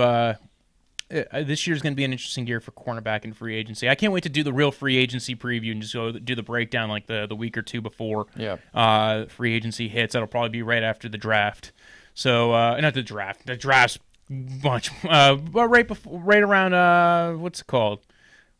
uh, 1.12 1.25
uh, 1.33 1.42
this 1.42 1.66
year's 1.66 1.83
going 1.83 1.92
to 1.92 1.96
be 1.96 2.05
an 2.05 2.12
interesting 2.12 2.46
year 2.46 2.61
for 2.61 2.70
cornerback 2.72 3.25
and 3.25 3.37
free 3.37 3.55
agency. 3.57 3.88
I 3.88 3.94
can't 3.94 4.12
wait 4.12 4.22
to 4.22 4.29
do 4.29 4.42
the 4.42 4.53
real 4.53 4.72
free 4.72 4.96
agency 4.96 5.35
preview 5.37 5.72
and 5.72 5.83
just 5.83 5.94
go 5.94 6.12
do 6.12 6.35
the 6.35 6.42
breakdown 6.42 6.88
like 6.88 7.07
the 7.07 7.27
the 7.27 7.37
week 7.37 7.57
or 7.59 7.62
two 7.62 7.81
before 7.81 8.27
Yeah. 8.37 8.57
uh, 8.75 9.27
free 9.27 9.55
agency 9.55 9.88
hits. 9.88 10.12
That'll 10.14 10.29
probably 10.29 10.51
be 10.51 10.62
right 10.62 10.83
after 10.83 11.09
the 11.09 11.18
draft. 11.18 11.72
So 12.14 12.53
uh, 12.53 12.79
not 12.81 12.94
the 12.94 13.03
draft. 13.03 13.46
The 13.46 13.57
draft's 13.57 13.98
much, 14.29 14.90
uh, 15.05 15.35
but 15.37 15.68
right 15.68 15.87
before, 15.87 16.20
right 16.20 16.42
around 16.42 16.72
uh, 16.75 17.33
what's 17.35 17.61
it 17.61 17.66
called? 17.66 18.01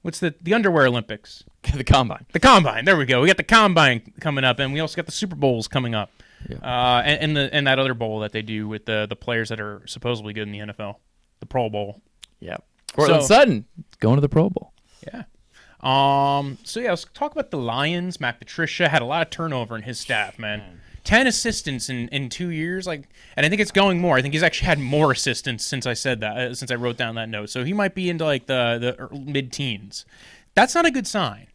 What's 0.03 0.19
the 0.21 0.35
the 0.43 0.53
underwear 0.55 0.87
Olympics? 0.87 1.45
the 1.75 1.85
combine. 1.85 2.27
The 2.33 2.41
combine. 2.41 2.85
There 2.85 2.97
we 2.97 3.05
go. 3.07 3.21
We 3.21 3.29
got 3.29 3.37
the 3.37 3.43
combine 3.45 4.13
coming 4.21 4.45
up, 4.45 4.59
and 4.59 4.73
we 4.73 4.81
also 4.81 4.97
got 4.97 5.07
the 5.07 5.13
Super 5.13 5.37
Bowls 5.37 5.69
coming 5.69 5.95
up. 5.95 6.11
Yeah. 6.49 6.57
Uh, 6.57 7.03
and, 7.05 7.21
and 7.21 7.37
the 7.37 7.55
and 7.55 7.67
that 7.69 7.79
other 7.79 7.95
bowl 7.95 8.19
that 8.21 8.33
they 8.33 8.43
do 8.43 8.67
with 8.67 8.85
the 8.87 9.07
the 9.09 9.15
players 9.17 9.51
that 9.51 9.61
are 9.61 9.83
supposedly 9.87 10.33
good 10.33 10.49
in 10.49 10.53
the 10.53 10.59
NFL, 10.73 10.97
the 11.41 11.47
Pro 11.47 11.71
Bowl. 11.71 12.03
Yeah. 12.43 12.57
Courtland 12.95 13.23
So- 13.23 13.29
Sutton 13.29 13.65
going 14.01 14.17
to 14.17 14.21
the 14.21 14.29
Pro 14.29 14.51
Bowl. 14.51 14.73
Yeah. 15.07 15.23
Um. 15.83 16.59
So 16.65 16.81
yeah, 16.81 16.91
let's 16.91 17.07
talk 17.15 17.33
about 17.33 17.51
the 17.51 17.59
Lions. 17.59 18.21
Matt 18.21 18.39
Patricia 18.39 18.89
had 18.89 19.03
a 19.03 19.05
lot 19.05 19.23
of 19.27 19.31
turnover 19.31 19.75
in 19.77 19.83
his 19.83 19.99
staff, 19.99 20.39
man. 20.39 20.81
Ten 21.03 21.27
assistants 21.27 21.89
in, 21.89 22.07
in 22.09 22.29
two 22.29 22.51
years, 22.51 22.87
like, 22.87 23.09
and 23.37 23.45
I 23.45 23.49
think 23.49 23.61
it's 23.61 23.73
going 23.73 24.01
more. 24.01 24.17
I 24.17 24.23
think 24.23 24.35
he's 24.35 24.45
actually 24.45 24.67
had 24.67 24.79
more 24.79 25.11
assistants 25.11 25.65
since 25.65 25.85
I 25.85 25.95
said 25.95 26.21
that, 26.21 26.37
uh, 26.37 26.55
since 26.55 26.71
I 26.71 26.77
wrote 26.77 26.97
down 26.97 27.17
that 27.17 27.29
note. 27.29 27.51
So 27.51 27.65
he 27.65 27.73
might 27.73 27.97
be 27.97 28.09
into 28.09 28.25
like 28.25 28.47
the 28.47 28.79
the 29.11 29.19
mid 29.19 29.53
teens. 29.53 30.05
That's 30.55 30.75
not 30.77 30.87
a 30.87 30.93
good 30.93 31.09
sign. 31.09 31.49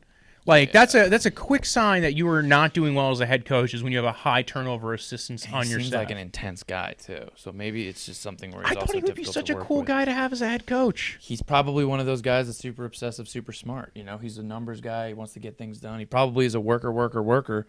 Like 0.47 0.71
that's 0.71 0.95
a 0.95 1.09
that's 1.09 1.25
a 1.25 1.31
quick 1.31 1.65
sign 1.65 2.03
that 2.03 2.15
you 2.15 2.27
are 2.29 2.41
not 2.41 2.73
doing 2.73 2.95
well 2.95 3.11
as 3.11 3.19
a 3.19 3.25
head 3.25 3.43
coach 3.45 3.73
is 3.73 3.83
when 3.83 3.91
you 3.91 3.97
have 3.97 4.05
a 4.05 4.11
high 4.13 4.41
turnover 4.43 4.93
assistants 4.93 5.45
on 5.51 5.65
he 5.65 5.71
your 5.71 5.79
seems 5.79 5.89
staff. 5.89 5.99
like 5.99 6.11
an 6.11 6.17
intense 6.17 6.63
guy 6.63 6.95
too. 6.97 7.27
So 7.35 7.51
maybe 7.51 7.87
it's 7.89 8.05
just 8.05 8.21
something 8.21 8.51
where 8.51 8.63
he's 8.63 8.71
I 8.71 8.79
thought 8.79 8.93
he 8.95 9.01
would 9.01 9.13
be 9.13 9.25
such 9.25 9.49
a 9.49 9.55
cool 9.55 9.79
with. 9.79 9.87
guy 9.87 10.05
to 10.05 10.13
have 10.13 10.31
as 10.31 10.41
a 10.41 10.47
head 10.47 10.65
coach. 10.65 11.17
He's 11.19 11.41
probably 11.41 11.83
one 11.83 11.99
of 11.99 12.05
those 12.05 12.21
guys 12.21 12.47
that's 12.47 12.57
super 12.59 12.85
obsessive, 12.85 13.27
super 13.27 13.51
smart. 13.51 13.91
You 13.93 14.05
know, 14.05 14.17
he's 14.17 14.37
a 14.37 14.43
numbers 14.43 14.79
guy. 14.79 15.09
He 15.09 15.13
wants 15.13 15.33
to 15.33 15.39
get 15.39 15.57
things 15.57 15.79
done. 15.79 15.99
He 15.99 16.05
probably 16.05 16.45
is 16.45 16.55
a 16.55 16.61
worker, 16.61 16.91
worker, 16.93 17.21
worker. 17.21 17.67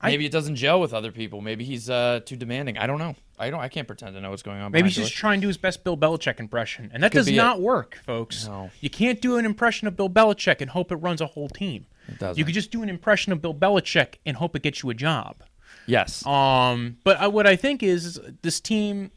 I- 0.00 0.10
Maybe 0.10 0.26
it 0.26 0.32
doesn't 0.32 0.54
gel 0.56 0.80
with 0.80 0.94
other 0.94 1.10
people. 1.10 1.40
Maybe 1.40 1.64
he's 1.64 1.90
uh, 1.90 2.20
too 2.24 2.36
demanding. 2.36 2.78
I 2.78 2.86
don't 2.86 2.98
know. 2.98 3.16
I 3.38 3.50
don't. 3.50 3.58
I 3.60 3.68
can't 3.68 3.86
pretend 3.86 4.14
to 4.14 4.20
know 4.20 4.30
what's 4.30 4.42
going 4.44 4.60
on. 4.60 4.70
Maybe 4.72 4.88
he's 4.88 4.96
just 4.96 5.12
trying 5.14 5.40
to 5.40 5.44
do 5.44 5.48
his 5.48 5.56
best 5.56 5.82
Bill 5.82 5.96
Belichick 5.96 6.38
impression, 6.40 6.90
and 6.94 7.02
that 7.02 7.10
Could 7.12 7.18
does 7.24 7.30
not 7.32 7.60
work, 7.60 7.98
folks. 8.06 8.46
No. 8.46 8.70
You 8.80 8.90
can't 8.90 9.20
do 9.20 9.36
an 9.38 9.44
impression 9.44 9.88
of 9.88 9.96
Bill 9.96 10.08
Belichick 10.10 10.60
and 10.60 10.70
hope 10.70 10.92
it 10.92 10.96
runs 10.96 11.20
a 11.20 11.26
whole 11.26 11.48
team. 11.48 11.86
It 12.08 12.18
doesn't. 12.18 12.38
You 12.38 12.44
could 12.44 12.54
just 12.54 12.70
do 12.70 12.82
an 12.84 12.88
impression 12.88 13.32
of 13.32 13.42
Bill 13.42 13.54
Belichick 13.54 14.14
and 14.24 14.36
hope 14.36 14.54
it 14.56 14.62
gets 14.62 14.82
you 14.82 14.90
a 14.90 14.94
job. 14.94 15.42
yes. 15.86 16.24
Um, 16.26 16.98
but 17.04 17.22
uh, 17.24 17.28
what 17.30 17.46
I 17.48 17.56
think 17.56 17.82
is, 17.82 18.04
is 18.06 18.20
this 18.42 18.60
team 18.60 19.10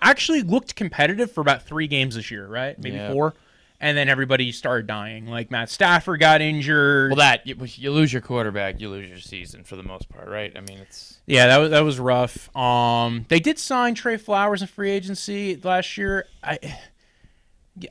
actually 0.00 0.42
looked 0.42 0.76
competitive 0.76 1.32
for 1.32 1.40
about 1.40 1.62
three 1.64 1.88
games 1.88 2.14
this 2.14 2.30
year, 2.30 2.46
right? 2.46 2.78
Maybe 2.78 2.96
Yeah. 2.96 3.12
four, 3.12 3.34
and 3.80 3.96
then 3.96 4.08
everybody 4.08 4.50
started 4.52 4.86
dying. 4.86 5.26
Like 5.26 5.50
Matt 5.50 5.70
Stafford 5.70 6.20
got 6.20 6.40
injured. 6.40 7.10
well, 7.10 7.18
that 7.18 7.46
you, 7.46 7.56
you 7.76 7.90
lose 7.90 8.12
your 8.12 8.22
quarterback, 8.22 8.80
you 8.80 8.88
lose 8.88 9.08
your 9.08 9.18
season 9.18 9.64
for 9.64 9.76
the 9.76 9.82
most 9.82 10.08
part, 10.08 10.28
right? 10.28 10.52
I 10.56 10.60
mean, 10.60 10.78
it's 10.78 11.18
Yeah, 11.26 11.46
that 11.46 11.58
was 11.58 11.70
that 11.70 11.80
was 11.80 12.00
rough. 12.00 12.54
Um, 12.56 13.26
they 13.28 13.40
did 13.40 13.58
sign 13.58 13.94
Trey 13.94 14.16
Flowers 14.16 14.62
in 14.62 14.68
free 14.68 14.90
agency 14.90 15.56
last 15.62 15.96
year. 15.96 16.26
I 16.42 16.58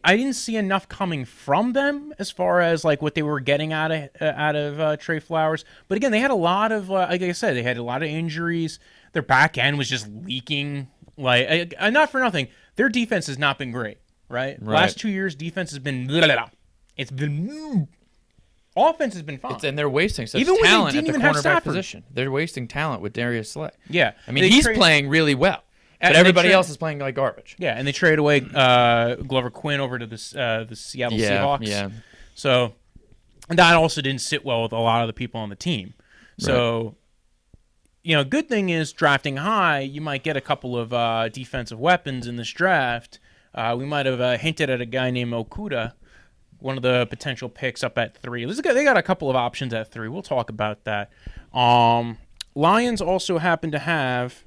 I 0.03 0.17
didn't 0.17 0.33
see 0.33 0.57
enough 0.57 0.89
coming 0.89 1.23
from 1.23 1.73
them 1.73 2.13
as 2.19 2.31
far 2.31 2.59
as 2.59 2.83
like 2.83 3.01
what 3.01 3.15
they 3.15 3.23
were 3.23 3.39
getting 3.39 3.71
out 3.71 3.91
of 3.91 4.09
uh, 4.19 4.33
out 4.35 4.55
of 4.55 4.79
uh, 4.79 4.97
Trey 4.97 5.19
Flowers. 5.19 5.63
But 5.87 5.95
again, 5.95 6.11
they 6.11 6.19
had 6.19 6.31
a 6.31 6.35
lot 6.35 6.71
of 6.71 6.91
uh, 6.91 7.07
like 7.09 7.21
I 7.21 7.31
said, 7.31 7.55
they 7.55 7.63
had 7.63 7.77
a 7.77 7.83
lot 7.83 8.03
of 8.03 8.09
injuries. 8.09 8.79
Their 9.13 9.21
back 9.21 9.57
end 9.57 9.77
was 9.77 9.89
just 9.89 10.07
leaking. 10.07 10.89
Like 11.15 11.73
uh, 11.79 11.89
not 11.89 12.11
for 12.11 12.19
nothing, 12.19 12.49
their 12.75 12.89
defense 12.89 13.27
has 13.27 13.39
not 13.39 13.57
been 13.57 13.71
great. 13.71 13.97
Right, 14.29 14.57
Right. 14.61 14.75
last 14.75 14.99
two 14.99 15.09
years, 15.09 15.35
defense 15.35 15.69
has 15.71 15.79
been. 15.79 16.07
It's 16.97 17.11
been. 17.11 17.87
Offense 18.75 19.13
has 19.15 19.23
been 19.23 19.39
fine. 19.39 19.53
it's 19.55 19.63
and 19.63 19.77
they're 19.77 19.89
wasting 19.89 20.27
such 20.27 20.39
Even 20.41 20.61
talent 20.61 20.93
didn't 20.93 21.07
at 21.09 21.13
the 21.13 21.17
even 21.17 21.21
have 21.21 21.35
cornerback 21.35 21.63
position. 21.63 22.03
They're 22.11 22.29
wasting 22.29 22.67
talent 22.67 23.01
with 23.01 23.13
Darius 23.13 23.51
Slay. 23.51 23.71
yeah, 23.89 24.11
I 24.27 24.31
mean, 24.31 24.43
They 24.43 24.49
he's 24.49 24.65
trade- 24.65 24.75
playing 24.77 25.09
really 25.09 25.33
well, 25.33 25.63
but 25.99 26.15
everybody 26.15 26.49
trade- 26.49 26.55
else 26.55 26.69
is 26.69 26.77
playing 26.77 26.99
like 26.99 27.15
garbage. 27.15 27.55
Yeah, 27.57 27.73
and 27.75 27.87
they 27.87 27.91
traded 27.91 28.19
away 28.19 28.45
uh, 28.53 29.15
Glover 29.15 29.49
Quin 29.49 29.79
over 29.79 29.97
to 29.97 30.05
the 30.05 30.15
uh, 30.39 30.63
the 30.65 30.75
Seattle 30.75 31.17
Yeah, 31.17 31.41
Seahawks. 31.43 31.65
yeah. 31.67 31.89
So 32.35 32.73
and 33.49 33.57
that 33.57 33.73
also 33.75 34.01
didn't 34.01 34.21
sit 34.21 34.45
well 34.45 34.61
with 34.61 34.73
a 34.73 34.77
lot 34.79 35.01
of 35.01 35.07
the 35.07 35.13
people 35.13 35.39
on 35.41 35.49
the 35.49 35.55
team. 35.55 35.93
So 36.37 36.95
you 38.03 38.15
know, 38.15 38.23
good 38.23 38.47
thing 38.47 38.69
is 38.69 38.93
drafting 38.93 39.37
high, 39.37 39.79
you 39.79 40.01
might 40.01 40.23
get 40.23 40.37
a 40.37 40.41
couple 40.41 40.77
of 40.77 40.93
uh, 40.93 41.29
defensive 41.29 41.79
weapons 41.79 42.27
in 42.27 42.35
this 42.35 42.51
draft. 42.51 43.17
Uh, 43.57 43.75
we 43.75 43.85
might 43.85 44.05
have 44.05 44.21
uh, 44.21 44.37
hinted 44.37 44.69
at 44.69 44.79
a 44.79 44.85
guy 44.85 45.09
named 45.09 45.33
Okudah, 45.33 45.93
one 46.59 46.77
of 46.77 46.83
the 46.83 47.07
potential 47.07 47.49
picks 47.49 47.83
up 47.83 47.97
at 47.97 48.15
three. 48.15 48.45
This 48.45 48.55
is 48.55 48.61
good- 48.61 48.75
They 48.75 48.83
got 48.83 48.97
a 48.97 49.01
couple 49.01 49.29
of 49.31 49.35
options 49.35 49.73
at 49.73 49.91
three. 49.91 50.07
We'll 50.07 50.21
talk 50.21 50.49
about 50.51 50.83
that. 50.83 51.09
Um, 51.53 52.17
Lions 52.55 53.01
also 53.01 53.39
happen 53.39 53.71
to 53.71 53.79
have 53.79 54.43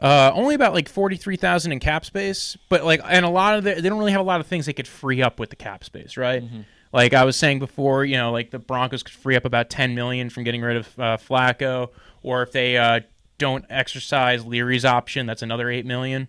uh, 0.00 0.32
only 0.34 0.54
about 0.54 0.72
like 0.72 0.88
forty 0.88 1.16
three 1.16 1.36
thousand 1.36 1.72
in 1.72 1.80
cap 1.80 2.04
space, 2.06 2.56
but 2.70 2.84
like, 2.84 3.00
and 3.04 3.24
a 3.26 3.28
lot 3.30 3.58
of 3.58 3.64
the, 3.64 3.74
they 3.74 3.88
don't 3.88 3.98
really 3.98 4.12
have 4.12 4.20
a 4.22 4.24
lot 4.24 4.40
of 4.40 4.46
things 4.46 4.64
they 4.66 4.72
could 4.72 4.88
free 4.88 5.22
up 5.22 5.38
with 5.38 5.50
the 5.50 5.56
cap 5.56 5.84
space, 5.84 6.16
right? 6.16 6.42
Like 6.92 7.12
I 7.14 7.24
was 7.24 7.36
saying 7.36 7.58
before, 7.60 8.04
you 8.04 8.16
know, 8.16 8.32
like 8.32 8.50
the 8.50 8.58
Broncos 8.58 9.02
could 9.02 9.14
free 9.14 9.36
up 9.36 9.44
about 9.44 9.68
ten 9.70 9.94
million 9.94 10.28
from 10.30 10.44
getting 10.44 10.62
rid 10.62 10.76
of 10.78 10.98
uh, 10.98 11.16
Flacco, 11.18 11.90
or 12.22 12.42
if 12.42 12.52
they 12.52 12.76
uh, 12.78 13.00
don't 13.38 13.64
exercise 13.70 14.44
Leary's 14.44 14.84
option, 14.86 15.26
that's 15.26 15.42
another 15.42 15.70
eight 15.70 15.84
million. 15.86 16.28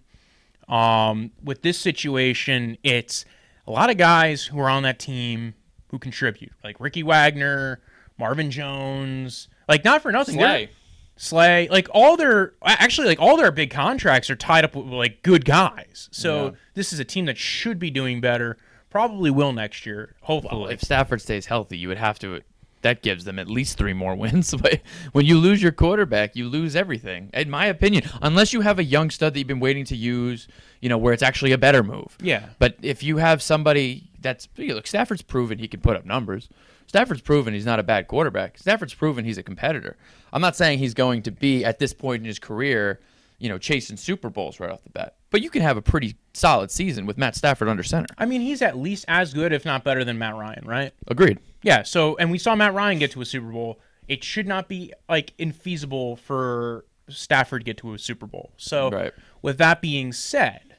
Um, 0.71 1.31
with 1.43 1.61
this 1.61 1.77
situation, 1.77 2.77
it's 2.83 3.25
a 3.67 3.71
lot 3.71 3.89
of 3.89 3.97
guys 3.97 4.45
who 4.45 4.59
are 4.59 4.69
on 4.69 4.83
that 4.83 4.97
team 4.99 5.53
who 5.89 5.99
contribute, 5.99 6.53
like 6.63 6.79
Ricky 6.79 7.03
Wagner, 7.03 7.81
Marvin 8.17 8.49
Jones. 8.49 9.49
Like 9.67 9.83
not 9.83 10.01
for 10.01 10.11
nothing, 10.11 10.37
they're- 10.37 10.47
Slay. 10.47 10.69
Slay, 11.17 11.67
like 11.69 11.87
all 11.93 12.17
their 12.17 12.53
actually 12.65 13.05
like 13.07 13.19
all 13.19 13.37
their 13.37 13.51
big 13.51 13.69
contracts 13.69 14.29
are 14.31 14.35
tied 14.35 14.63
up 14.63 14.75
with 14.75 14.87
like 14.87 15.21
good 15.21 15.45
guys. 15.45 16.09
So 16.11 16.45
Yeah. 16.45 16.51
this 16.73 16.91
is 16.93 16.99
a 16.99 17.05
team 17.05 17.25
that 17.25 17.37
should 17.37 17.77
be 17.77 17.91
doing 17.91 18.21
better. 18.21 18.57
Probably 18.89 19.29
will 19.29 19.53
next 19.53 19.85
year, 19.85 20.15
hopefully. 20.21 20.73
If 20.73 20.81
Stafford 20.81 21.21
stays 21.21 21.45
healthy, 21.45 21.77
you 21.77 21.89
would 21.89 21.97
have 21.99 22.17
to. 22.19 22.41
That 22.81 23.01
gives 23.03 23.25
them 23.25 23.37
at 23.39 23.47
least 23.47 23.77
three 23.77 23.93
more 23.93 24.15
wins. 24.23 24.53
But 24.53 24.81
when 25.11 25.25
you 25.25 25.37
lose 25.37 25.61
your 25.61 25.71
quarterback, 25.71 26.35
you 26.35 26.47
lose 26.47 26.75
everything. 26.75 27.29
In 27.33 27.49
my 27.49 27.65
opinion, 27.67 28.03
unless 28.21 28.53
you 28.53 28.61
have 28.61 28.79
a 28.79 28.83
young 28.83 29.09
stud 29.09 29.33
that 29.33 29.39
you've 29.39 29.47
been 29.47 29.59
waiting 29.59 29.85
to 29.85 29.95
use, 29.95 30.47
you 30.81 30.89
know, 30.89 30.97
where 30.97 31.13
it's 31.13 31.23
actually 31.23 31.51
a 31.51 31.57
better 31.57 31.83
move. 31.83 32.17
yeah, 32.21 32.49
But 32.59 32.75
if 32.81 33.03
you 33.03 33.17
have 33.17 33.41
somebody 33.41 34.09
that's 34.19 34.47
look, 34.57 34.87
Stafford's 34.87 35.21
proven 35.21 35.59
he 35.59 35.67
can 35.67 35.79
put 35.81 35.95
up 35.95 36.05
numbers. 36.05 36.49
Stafford's 36.87 37.21
proven 37.21 37.53
he's 37.53 37.65
not 37.65 37.79
a 37.79 37.83
bad 37.83 38.07
quarterback. 38.07 38.57
Stafford's 38.57 38.93
proven 38.93 39.23
he's 39.23 39.37
a 39.37 39.43
competitor. 39.43 39.95
I'm 40.33 40.41
not 40.41 40.55
saying 40.55 40.79
he's 40.79 40.93
going 40.93 41.21
to 41.23 41.31
be 41.31 41.63
at 41.63 41.79
this 41.79 41.93
point 41.93 42.21
in 42.21 42.25
his 42.25 42.37
career, 42.39 42.99
you 43.39 43.47
know, 43.47 43.57
chasing 43.57 43.95
Super 43.95 44.29
Bowls 44.29 44.59
right 44.59 44.69
off 44.69 44.83
the 44.83 44.89
bat. 44.89 45.15
But 45.29 45.41
you 45.41 45.49
can 45.49 45.61
have 45.61 45.77
a 45.77 45.81
pretty 45.81 46.17
solid 46.33 46.69
season 46.69 47.05
with 47.05 47.17
Matt 47.17 47.35
Stafford 47.35 47.69
under 47.69 47.83
center. 47.83 48.07
I 48.17 48.25
mean 48.25 48.41
he's 48.41 48.61
at 48.61 48.77
least 48.77 49.05
as 49.07 49.33
good, 49.33 49.53
if 49.53 49.63
not 49.63 49.83
better, 49.85 50.03
than 50.03 50.17
Matt 50.17 50.35
Ryan, 50.35 50.65
right? 50.67 50.91
Agreed. 51.07 51.39
Yeah. 51.63 51.83
So 51.83 52.15
and 52.17 52.31
we 52.31 52.37
saw 52.37 52.55
Matt 52.55 52.73
Ryan 52.73 52.99
get 52.99 53.11
to 53.11 53.21
a 53.21 53.25
Super 53.25 53.47
Bowl. 53.51 53.79
It 54.07 54.23
should 54.23 54.47
not 54.47 54.67
be 54.67 54.93
like 55.09 55.33
infeasible 55.37 56.17
for 56.19 56.85
Stafford 57.09 57.61
to 57.61 57.65
get 57.65 57.77
to 57.77 57.93
a 57.93 57.99
Super 57.99 58.25
Bowl. 58.25 58.51
So 58.57 58.89
Right. 58.89 59.13
with 59.41 59.57
that 59.59 59.81
being 59.81 60.11
said, 60.13 60.75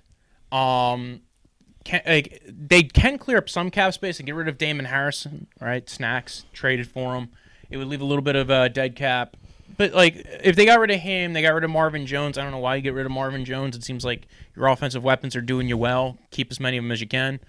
um, 0.50 1.20
can, 1.84 2.00
like 2.06 2.42
they 2.46 2.82
can 2.82 3.18
clear 3.18 3.38
up 3.38 3.48
some 3.48 3.70
cap 3.70 3.94
space 3.94 4.18
and 4.18 4.26
get 4.26 4.34
rid 4.34 4.48
of 4.48 4.58
Damon 4.58 4.86
Harrison, 4.86 5.46
right? 5.60 5.88
Snacks 5.88 6.44
traded 6.52 6.88
for 6.88 7.14
him. 7.16 7.30
It 7.70 7.76
would 7.78 7.88
leave 7.88 8.00
a 8.00 8.04
little 8.04 8.22
bit 8.22 8.36
of 8.36 8.50
a 8.50 8.68
dead 8.68 8.94
cap. 8.96 9.36
But 9.78 9.94
like, 9.94 10.16
if 10.44 10.54
they 10.54 10.66
got 10.66 10.78
rid 10.78 10.90
of 10.90 11.00
him, 11.00 11.32
they 11.32 11.40
got 11.40 11.54
rid 11.54 11.64
of 11.64 11.70
Marvin 11.70 12.06
Jones. 12.06 12.36
I 12.36 12.42
don't 12.42 12.52
know 12.52 12.58
why 12.58 12.76
you 12.76 12.82
get 12.82 12.92
rid 12.92 13.06
of 13.06 13.12
Marvin 13.12 13.44
Jones. 13.44 13.74
It 13.74 13.82
seems 13.82 14.04
like 14.04 14.28
your 14.54 14.66
offensive 14.66 15.02
weapons 15.02 15.34
are 15.34 15.40
doing 15.40 15.66
you 15.68 15.78
well. 15.78 16.18
Keep 16.30 16.50
as 16.50 16.60
many 16.60 16.76
of 16.76 16.84
them 16.84 16.92
as 16.92 17.00
you 17.00 17.08
can. 17.08 17.40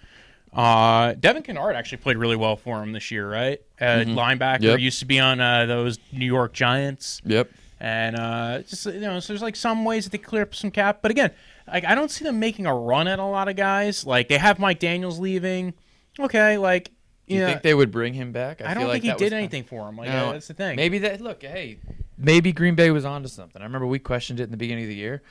Uh, 0.54 1.14
Devin 1.20 1.44
Kennard 1.44 1.76
actually 1.76 1.98
played 1.98 2.18
really 2.18 2.36
well 2.36 2.56
for 2.56 2.82
him 2.82 2.92
this 2.92 3.10
year, 3.12 3.30
right? 3.30 3.60
Uh, 3.82 4.04
Linebacker 4.06 4.62
Yep. 4.62 4.80
used 4.80 5.00
to 5.00 5.06
be 5.06 5.20
on 5.20 5.40
uh, 5.42 5.66
those 5.66 5.98
New 6.12 6.26
York 6.26 6.54
Giants. 6.54 7.22
Yep. 7.26 7.50
And 7.80 8.16
uh, 8.16 8.62
just 8.62 8.86
you 8.86 9.00
know, 9.00 9.20
so 9.20 9.34
there's 9.34 9.42
like 9.42 9.56
some 9.56 9.84
ways 9.84 10.06
that 10.06 10.12
they 10.12 10.18
clear 10.18 10.44
up 10.44 10.56
some 10.56 10.72
cap, 10.72 11.00
but 11.02 11.12
again, 11.12 11.32
like 11.68 11.84
I 11.84 11.96
don't 11.96 12.10
see 12.10 12.24
them 12.24 12.40
making 12.40 12.66
a 12.66 12.74
run 12.74 13.08
at 13.08 13.20
a 13.20 13.26
lot 13.26 13.50
of 13.50 13.56
guys. 13.58 14.06
Like 14.06 14.30
they 14.30 14.38
have 14.38 14.58
Mike 14.60 14.80
Daniels 14.80 15.20
leaving. 15.20 15.74
Okay, 16.18 16.58
like 16.58 16.92
Do 17.28 17.36
you 17.36 17.42
yeah, 17.42 17.48
think 17.48 17.62
they 17.62 17.74
would 17.74 17.92
bring 17.92 18.14
him 18.14 18.32
back? 18.32 18.62
I, 18.62 18.68
feel 18.68 18.76
don't 18.76 18.84
like 18.86 18.94
think 18.94 19.04
he 19.04 19.10
that 19.10 19.16
was 19.16 19.30
did 19.30 19.34
anything 19.34 19.64
for 19.64 19.90
him. 19.90 19.98
Like 19.98 20.08
No, 20.08 20.32
that's 20.32 20.48
the 20.48 20.54
thing. 20.54 20.78
Maybe 20.78 21.00
that. 21.00 21.20
Look, 21.20 21.42
hey, 21.42 21.80
maybe 22.18 22.54
Green 22.54 22.76
Bay 22.76 22.90
was 22.92 23.04
onto 23.04 23.28
something. 23.28 23.62
I 23.62 23.66
remember 23.66 23.88
we 23.88 24.00
questioned 24.00 24.40
it 24.40 24.44
in 24.44 24.52
the 24.52 24.58
beginning 24.58 24.86
of 24.86 24.90
the 24.90 24.96
year, 24.96 25.22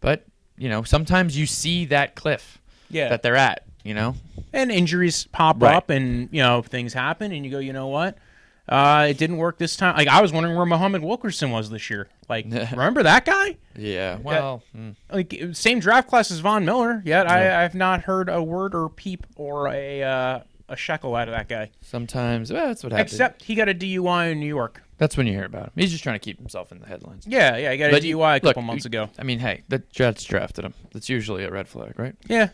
but 0.00 0.24
you 0.56 0.68
know, 0.68 0.82
sometimes 0.84 1.36
you 1.36 1.46
see 1.46 1.84
that 1.86 2.14
cliff 2.14 2.60
yeah, 2.90 3.08
that 3.08 3.22
they're 3.22 3.36
at. 3.36 3.64
You 3.88 3.94
know, 3.94 4.14
and 4.52 4.70
injuries 4.70 5.26
pop 5.32 5.62
Right. 5.62 5.74
up, 5.74 5.88
and 5.90 6.28
you 6.30 6.42
know 6.42 6.62
things 6.62 6.92
happen, 6.92 7.32
and 7.32 7.44
you 7.44 7.50
go, 7.50 7.58
you 7.58 7.72
know 7.72 7.86
what? 7.88 8.18
Uh, 8.68 9.06
it 9.08 9.16
didn't 9.16 9.38
work 9.38 9.56
this 9.56 9.76
time. 9.76 9.96
Like 9.96 10.08
I 10.08 10.20
was 10.20 10.30
wondering 10.30 10.54
where 10.54 10.66
Muhammad 10.66 11.02
Wilkerson 11.02 11.50
was 11.50 11.70
this 11.70 11.88
year. 11.88 12.06
Like, 12.28 12.44
remember 12.70 13.02
that 13.02 13.24
guy? 13.24 13.56
yeah. 13.74 14.18
Well, 14.22 14.62
mm. 14.76 14.94
Like 15.10 15.34
same 15.52 15.80
draft 15.80 16.08
class 16.08 16.30
as 16.30 16.40
Von 16.40 16.66
Miller. 16.66 17.00
Yet 17.04 17.26
Yeah. 17.26 17.32
I, 17.32 17.64
I've 17.64 17.74
not 17.74 18.02
heard 18.02 18.28
a 18.28 18.42
word 18.42 18.74
or 18.74 18.90
peep 18.90 19.26
or 19.36 19.68
a 19.68 20.02
uh, 20.02 20.40
a 20.68 20.76
shekel 20.76 21.16
out 21.16 21.28
of 21.28 21.34
that 21.34 21.48
guy. 21.48 21.70
sometimes 21.80 22.52
well, 22.52 22.66
that's 22.66 22.82
what 22.84 22.92
happens. 22.92 23.12
Except 23.14 23.42
he 23.42 23.54
got 23.54 23.70
a 23.70 23.74
DUI 23.74 24.32
in 24.32 24.38
New 24.40 24.46
York. 24.46 24.82
that's 24.98 25.16
when 25.16 25.26
you 25.26 25.32
hear 25.32 25.46
about 25.46 25.68
him. 25.68 25.72
He's 25.76 25.90
just 25.90 26.02
trying 26.02 26.16
to 26.16 26.22
keep 26.22 26.36
himself 26.36 26.70
in 26.70 26.78
the 26.80 26.86
headlines. 26.86 27.24
Yeah, 27.26 27.56
yeah, 27.56 27.72
he 27.72 27.78
got 27.78 27.90
a 27.94 27.96
DUI 27.96 28.32
a 28.32 28.34
look, 28.34 28.42
couple 28.42 28.62
months 28.62 28.84
ago. 28.84 29.08
I 29.18 29.22
mean, 29.22 29.38
hey, 29.38 29.62
the 29.68 29.78
Jets 29.92 30.24
drafted 30.24 30.66
him. 30.66 30.74
That's 30.92 31.08
usually 31.08 31.44
a 31.44 31.50
red 31.50 31.68
flag, 31.68 31.98
right? 31.98 32.14
Yeah. 32.26 32.50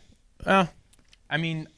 Uh, 0.47 0.67
I 1.31 1.37
mean, 1.37 1.69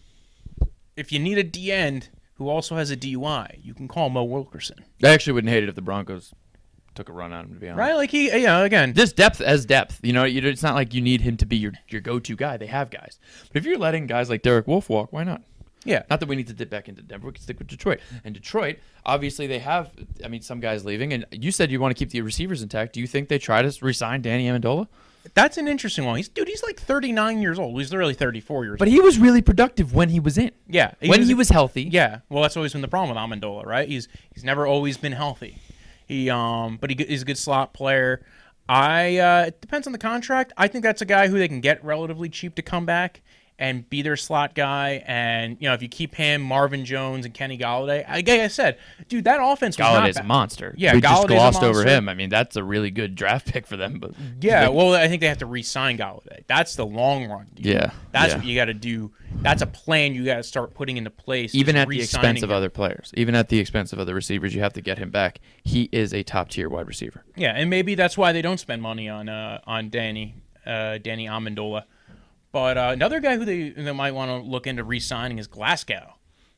if 0.97 1.13
you 1.13 1.19
need 1.19 1.39
a 1.39 1.45
D 1.45 1.73
end 1.73 2.09
who 2.35 2.49
also 2.49 2.77
has 2.77 2.91
a 2.91 2.97
DUI, 2.97 3.59
you 3.63 3.75
can 3.75 3.89
call 3.89 4.11
Mo 4.11 4.25
Wilkerson. 4.25 4.85
I 5.03 5.09
actually 5.09 5.35
wouldn't 5.35 5.53
hate 5.53 5.63
it 5.63 5.69
if 5.69 5.75
the 5.75 5.83
Broncos 5.83 6.33
took 6.95 7.09
a 7.09 7.13
run 7.13 7.33
on 7.33 7.47
him. 7.47 7.55
To 7.55 7.61
be 7.61 7.69
honest, 7.69 7.79
Right? 7.79 7.95
Like 7.95 8.11
he, 8.11 8.31
you 8.31 8.47
know, 8.47 8.65
again, 8.65 8.93
This 8.93 9.13
depth 9.13 9.41
as 9.41 9.65
depth, 9.67 10.01
you 10.03 10.13
know, 10.13 10.25
it's 10.25 10.63
not 10.63 10.75
like 10.75 10.95
you 10.95 11.01
need 11.01 11.21
him 11.21 11.37
to 11.39 11.47
be 11.47 11.57
your, 11.57 11.73
your 11.89 12.01
go-to 12.01 12.37
guy. 12.37 12.57
They 12.57 12.67
have 12.67 12.91
guys, 12.91 13.19
but 13.49 13.59
if 13.59 13.65
you're 13.65 13.79
letting 13.79 14.07
guys 14.07 14.29
like 14.31 14.43
Derek 14.43 14.67
Wolfe 14.67 14.89
walk, 14.89 15.13
why 15.13 15.25
not? 15.25 15.43
yeah. 15.85 16.03
Not 16.11 16.19
that 16.21 16.29
we 16.29 16.35
need 16.37 16.49
to 16.49 16.53
dip 16.53 16.69
back 16.69 16.89
into 16.89 17.01
Denver. 17.01 17.29
We 17.29 17.35
can 17.35 17.43
stick 17.43 17.59
with 17.61 17.69
Detroit. 17.69 18.01
And 18.25 18.35
Detroit, 18.35 18.79
obviously, 19.05 19.47
they 19.47 19.61
have. 19.61 19.93
I 20.25 20.29
mean, 20.29 20.43
some 20.43 20.59
guys 20.59 20.85
leaving, 20.85 21.13
and 21.13 21.25
you 21.31 21.53
said 21.53 21.71
you 21.71 21.79
want 21.81 21.97
to 21.97 21.99
keep 21.99 22.11
the 22.11 22.21
receivers 22.23 22.61
intact. 22.61 22.93
Do 22.93 23.01
you 23.01 23.07
think 23.07 23.29
they 23.29 23.39
try 23.39 23.63
to 23.63 23.85
resign 23.85 24.21
Danny 24.21 24.49
Amendola? 24.49 24.89
That's 25.35 25.59
an 25.59 25.69
interesting 25.69 26.05
one. 26.05 26.17
He's 26.17 26.29
dude. 26.29 26.49
He's 26.49 26.63
like 26.63 26.79
39 26.79 27.41
years 27.41 27.59
old. 27.59 27.79
He's 27.79 27.91
literally 27.91 28.15
34 28.15 28.65
years. 28.65 28.73
Old. 28.73 28.79
But 28.79 28.89
old. 28.89 28.95
he 28.95 29.01
was 29.01 29.19
really 29.19 29.43
productive 29.43 29.95
when 29.95 30.09
he 30.09 30.21
was 30.21 30.39
in. 30.39 30.51
yeah, 30.69 30.95
when 31.05 31.23
he 31.23 31.35
was 31.35 31.49
healthy. 31.49 31.83
Yeah. 31.83 32.21
Well, 32.29 32.43
that's 32.43 32.57
always 32.57 32.73
been 32.73 32.83
the 32.83 32.89
problem 32.89 33.15
with 33.17 33.41
Amendola, 33.41 33.65
right? 33.67 33.89
He's 33.89 34.09
he's 34.35 34.45
never 34.45 34.67
always 34.67 34.97
been 34.97 35.13
healthy. 35.13 35.59
He 36.07 36.31
um, 36.31 36.79
but 36.81 36.91
he, 36.91 37.05
he's 37.05 37.23
a 37.23 37.25
good 37.25 37.39
slot 37.39 37.75
player. 37.75 38.25
I 38.69 39.19
uh, 39.19 39.45
it 39.47 39.61
depends 39.61 39.87
on 39.87 39.93
the 39.93 39.99
contract. 39.99 40.53
I 40.57 40.69
think 40.69 40.83
that's 40.83 41.03
a 41.03 41.07
guy 41.07 41.29
who 41.29 41.39
they 41.39 41.49
can 41.49 41.61
get 41.61 41.85
relatively 41.85 42.29
cheap 42.29 42.55
to 42.57 42.63
come 42.63 42.87
back 42.87 43.23
and 43.59 43.89
be 43.89 44.03
their 44.03 44.17
slot 44.17 44.55
guy. 44.55 45.03
And 45.07 45.57
you 45.61 45.69
know, 45.69 45.75
if 45.75 45.83
you 45.83 45.89
keep 45.89 46.15
him, 46.15 46.43
Marvin 46.43 46.85
Jones 46.85 47.25
and 47.25 47.33
Kenny 47.33 47.57
Golladay, 47.57 48.05
I- 48.07 48.17
like 48.17 48.29
I 48.29 48.49
said, 48.49 48.79
dude, 49.09 49.25
that 49.25 49.39
offense 49.43 49.77
was 49.79 49.85
not 49.85 50.03
Golladay's 50.03 50.17
a 50.19 50.23
monster. 50.23 50.75
Yeah, 50.77 50.95
we 50.95 51.01
just 51.01 51.23
Golladay's 51.23 51.25
a 51.25 51.35
glossed 51.35 51.63
over 51.63 51.85
him. 51.87 52.09
I 52.09 52.15
mean, 52.15 52.29
that's 52.29 52.57
a 52.57 52.65
really 52.65 52.91
good 52.91 53.15
draft 53.15 53.53
pick 53.53 53.67
for 53.67 53.77
them. 53.77 53.99
But 53.99 54.13
Yeah, 54.41 54.69
well, 54.69 54.95
I 54.95 55.09
think 55.09 55.21
they 55.21 55.29
have 55.29 55.39
to 55.39 55.47
re-sign 55.47 55.97
Golladay. 55.99 56.45
That's 56.47 56.77
the 56.77 56.87
long 56.87 57.29
run. 57.29 57.47
dude. 57.55 57.67
Yeah, 57.67 57.91
that's 58.13 58.33
yeah. 58.33 58.39
what 58.39 58.47
you 58.47 58.55
got 58.57 58.67
to 58.67 58.75
do. 58.75 59.13
That's 59.43 59.63
a 59.63 59.67
plan 59.67 60.15
you 60.15 60.25
got 60.25 60.37
to 60.37 60.43
start 60.43 60.75
putting 60.75 60.97
into 60.97 61.11
place. 61.11 61.55
even 61.55 61.77
at 61.77 61.89
the 61.89 62.01
expense 62.01 62.43
of 62.43 62.51
him. 62.51 62.57
other 62.57 62.71
players, 62.71 63.13
even 63.17 63.35
at 63.35 63.49
the 63.49 63.59
expense 63.59 63.93
of 63.93 63.99
other 63.99 64.15
receivers, 64.15 64.55
you 64.55 64.61
have 64.61 64.73
to 64.75 64.81
get 64.81 64.99
him 64.99 65.11
back. 65.11 65.41
He 65.63 65.89
is 65.93 66.13
a 66.15 66.23
top 66.23 66.51
tier 66.51 66.69
wide 66.69 66.87
receiver. 66.87 67.25
Yeah, 67.37 67.53
and 67.53 67.71
maybe 67.71 67.95
that's 67.95 68.17
why 68.17 68.33
they 68.33 68.43
don't 68.43 68.59
spend 68.61 68.83
money 68.83 69.09
on 69.09 69.29
uh, 69.29 69.61
on 69.67 69.91
Danny 69.91 70.37
uh, 70.67 70.99
Danny 70.99 71.27
Amendola. 71.27 71.85
But 72.57 72.79
uh, 72.79 72.89
another 72.95 73.21
guy 73.21 73.37
who 73.37 73.45
they, 73.45 73.69
they 73.69 73.93
might 73.93 74.13
want 74.13 74.31
to 74.31 74.39
look 74.49 74.67
into 74.67 74.83
re-signing 74.83 75.39
is 75.39 75.47
Glasgow, 75.47 76.15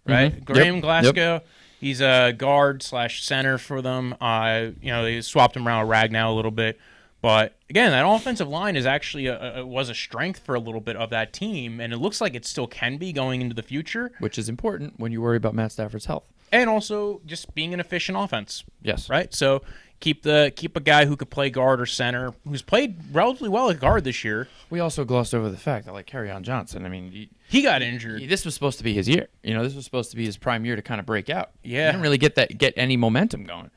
right? 0.07 0.33
Mhm. 0.33 0.45
Graham 0.45 0.75
Yep. 0.77 0.83
Glasgow. 0.85 1.43
He's 1.81 2.01
a 2.01 2.33
guard 2.39 2.85
slash 2.85 3.25
center 3.25 3.59
for 3.59 3.83
them. 3.83 4.15
Uh, 4.21 4.67
you 4.81 4.93
know, 4.93 5.03
they 5.03 5.21
swapped 5.23 5.57
him 5.57 5.67
around 5.67 5.89
with 5.89 5.97
Ragnow 5.97 6.29
a 6.29 6.37
little 6.37 6.53
bit, 6.53 6.79
but 7.21 7.57
again, 7.69 7.91
that 7.91 8.07
offensive 8.09 8.47
line 8.49 8.77
is 8.77 8.87
actually 8.87 9.27
a, 9.27 9.57
a, 9.59 9.67
was 9.67 9.89
a 9.89 9.95
strength 9.95 10.39
for 10.45 10.55
a 10.55 10.61
little 10.61 10.81
bit 10.81 10.95
of 10.95 11.11
that 11.11 11.33
team, 11.33 11.81
and 11.81 11.93
it 11.93 11.97
looks 11.97 12.21
like 12.21 12.37
it 12.37 12.47
still 12.47 12.69
can 12.69 12.97
be 12.97 13.13
going 13.13 13.41
into 13.43 13.57
the 13.57 13.63
future. 13.65 14.13
which 14.21 14.39
is 14.39 14.49
important 14.49 15.01
when 15.01 15.11
you 15.11 15.21
worry 15.21 15.37
about 15.37 15.53
Matt 15.53 15.73
Stafford's 15.73 16.05
health. 16.07 16.23
And 16.53 16.71
also 16.71 17.23
just 17.27 17.53
being 17.57 17.75
an 17.75 17.81
efficient 17.81 18.17
offense 18.17 18.63
Yes. 18.83 19.11
right? 19.11 19.35
So 19.35 19.63
keep 20.01 20.23
the 20.23 20.53
keep 20.55 20.77
a 20.77 20.81
guy 20.81 21.07
who 21.07 21.17
could 21.17 21.31
play 21.31 21.51
guard 21.51 21.81
or 21.81 21.87
center, 21.87 22.33
who's 22.47 22.63
played 22.63 22.97
relatively 23.13 23.49
well 23.49 23.71
at 23.71 23.81
guard 23.81 24.05
this 24.05 24.25
year. 24.25 24.49
We 24.71 24.81
also 24.81 25.05
glossed 25.05 25.35
over 25.35 25.49
the 25.49 25.57
fact 25.57 25.87
that, 25.87 25.93
like, 25.93 26.13
on 26.15 26.43
Johnson, 26.45 26.85
I 26.85 26.89
mean, 26.89 27.11
he, 27.11 27.31
He 27.49 27.63
got 27.63 27.83
injured. 27.83 28.29
this 28.29 28.45
was 28.45 28.55
supposed 28.55 28.79
to 28.79 28.85
be 28.85 28.93
his 28.95 29.09
year. 29.09 29.29
You 29.43 29.55
know, 29.55 29.63
this 29.63 29.75
was 29.75 29.85
supposed 29.85 30.11
to 30.11 30.17
be 30.17 30.25
his 30.25 30.37
prime 30.37 30.65
year 30.65 30.77
to 30.77 30.83
kind 30.83 31.01
of 31.01 31.07
break 31.07 31.31
out. 31.31 31.51
Yeah. 31.63 31.87
He 31.87 31.93
didn't 31.93 32.03
really 32.03 32.19
get 32.19 32.35
that 32.37 32.57
get 32.59 32.75
any 32.77 32.97
momentum 32.97 33.45
going. 33.45 33.71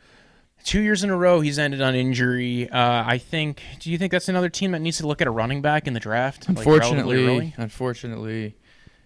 Two 0.64 0.82
years 0.82 1.04
in 1.04 1.10
a 1.10 1.18
row, 1.18 1.42
he's 1.42 1.58
ended 1.58 1.82
on 1.82 1.96
injury. 1.96 2.70
Uh, 2.70 3.04
I 3.06 3.18
think. 3.18 3.62
Do 3.80 3.90
you 3.92 3.98
think 3.98 4.12
that's 4.12 4.30
another 4.30 4.50
team 4.50 4.72
that 4.74 4.80
needs 4.80 4.98
to 4.98 5.08
look 5.08 5.20
at 5.22 5.28
a 5.28 5.32
running 5.32 5.62
back 5.62 5.88
in 5.88 5.94
the 5.94 6.00
draft? 6.00 6.48
Unfortunately, 6.48 7.26
early? 7.26 7.54
unfortunately, 7.58 8.56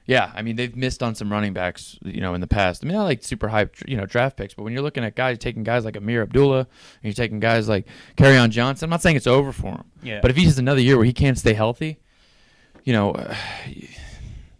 yeah. 0.05 0.31
I 0.35 0.41
mean, 0.41 0.55
they've 0.55 0.75
missed 0.75 1.01
on 1.03 1.15
some 1.15 1.31
running 1.31 1.53
backs, 1.53 1.97
you 2.03 2.21
know, 2.21 2.33
in 2.33 2.41
the 2.41 2.47
past. 2.47 2.83
I 2.83 2.87
mean, 2.87 2.95
not 2.95 3.03
like 3.05 3.23
super 3.23 3.47
high, 3.47 3.67
you 3.87 3.97
know, 3.97 4.05
draft 4.05 4.37
picks, 4.37 4.53
but 4.53 4.63
when 4.63 4.73
you're 4.73 4.81
looking 4.81 5.03
at 5.03 5.15
guys 5.15 5.37
taking 5.37 5.63
guys 5.63 5.85
like 5.85 5.95
Ameer 5.95 6.21
Abdullah, 6.21 6.59
and 6.59 6.67
you're 7.03 7.13
taking 7.13 7.39
guys 7.39 7.67
like 7.67 7.85
on 8.19 8.51
Johnson, 8.51 8.85
I'm 8.85 8.89
not 8.91 9.01
saying 9.01 9.15
it's 9.15 9.27
over 9.27 9.51
for 9.51 9.71
him. 9.71 9.83
Yeah. 10.03 10.19
But 10.21 10.31
if 10.31 10.37
he 10.37 10.45
has 10.45 10.57
another 10.59 10.81
year 10.81 10.97
where 10.97 11.05
he 11.05 11.13
can't 11.13 11.37
stay 11.37 11.53
healthy, 11.53 11.99
you 12.83 12.93
know, 12.93 13.11
uh, 13.11 13.35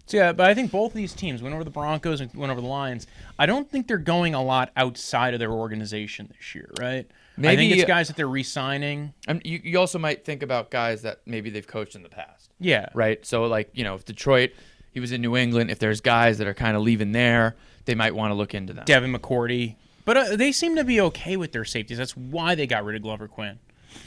So, 0.08 0.18
yeah, 0.18 0.34
but 0.34 0.48
I 0.48 0.54
think 0.54 0.72
both 0.72 0.92
of 0.92 0.96
these 0.96 1.14
teams 1.14 1.42
went 1.42 1.56
over 1.56 1.64
the 1.64 1.72
Broncos 1.72 2.22
and 2.22 2.32
went 2.36 2.52
over 2.52 2.62
the 2.62 2.68
Lions. 2.68 3.08
I 3.40 3.48
don't 3.48 3.70
think 3.70 3.88
they're 3.88 3.98
going 3.98 4.36
a 4.36 4.44
lot 4.44 4.72
outside 4.78 5.34
of 5.34 5.40
their 5.40 5.52
organization 5.52 6.32
this 6.36 6.54
year, 6.54 6.70
right? 6.80 7.08
I 7.38 7.42
think 7.42 7.58
Maybe- 7.58 7.74
it's 7.80 7.88
guys 7.88 8.08
that 8.08 8.16
they're 8.16 8.28
re-signing. 8.28 9.14
and 9.28 9.42
you, 9.44 9.60
you 9.64 9.80
also 9.80 9.98
might 10.00 10.24
think 10.24 10.44
about 10.44 10.70
guys 10.70 11.02
that 11.02 11.22
maybe 11.26 11.50
they've 11.50 11.66
coached 11.68 11.96
in 11.96 12.04
the 12.04 12.10
past. 12.10 12.52
Yeah, 12.60 12.88
right? 12.94 13.26
So 13.26 13.46
like 13.46 13.70
you 13.74 13.84
know, 13.84 13.96
if 13.96 14.06
Detroit, 14.06 14.52
he 14.96 15.02
was 15.02 15.12
in 15.12 15.22
New 15.22 15.36
England. 15.36 15.70
If 15.70 15.78
there's 15.78 16.00
guys 16.00 16.38
that 16.38 16.48
are 16.48 16.54
kind 16.54 16.78
of 16.78 16.82
leaving 16.82 17.12
there, 17.12 17.58
they 17.84 17.96
might 17.96 18.16
want 18.16 18.32
to 18.32 18.34
look 18.36 18.56
into 18.56 18.72
them. 18.72 18.86
Devin 18.86 19.12
McCourty. 19.14 19.76
But 20.06 20.16
uh, 20.16 20.36
they 20.38 20.54
seem 20.54 20.78
to 20.78 20.86
be 20.86 21.02
okay 21.02 21.36
with 21.36 21.52
their 21.52 21.66
safeties. 21.66 21.98
That's 21.98 22.16
why 22.16 22.56
they 22.56 22.66
got 22.66 22.86
rid 22.86 22.96
of 22.96 23.02
Glover 23.02 23.28
Quin. 23.28 23.60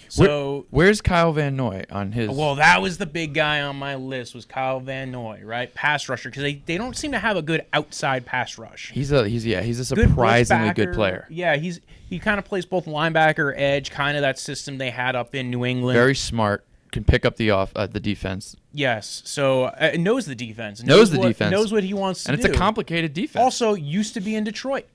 So, 0.09 0.65
Where's 0.71 1.03
Kyle 1.03 1.31
Van 1.35 1.57
Noy 1.57 1.85
on 1.91 2.13
his? 2.13 2.31
well, 2.31 2.55
that 2.55 2.81
was 2.81 2.97
the 2.97 3.05
big 3.05 3.35
guy 3.35 3.61
on 3.61 3.77
my 3.77 3.97
list 3.97 4.35
was 4.35 4.47
Kyle 4.47 4.81
Van 4.81 5.11
Noy, 5.11 5.43
right? 5.45 5.73
Pass 5.75 6.09
rusher 6.09 6.31
because 6.31 6.43
they, 6.43 6.55
they 6.65 6.79
don't 6.79 6.97
seem 6.97 7.13
to 7.13 7.19
have 7.19 7.37
a 7.37 7.43
good 7.43 7.67
outside 7.75 8.25
pass 8.25 8.57
rush. 8.57 8.91
he's 8.93 9.13
a 9.13 9.29
he's 9.29 9.45
yeah 9.45 9.61
he's 9.61 9.79
a 9.81 9.85
surprisingly 9.85 10.69
good 10.69 10.87
backer. 10.87 10.95
player. 10.95 11.27
Yeah, 11.29 11.57
he's 11.57 11.81
he 12.09 12.19
kind 12.19 12.39
of 12.39 12.47
plays 12.47 12.65
both 12.65 12.87
linebacker, 12.87 13.53
edge, 13.55 13.91
kind 13.91 14.17
of 14.17 14.23
that 14.23 14.39
system 14.39 14.79
they 14.79 14.91
had 14.91 15.15
up 15.15 15.35
in 15.35 15.51
New 15.51 15.67
England. 15.67 15.97
Very 15.97 16.15
smart. 16.15 16.65
Can 16.91 17.05
pick 17.05 17.25
up 17.25 17.37
the 17.37 17.51
off 17.51 17.73
uh, 17.77 17.87
the 17.87 18.01
defense, 18.01 18.57
yes. 18.73 19.23
So 19.25 19.65
uh, 19.65 19.93
knows 19.99 20.27
the 20.27 20.35
defense. 20.35 20.83
Knows 20.83 21.11
the 21.11 21.19
what, 21.19 21.29
defense. 21.29 21.51
Knows 21.53 21.73
what 21.73 21.85
he 21.85 21.93
wants 21.93 22.25
to 22.25 22.33
and 22.33 22.41
do. 22.41 22.47
it's 22.47 22.57
a 22.57 22.59
complicated 22.59 23.13
defense. 23.13 23.43
Also, 23.43 23.75
used 23.75 24.15
to 24.15 24.21
be 24.21 24.35
in 24.35 24.45
Detroit. 24.45 24.87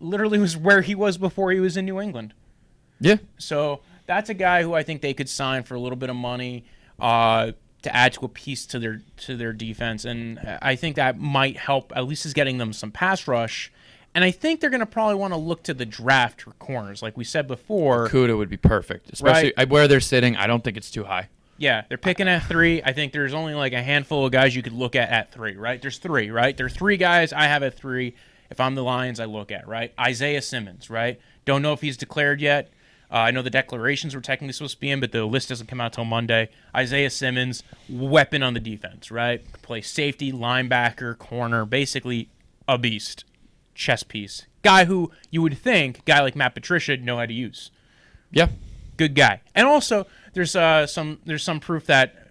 Literally 0.00 0.38
was 0.38 0.56
where 0.56 0.80
he 0.80 0.94
was 0.94 1.18
before 1.18 1.52
he 1.52 1.60
was 1.60 1.76
in 1.76 1.84
New 1.84 2.00
England. 2.00 2.34
yeah, 3.00 3.16
So 3.38 3.80
that's 4.06 4.30
a 4.30 4.34
guy 4.34 4.62
who 4.62 4.74
I 4.74 4.82
think 4.82 5.02
they 5.02 5.14
could 5.14 5.28
sign 5.28 5.62
for 5.62 5.74
a 5.74 5.80
little 5.80 5.96
bit 5.96 6.10
of 6.10 6.16
money 6.16 6.64
uh, 6.98 7.52
to 7.82 7.94
add 7.94 8.12
to 8.14 8.24
a 8.24 8.28
piece 8.28 8.66
to 8.66 8.78
their 8.78 9.02
to 9.18 9.36
their 9.36 9.52
defense, 9.52 10.04
and 10.04 10.58
I 10.62 10.76
think 10.76 10.96
that 10.96 11.18
might 11.18 11.56
help. 11.56 11.92
At 11.94 12.06
least 12.06 12.26
is 12.26 12.32
getting 12.32 12.58
them 12.58 12.72
some 12.72 12.90
pass 12.90 13.28
rush, 13.28 13.70
and 14.14 14.24
I 14.24 14.30
think 14.30 14.60
they're 14.60 14.70
going 14.70 14.80
to 14.80 14.86
probably 14.86 15.16
want 15.16 15.32
to 15.32 15.38
look 15.38 15.62
to 15.64 15.74
the 15.74 15.86
draft 15.86 16.42
for 16.42 16.52
corners, 16.52 17.02
like 17.02 17.16
we 17.16 17.24
said 17.24 17.46
before. 17.46 18.08
Kuda 18.08 18.36
would 18.36 18.48
be 18.48 18.56
perfect, 18.56 19.10
especially 19.12 19.52
I- 19.56 19.64
where 19.64 19.86
they're 19.86 20.00
sitting. 20.00 20.36
I 20.36 20.46
don't 20.46 20.64
think 20.64 20.76
it's 20.76 20.90
too 20.90 21.04
high. 21.04 21.28
Yeah, 21.56 21.84
they're 21.88 21.98
picking 21.98 22.26
at 22.28 22.44
three. 22.44 22.82
I 22.82 22.92
think 22.92 23.12
there's 23.12 23.34
only 23.34 23.54
like 23.54 23.72
a 23.72 23.82
handful 23.82 24.26
of 24.26 24.32
guys 24.32 24.56
you 24.56 24.62
could 24.62 24.72
look 24.72 24.96
at 24.96 25.08
at 25.08 25.32
three, 25.32 25.56
right? 25.56 25.80
There's 25.80 25.98
three, 25.98 26.30
right? 26.30 26.56
There's 26.56 26.74
three 26.74 26.96
guys 26.96 27.32
I 27.32 27.44
have 27.44 27.62
at 27.62 27.76
three. 27.76 28.14
If 28.50 28.60
I'm 28.60 28.74
the 28.74 28.82
Lions, 28.82 29.20
I 29.20 29.24
look 29.26 29.52
at 29.52 29.66
right. 29.68 29.92
Isaiah 29.98 30.42
Simmons, 30.42 30.90
right? 30.90 31.20
Don't 31.44 31.62
know 31.62 31.72
if 31.72 31.80
he's 31.80 31.96
declared 31.96 32.40
yet. 32.40 32.70
Uh, 33.10 33.18
I 33.18 33.30
know 33.30 33.42
the 33.42 33.50
declarations 33.50 34.14
were 34.14 34.20
technically 34.20 34.52
supposed 34.52 34.74
to 34.74 34.80
be 34.80 34.90
in, 34.90 34.98
but 34.98 35.12
the 35.12 35.24
list 35.24 35.48
doesn't 35.48 35.68
come 35.68 35.80
out 35.80 35.92
till 35.92 36.04
Monday. 36.04 36.48
Isaiah 36.74 37.10
Simmons, 37.10 37.62
weapon 37.88 38.42
on 38.42 38.54
the 38.54 38.60
defense, 38.60 39.10
right? 39.10 39.40
Play 39.62 39.82
safety, 39.82 40.32
linebacker, 40.32 41.16
corner, 41.16 41.64
basically 41.64 42.28
a 42.66 42.76
beast, 42.78 43.24
chess 43.74 44.02
piece. 44.02 44.46
Guy 44.62 44.86
who 44.86 45.12
you 45.30 45.42
would 45.42 45.56
think, 45.58 46.04
guy 46.04 46.20
like 46.22 46.34
Matt 46.34 46.54
Patricia, 46.54 46.96
know 46.96 47.18
how 47.18 47.26
to 47.26 47.32
use 47.32 47.70
Yeah. 48.32 48.48
good 48.96 49.14
guy. 49.14 49.40
And 49.54 49.66
also, 49.66 50.06
there's 50.34 50.54
uh, 50.54 50.86
some 50.86 51.20
there's 51.24 51.42
some 51.42 51.60
proof 51.60 51.86
that 51.86 52.28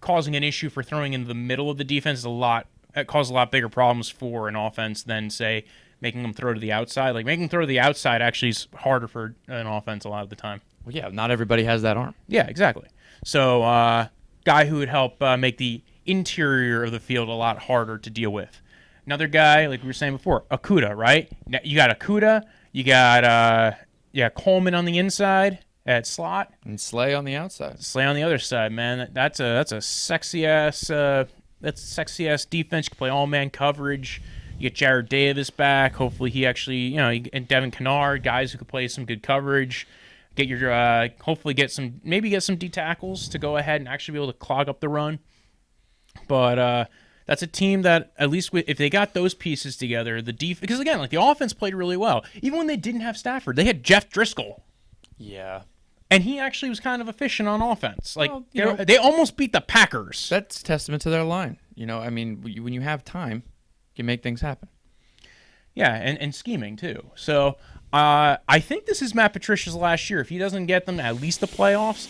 causing 0.00 0.36
an 0.36 0.44
issue 0.44 0.68
for 0.68 0.82
throwing 0.82 1.12
into 1.14 1.26
the 1.26 1.34
middle 1.34 1.70
of 1.70 1.78
the 1.78 1.84
defense 1.84 2.18
is 2.20 2.24
a 2.24 2.30
lot 2.30 2.66
it 2.94 3.06
causes 3.06 3.30
a 3.30 3.34
lot 3.34 3.50
bigger 3.50 3.68
problems 3.68 4.08
for 4.08 4.48
an 4.48 4.56
offense 4.56 5.02
than 5.02 5.30
say 5.30 5.64
making 6.00 6.22
them 6.22 6.34
throw 6.34 6.52
to 6.52 6.60
the 6.60 6.70
outside. 6.70 7.12
Like 7.12 7.26
making 7.26 7.44
them 7.44 7.48
throw 7.48 7.62
to 7.62 7.66
the 7.66 7.80
outside 7.80 8.20
actually 8.22 8.50
is 8.50 8.68
harder 8.76 9.08
for 9.08 9.34
an 9.48 9.66
offense 9.66 10.04
a 10.04 10.08
lot 10.08 10.22
of 10.22 10.30
the 10.30 10.36
time. 10.36 10.60
Well, 10.84 10.94
yeah. 10.94 11.08
Not 11.08 11.30
everybody 11.30 11.64
has 11.64 11.82
that 11.82 11.96
arm. 11.96 12.14
Yeah, 12.28 12.46
exactly. 12.46 12.88
So, 13.24 13.62
uh, 13.62 14.08
guy 14.44 14.66
who 14.66 14.76
would 14.76 14.90
help 14.90 15.22
uh, 15.22 15.38
make 15.38 15.56
the 15.56 15.82
interior 16.04 16.84
of 16.84 16.92
the 16.92 17.00
field 17.00 17.30
a 17.30 17.32
lot 17.32 17.58
harder 17.58 17.96
to 17.96 18.10
deal 18.10 18.30
with. 18.30 18.60
Another 19.06 19.26
guy, 19.26 19.66
like 19.66 19.80
we 19.80 19.86
were 19.86 19.94
saying 19.94 20.12
before, 20.12 20.44
Okudah, 20.50 20.94
right? 20.94 21.30
Now, 21.46 21.60
You 21.64 21.74
got 21.74 21.98
Okudah, 21.98 22.42
you 22.72 22.84
got 22.84 23.24
uh, 23.24 23.72
yeah 24.12 24.28
Coleman 24.28 24.74
on 24.74 24.84
the 24.84 24.98
inside 24.98 25.63
at 25.86 26.06
slot, 26.06 26.52
And 26.64 26.80
Slay 26.80 27.14
on 27.14 27.24
the 27.24 27.34
outside. 27.34 27.82
Slay 27.82 28.04
on 28.04 28.16
the 28.16 28.22
other 28.22 28.38
side, 28.38 28.72
man. 28.72 29.10
That's 29.12 29.40
a 29.40 29.44
that's 29.44 29.72
a 29.72 29.80
sexy 29.80 30.46
ass 30.46 30.88
uh, 30.90 31.26
that's 31.60 31.82
a 31.82 31.86
sexy 31.86 32.28
ass 32.28 32.44
defense. 32.44 32.86
You 32.86 32.90
can 32.90 32.98
play 32.98 33.10
all 33.10 33.26
man 33.26 33.50
coverage. 33.50 34.22
You 34.58 34.70
get 34.70 34.74
Jarrad 34.74 35.08
Davis 35.08 35.50
back. 35.50 35.94
Hopefully, 35.96 36.30
he 36.30 36.46
actually 36.46 36.78
you 36.78 36.96
know 36.96 37.10
and 37.32 37.46
Devon 37.46 37.70
Kennard, 37.70 38.22
guys 38.22 38.52
who 38.52 38.58
could 38.58 38.68
play 38.68 38.88
some 38.88 39.04
good 39.04 39.22
coverage. 39.22 39.86
Get 40.36 40.48
your 40.48 40.72
uh, 40.72 41.08
hopefully 41.22 41.54
get 41.54 41.70
some 41.70 42.00
maybe 42.02 42.30
get 42.30 42.42
some 42.42 42.56
D 42.56 42.68
tackles 42.68 43.28
to 43.28 43.38
go 43.38 43.56
ahead 43.56 43.80
and 43.80 43.88
actually 43.88 44.12
be 44.12 44.22
able 44.22 44.32
to 44.32 44.38
clog 44.38 44.68
up 44.68 44.80
the 44.80 44.88
run. 44.88 45.18
But 46.28 46.58
uh, 46.58 46.84
that's 47.26 47.42
a 47.42 47.46
team 47.46 47.82
that 47.82 48.12
at 48.18 48.30
least 48.30 48.50
if 48.52 48.78
they 48.78 48.88
got 48.88 49.14
those 49.14 49.34
pieces 49.34 49.76
together, 49.76 50.22
the 50.22 50.32
def 50.32 50.60
because 50.60 50.80
again 50.80 50.98
like 50.98 51.10
the 51.10 51.22
offense 51.22 51.52
played 51.52 51.74
really 51.74 51.96
well. 51.96 52.24
Even 52.40 52.58
when 52.58 52.66
they 52.68 52.76
didn't 52.76 53.02
have 53.02 53.16
Stafford, 53.18 53.56
they 53.56 53.64
had 53.64 53.84
Jeff 53.84 54.08
Driskel 54.10 54.60
Yeah. 55.18 55.62
And 56.14 56.22
he 56.24 56.38
actually 56.38 56.68
was 56.68 56.80
kind 56.80 57.02
of 57.02 57.08
efficient 57.08 57.48
on 57.48 57.60
offense. 57.62 58.16
Like 58.16 58.30
Well, 58.30 58.44
you 58.52 58.64
they- 58.64 58.70
know- 58.76 58.84
they 58.84 58.96
almost 58.96 59.36
beat 59.36 59.52
the 59.52 59.60
Packers. 59.60 60.28
That's 60.28 60.62
testament 60.62 61.02
to 61.02 61.10
their 61.10 61.24
line. 61.24 61.58
You 61.74 61.86
know, 61.86 61.98
I 61.98 62.10
mean, 62.10 62.40
when 62.42 62.72
you- 62.72 62.80
have 62.80 63.04
time, 63.04 63.42
you 63.46 63.96
can 63.96 64.06
make 64.06 64.22
things 64.22 64.40
happen. 64.40 64.68
yeah, 65.74 65.94
and, 65.94 66.18
and 66.18 66.34
scheming 66.34 66.76
too. 66.76 67.10
So 67.16 67.56
uh, 67.92 68.36
I 68.48 68.60
think 68.60 68.86
this 68.86 69.02
is 69.02 69.14
Matt 69.14 69.32
Patricia's 69.32 69.74
last 69.74 70.08
year. 70.10 70.20
If 70.20 70.28
he 70.28 70.38
doesn't 70.38 70.66
get 70.66 70.86
them 70.86 71.00
at 71.00 71.20
least 71.20 71.40
the 71.40 71.46
playoffs, 71.46 72.06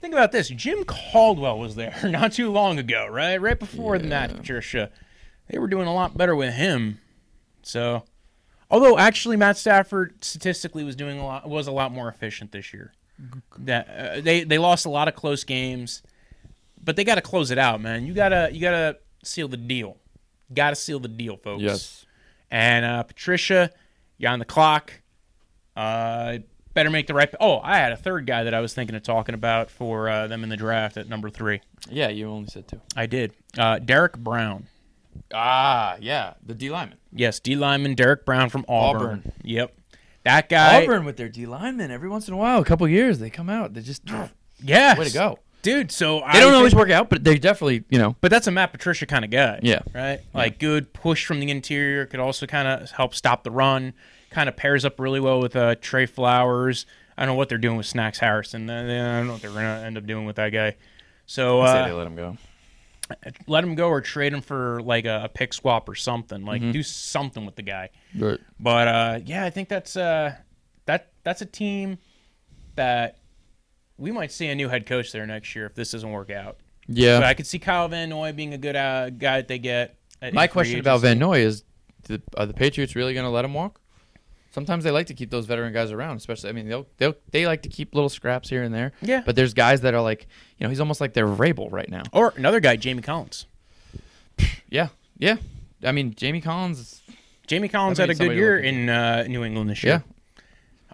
think 0.00 0.12
about 0.14 0.32
this: 0.32 0.48
Jim 0.48 0.84
Caldwell 0.84 1.58
was 1.58 1.74
there 1.76 1.94
not 2.04 2.32
too 2.32 2.50
long 2.50 2.78
ago, 2.78 3.06
right? 3.10 3.40
Right 3.40 3.58
before 3.58 3.98
the 3.98 4.06
Matt 4.06 4.36
Patricia, 4.36 4.90
they 5.48 5.58
were 5.58 5.66
doing 5.68 5.86
a 5.86 5.94
lot 5.94 6.16
better 6.16 6.34
with 6.36 6.54
him. 6.54 7.00
So, 7.62 8.04
although 8.70 8.98
actually 8.98 9.36
Matt 9.36 9.56
Stafford 9.56 10.22
statistically 10.24 10.84
was 10.84 10.96
doing 10.96 11.18
a 11.18 11.24
lot 11.24 11.48
was 11.48 11.66
a 11.66 11.72
lot 11.72 11.92
more 11.92 12.08
efficient 12.08 12.52
this 12.52 12.72
year. 12.74 12.92
That 13.58 13.88
uh, 13.88 14.20
they 14.20 14.44
they 14.44 14.58
lost 14.58 14.86
a 14.86 14.90
lot 14.90 15.08
of 15.08 15.14
close 15.14 15.44
games, 15.44 16.02
but 16.82 16.96
they 16.96 17.04
got 17.04 17.14
to 17.14 17.22
close 17.22 17.50
it 17.50 17.58
out, 17.58 17.80
man. 17.80 18.06
You 18.06 18.12
gotta 18.12 18.50
you 18.52 18.60
gotta 18.60 18.98
seal 19.24 19.48
the 19.48 19.56
deal. 19.56 19.96
Got 20.52 20.70
to 20.70 20.76
seal 20.76 21.00
the 21.00 21.08
deal, 21.08 21.36
folks. 21.36 21.62
Yes. 21.62 22.06
And 22.50 22.84
uh, 22.84 23.02
Patricia, 23.02 23.70
you're 24.18 24.30
on 24.30 24.38
the 24.38 24.44
clock. 24.44 24.92
Uh, 25.74 26.38
better 26.74 26.90
make 26.90 27.06
the 27.06 27.14
right. 27.14 27.34
Oh, 27.40 27.58
I 27.60 27.78
had 27.78 27.92
a 27.92 27.96
third 27.96 28.26
guy 28.26 28.44
that 28.44 28.54
I 28.54 28.60
was 28.60 28.72
thinking 28.74 28.94
of 28.94 29.02
talking 29.02 29.34
about 29.34 29.70
for 29.70 30.08
uh, 30.08 30.26
them 30.28 30.44
in 30.44 30.48
the 30.50 30.56
draft 30.56 30.96
at 30.96 31.08
number 31.08 31.30
three. 31.30 31.60
Yeah, 31.90 32.08
you 32.08 32.28
only 32.28 32.48
said 32.48 32.68
two. 32.68 32.80
I 32.94 33.06
did. 33.06 33.32
Uh, 33.58 33.78
Derrick 33.78 34.16
Brown. 34.16 34.68
Ah, 35.34 35.96
yeah, 36.00 36.34
the 36.44 36.54
D 36.54 36.70
lineman. 36.70 36.98
Yes, 37.12 37.40
D 37.40 37.56
lineman 37.56 37.94
Derek 37.94 38.24
Brown 38.24 38.50
from 38.50 38.64
Auburn. 38.68 39.02
Auburn. 39.02 39.32
Yep. 39.42 39.74
That 40.26 40.48
guy. 40.48 40.82
Auburn 40.82 41.04
with 41.04 41.16
their 41.16 41.28
D 41.28 41.46
linemen 41.46 41.92
every 41.92 42.08
once 42.08 42.26
in 42.26 42.34
a 42.34 42.36
while, 42.36 42.60
a 42.60 42.64
couple 42.64 42.88
years 42.88 43.20
they 43.20 43.30
come 43.30 43.48
out. 43.48 43.74
They 43.74 43.80
just 43.80 44.02
yeah, 44.62 44.98
way 44.98 45.04
to 45.06 45.12
go. 45.14 45.38
dude. 45.62 45.92
So 45.92 46.20
They 46.32 46.40
don't 46.40 46.52
always 46.52 46.74
work 46.74 46.90
out, 46.90 47.08
but 47.10 47.22
they 47.22 47.38
definitely, 47.38 47.84
you 47.90 48.00
know. 48.00 48.16
But 48.20 48.32
that's 48.32 48.48
a 48.48 48.50
Matt 48.50 48.72
Patricia 48.72 49.06
kind 49.06 49.24
of 49.24 49.30
guy. 49.30 49.60
Yeah. 49.62 49.82
Right? 49.94 50.20
Like 50.34 50.58
good 50.58 50.92
push 50.92 51.26
from 51.26 51.38
the 51.38 51.48
interior 51.48 52.06
could 52.06 52.18
also 52.18 52.44
kind 52.46 52.66
of 52.66 52.90
help 52.90 53.14
stop 53.14 53.44
the 53.44 53.52
run. 53.52 53.92
Kind 54.30 54.48
of 54.48 54.56
pairs 54.56 54.84
up 54.84 54.98
really 54.98 55.20
well 55.20 55.40
with 55.40 55.54
uh, 55.54 55.76
Trey 55.80 56.06
Flowers. 56.06 56.86
I 57.16 57.24
don't 57.24 57.34
know 57.34 57.38
what 57.38 57.48
they're 57.48 57.56
doing 57.56 57.76
with 57.76 57.86
Snacks 57.86 58.18
Harrison. 58.18 58.68
Uh, 58.68 58.82
I 58.82 58.86
don't 59.18 59.28
know 59.28 59.34
what 59.34 59.42
they're 59.42 59.50
going 59.52 59.62
to 59.64 59.86
end 59.86 59.96
up 59.96 60.06
doing 60.06 60.26
with 60.26 60.36
that 60.36 60.50
guy. 60.50 60.74
So 61.26 61.60
I 61.60 61.66
say 61.72 61.84
they 61.84 61.90
uh, 61.92 61.98
let 61.98 62.06
him 62.08 62.16
go. 62.16 62.36
Let 63.46 63.64
him 63.64 63.74
go 63.74 63.88
or 63.88 64.00
trade 64.00 64.32
him 64.32 64.40
for 64.40 64.80
like 64.82 65.04
a, 65.04 65.22
a 65.24 65.28
pick 65.28 65.52
swap 65.52 65.88
or 65.88 65.94
something. 65.94 66.44
Like 66.44 66.60
do 66.72 66.82
something 66.82 67.46
with 67.46 67.56
the 67.56 67.62
guy. 67.62 67.90
Right. 68.16 68.40
But 68.58 68.88
uh, 68.88 69.20
yeah, 69.24 69.44
I 69.44 69.50
think 69.50 69.68
that's 69.68 69.96
uh, 69.96 70.34
that 70.86 71.12
that's 71.22 71.42
a 71.42 71.46
team 71.46 71.98
that 72.74 73.18
we 73.98 74.12
might 74.12 74.32
see 74.32 74.48
a 74.48 74.54
new 74.54 74.68
head 74.68 74.86
coach 74.86 75.12
there 75.12 75.26
next 75.26 75.54
year 75.54 75.66
if 75.66 75.74
this 75.74 75.92
doesn't 75.92 76.10
work 76.10 76.30
out. 76.30 76.58
Yeah. 76.88 77.18
But 77.18 77.26
I 77.26 77.34
could 77.34 77.46
see 77.46 77.58
Kyle 77.58 77.88
Van 77.88 78.08
Noy 78.08 78.32
being 78.32 78.54
a 78.54 78.58
good 78.58 78.76
uh, 78.76 79.10
guy 79.10 79.38
that 79.38 79.48
they 79.48 79.58
get. 79.58 79.96
My 80.32 80.46
question 80.46 80.80
about. 80.80 81.00
Van 81.00 81.18
Noy 81.18 81.40
is: 81.40 81.64
the, 82.04 82.22
Are 82.36 82.46
the 82.46 82.54
Patriots 82.54 82.96
really 82.96 83.14
going 83.14 83.24
to 83.24 83.30
let 83.30 83.44
him 83.44 83.54
walk? 83.54 83.80
Sometimes 84.56 84.84
they 84.84 84.90
like 84.90 85.08
to 85.08 85.12
keep 85.12 85.28
those 85.28 85.44
veteran 85.44 85.70
guys 85.74 85.90
around, 85.92 86.16
especially. 86.16 86.48
I 86.48 86.54
mean, 86.54 86.66
they'll 86.66 86.86
they'll 86.96 87.14
they 87.30 87.46
like 87.46 87.60
to 87.64 87.68
keep 87.68 87.94
little 87.94 88.08
scraps 88.08 88.48
here 88.48 88.62
and 88.62 88.74
there. 88.74 88.92
Yeah. 89.02 89.20
But 89.26 89.36
there's 89.36 89.52
guys 89.52 89.82
that 89.82 89.92
are 89.92 90.00
like, 90.00 90.26
you 90.56 90.64
know, 90.64 90.70
he's 90.70 90.80
almost 90.80 90.98
like 90.98 91.12
their 91.12 91.26
Vrabel 91.26 91.70
right 91.70 91.90
now. 91.90 92.04
Or 92.10 92.32
another 92.38 92.58
guy, 92.58 92.76
Jamie 92.76 93.02
Collins. 93.02 93.44
Yeah. 94.70 94.88
Yeah. 95.18 95.36
I 95.84 95.92
mean, 95.92 96.14
Jamie 96.14 96.40
Collins. 96.40 97.02
Jamie 97.46 97.68
Collins 97.68 97.98
had 97.98 98.08
a 98.08 98.14
good 98.14 98.32
year 98.32 98.58
in 98.58 98.88
uh, 98.88 99.24
New 99.28 99.44
England 99.44 99.68
this 99.68 99.84
year. 99.84 100.02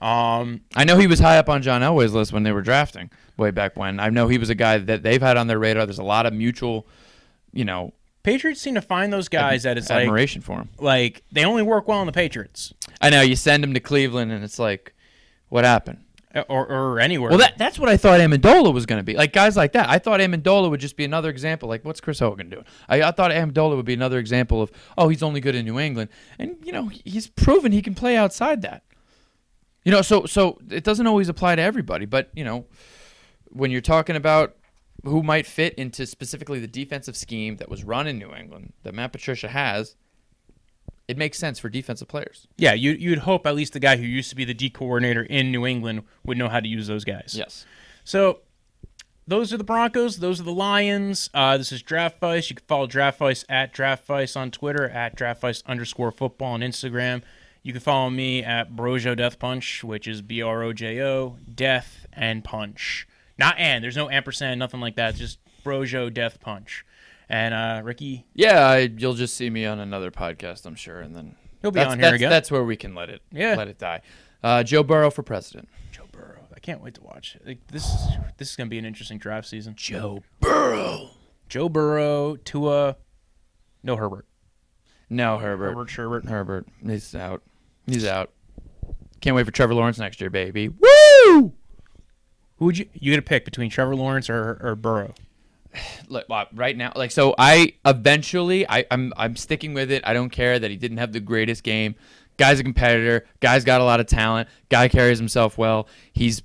Yeah. 0.03 0.39
Um, 0.41 0.63
I 0.75 0.83
know 0.83 0.99
he 0.99 1.07
was 1.07 1.21
high 1.21 1.39
up 1.39 1.49
on 1.49 1.63
John 1.63 1.83
Elway's 1.83 2.13
list 2.13 2.33
when 2.33 2.43
they 2.43 2.51
were 2.51 2.63
drafting 2.63 3.11
way 3.37 3.53
back 3.53 3.77
when. 3.77 4.01
I 4.01 4.09
know 4.09 4.27
he 4.27 4.39
was 4.39 4.51
a 4.51 4.57
guy 4.57 4.79
that 4.79 5.05
they've 5.05 5.23
had 5.23 5.37
on 5.37 5.47
their 5.47 5.61
radar. 5.61 5.87
There's 5.87 6.01
a 6.01 6.03
lot 6.05 6.27
of 6.27 6.33
mutual, 6.33 6.89
you 7.53 7.65
know, 7.65 7.95
Patriots 8.23 8.61
seem 8.61 8.75
to 8.75 8.81
find 8.83 9.13
those 9.13 9.29
guys 9.29 9.65
that 9.65 9.77
it's 9.77 9.91
like 9.91 10.03
admiration 10.03 10.43
for 10.43 10.59
him. 10.59 10.69
like 10.79 11.23
they 11.33 11.45
only 11.45 11.63
work 11.63 11.89
well 11.89 12.01
in 12.01 12.07
the 12.07 12.13
Patriots 12.13 12.73
I 13.03 13.11
know 13.11 13.21
you 13.21 13.37
send 13.37 13.65
him 13.65 13.75
to 13.75 13.81
Cleveland, 13.81 14.33
and 14.33 14.43
it's 14.45 14.59
like, 14.59 14.95
what 15.49 15.65
happened? 15.65 15.99
Uh, 16.35 16.45
or, 16.49 16.67
or 16.67 17.01
anywhere. 17.01 17.29
Well, 17.29 17.41
that, 17.41 17.59
that's 17.59 17.79
what 17.79 17.91
I 17.91 17.99
thought 17.99 18.21
Amendola 18.21 18.73
was 18.73 18.87
going 18.87 19.01
to 19.01 19.03
be. 19.03 19.15
Like 19.15 19.35
guys 19.35 19.55
like 19.55 19.73
that. 19.73 19.91
I 19.91 19.99
thought 19.99 20.21
Amendola 20.21 20.71
would 20.71 20.81
just 20.81 20.97
be 20.97 21.05
another 21.05 21.29
example. 21.29 21.69
Like, 21.69 21.85
what's 21.85 22.01
Chris 22.01 22.21
Hogan 22.21 22.49
doing? 22.49 22.65
I, 22.89 23.03
I 23.03 23.11
thought 23.11 23.33
Amendola 23.33 23.77
would 23.77 23.85
be 23.85 23.93
another 23.93 24.19
example 24.19 24.63
of, 24.63 24.73
oh, 24.97 25.09
he's 25.09 25.23
only 25.23 25.41
good 25.41 25.55
in 25.55 25.67
New 25.67 25.79
England, 25.79 26.09
and 26.39 26.57
you 26.65 26.73
know 26.73 26.87
he's 26.87 27.27
proven 27.27 27.73
he 27.73 27.83
can 27.83 27.95
play 27.95 28.17
outside 28.17 28.63
that. 28.63 28.83
You 29.85 29.93
know, 29.93 30.01
so 30.01 30.25
so 30.25 30.59
it 30.71 30.85
doesn't 30.85 31.07
always 31.07 31.29
apply 31.29 31.57
to 31.57 31.63
everybody, 31.63 32.07
but 32.07 32.31
you 32.35 32.45
know, 32.45 32.65
when 33.49 33.71
you're 33.71 33.83
talking 33.83 34.17
about 34.17 34.57
who 35.05 35.23
might 35.23 35.47
fit 35.47 35.75
into 35.75 36.07
specifically 36.07 36.61
the 36.61 36.67
defensive 36.67 37.17
scheme 37.17 37.57
that 37.57 37.69
was 37.69 37.85
run 37.85 38.07
in 38.07 38.19
New 38.19 38.33
England 38.33 38.73
that 38.85 38.95
Matt 38.95 39.13
Patricia 39.13 39.49
has, 39.49 39.97
it 41.13 41.19
makes 41.19 41.39
sense 41.39 41.59
for 41.59 41.69
defensive 41.69 42.09
players. 42.09 42.49
yeah, 42.57 42.73
you 42.73 42.93
you'd 42.93 43.21
hope 43.21 43.47
at 43.47 43.55
least 43.55 43.75
the 43.75 43.81
guy 43.81 43.97
who 43.99 44.05
used 44.05 44.31
to 44.31 44.37
be 44.37 44.47
the 44.47 44.55
D 44.55 44.71
coordinator 44.71 45.23
in 45.23 45.53
New 45.53 45.67
England 45.67 46.05
would 46.25 46.39
know 46.39 46.49
how 46.49 46.59
to 46.59 46.67
use 46.67 46.87
those 46.87 47.05
guys. 47.05 47.35
Yes. 47.37 47.67
So 48.03 48.41
those 49.29 49.53
are 49.53 49.59
the 49.59 49.65
Broncos. 49.65 50.17
Those 50.17 50.41
are 50.41 50.45
the 50.45 50.53
Lions. 50.55 51.29
Uh, 51.35 51.59
this 51.59 51.71
is 51.71 51.83
Draft 51.83 52.19
Vice. 52.19 52.49
You 52.49 52.57
can 52.57 52.65
follow 52.67 52.87
Draft 52.87 53.19
Vice 53.19 53.45
at 53.49 53.75
Draft 53.75 54.07
Vice 54.07 54.35
on 54.37 54.51
Twitter, 54.51 54.89
at 54.89 55.15
Draft 55.15 55.43
Vice 55.43 55.63
underscore 55.67 56.11
football 56.11 56.55
on 56.55 56.61
Instagram. 56.61 57.23
You 57.63 57.73
can 57.73 57.83
follow 57.83 58.09
me 58.11 58.43
at 58.43 58.75
Brojo 58.75 59.15
Death 59.15 59.39
Punch, 59.39 59.85
which 59.85 60.09
is 60.09 60.23
B 60.23 60.41
R 60.41 60.63
O 60.63 60.73
J 60.73 61.03
O 61.03 61.37
Death 61.55 62.07
and 62.13 62.43
Punch. 62.43 63.07
Not 63.39 63.59
and. 63.59 63.85
There's 63.85 63.97
no 63.97 64.09
ampersand, 64.09 64.59
nothing 64.59 64.81
like 64.81 64.97
that. 64.97 65.11
It's 65.11 65.19
just 65.19 65.39
Brojo 65.63 66.13
Death 66.13 66.41
Punch. 66.41 66.85
And 67.33 67.55
uh, 67.55 67.81
Ricky, 67.83 68.27
Yeah, 68.35 68.67
I, 68.69 68.79
you'll 68.95 69.15
just 69.15 69.35
see 69.37 69.49
me 69.49 69.65
on 69.65 69.81
another 69.81 70.11
podcast, 70.11 70.67
I'm 70.67 70.75
sure, 70.75 71.01
and 71.01 71.17
then 71.17 71.35
He'll 71.63 71.71
be 71.71 71.81
that's, 71.81 71.93
on 71.93 71.99
here 71.99 72.09
that's, 72.11 72.15
again. 72.17 72.31
That's 72.31 72.51
where 72.51 72.63
we 72.63 72.77
can 72.77 72.95
let 72.95 73.09
it, 73.09 73.23
Yeah. 73.33 73.55
let 73.55 73.69
it 73.69 73.79
die. 73.79 74.03
Uh, 74.43 74.63
Joe 74.63 74.83
Burrow 74.83 75.11
for 75.11 75.23
president. 75.23 75.69
Joe 75.93 76.05
Burrow. 76.13 76.47
I 76.55 76.61
can't 76.61 76.83
wait 76.83 76.93
to 76.95 77.03
watch. 77.03 77.39
Like, 77.47 77.67
this 77.69 77.91
this 78.37 78.51
is 78.51 78.57
gonna 78.57 78.69
be 78.69 78.79
an 78.79 78.85
interesting 78.85 79.17
draft 79.17 79.49
season. 79.49 79.75
Joe 79.77 80.23
Burrow. 80.41 81.09
Joe 81.49 81.69
Burrow, 81.71 82.37
Tua, 82.37 82.97
no 83.83 83.97
Herbert. 83.97 84.27
No, 85.09 85.39
Herbert. 85.39 85.69
Herbert 85.71 85.89
Sherbert. 85.89 86.29
Herbert. 86.29 86.67
He's 86.85 87.15
out. 87.15 87.43
He's 87.87 88.05
out. 88.05 88.31
Can't 89.21 89.37
wait 89.37 89.47
for 89.47 89.53
Trevor 89.53 89.75
Lawrence 89.75 89.99
next 89.99 90.21
year, 90.21 90.31
baby. 90.31 90.69
Woo! 90.69 91.53
Who 92.57 92.65
would 92.67 92.77
you 92.79 92.87
you 92.93 93.11
gonna 93.13 93.23
pick 93.23 93.45
between 93.47 93.71
Trevor 93.71 93.97
Lawrence 93.97 94.29
or 94.29 94.59
or 94.61 94.75
Burrow? 94.77 95.15
Look, 96.09 96.27
right 96.55 96.77
now, 96.77 96.93
like 96.95 97.11
so, 97.11 97.35
I 97.39 97.75
eventually, 97.85 98.69
I, 98.69 98.85
I'm 98.91 99.13
I'm 99.17 99.37
sticking 99.37 99.75
with 99.75 99.91
it. 99.91 100.03
I 100.07 100.13
don't 100.13 100.31
care 100.31 100.59
that 100.59 100.71
he 100.71 100.77
didn't 100.77 100.99
have 100.99 101.13
the 101.13 101.21
greatest 101.21 101.63
game. 101.63 101.95
Guy's 102.37 102.61
a 102.61 102.63
competitor. 102.63 103.27
Guy's 103.41 103.65
got 103.65 103.81
a 103.81 103.85
lot 103.85 104.01
of 104.01 104.07
talent. 104.07 104.49
Guy 104.69 104.89
carries 104.89 105.19
himself 105.19 105.59
well. 105.59 105.87
He's 106.13 106.43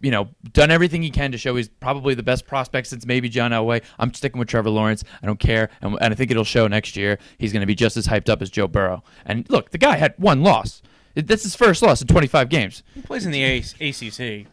you 0.00 0.10
know, 0.10 0.28
done 0.52 0.70
everything 0.70 1.02
he 1.02 1.10
can 1.10 1.32
to 1.32 1.38
show 1.38 1.56
he's 1.56 1.68
probably 1.68 2.14
the 2.14 2.22
best 2.22 2.46
prospect 2.46 2.86
since 2.86 3.04
maybe 3.04 3.28
John 3.28 3.50
Elway. 3.50 3.82
I'm 3.98 4.14
sticking 4.14 4.38
with 4.38 4.48
Trevor 4.48 4.70
Lawrence. 4.70 5.02
I 5.22 5.26
don't 5.26 5.40
care, 5.40 5.70
and, 5.80 5.98
and 6.00 6.12
I 6.12 6.16
think 6.16 6.30
it'll 6.30 6.44
show 6.44 6.68
next 6.68 6.96
year. 6.96 7.18
He's 7.38 7.52
going 7.52 7.62
to 7.62 7.66
be 7.66 7.74
just 7.74 7.96
as 7.96 8.06
hyped 8.06 8.28
up 8.28 8.40
as 8.40 8.50
Joe 8.50 8.68
Burrow. 8.68 9.02
And 9.24 9.48
look, 9.50 9.70
the 9.70 9.78
guy 9.78 9.96
had 9.96 10.14
one 10.16 10.42
loss. 10.42 10.82
That's 11.14 11.42
his 11.42 11.56
first 11.56 11.82
loss 11.82 12.00
in 12.00 12.06
25 12.06 12.48
games. 12.48 12.84
He 12.94 13.02
plays 13.02 13.26
in 13.26 13.32
the 13.32 13.42
ACC, 13.42 14.46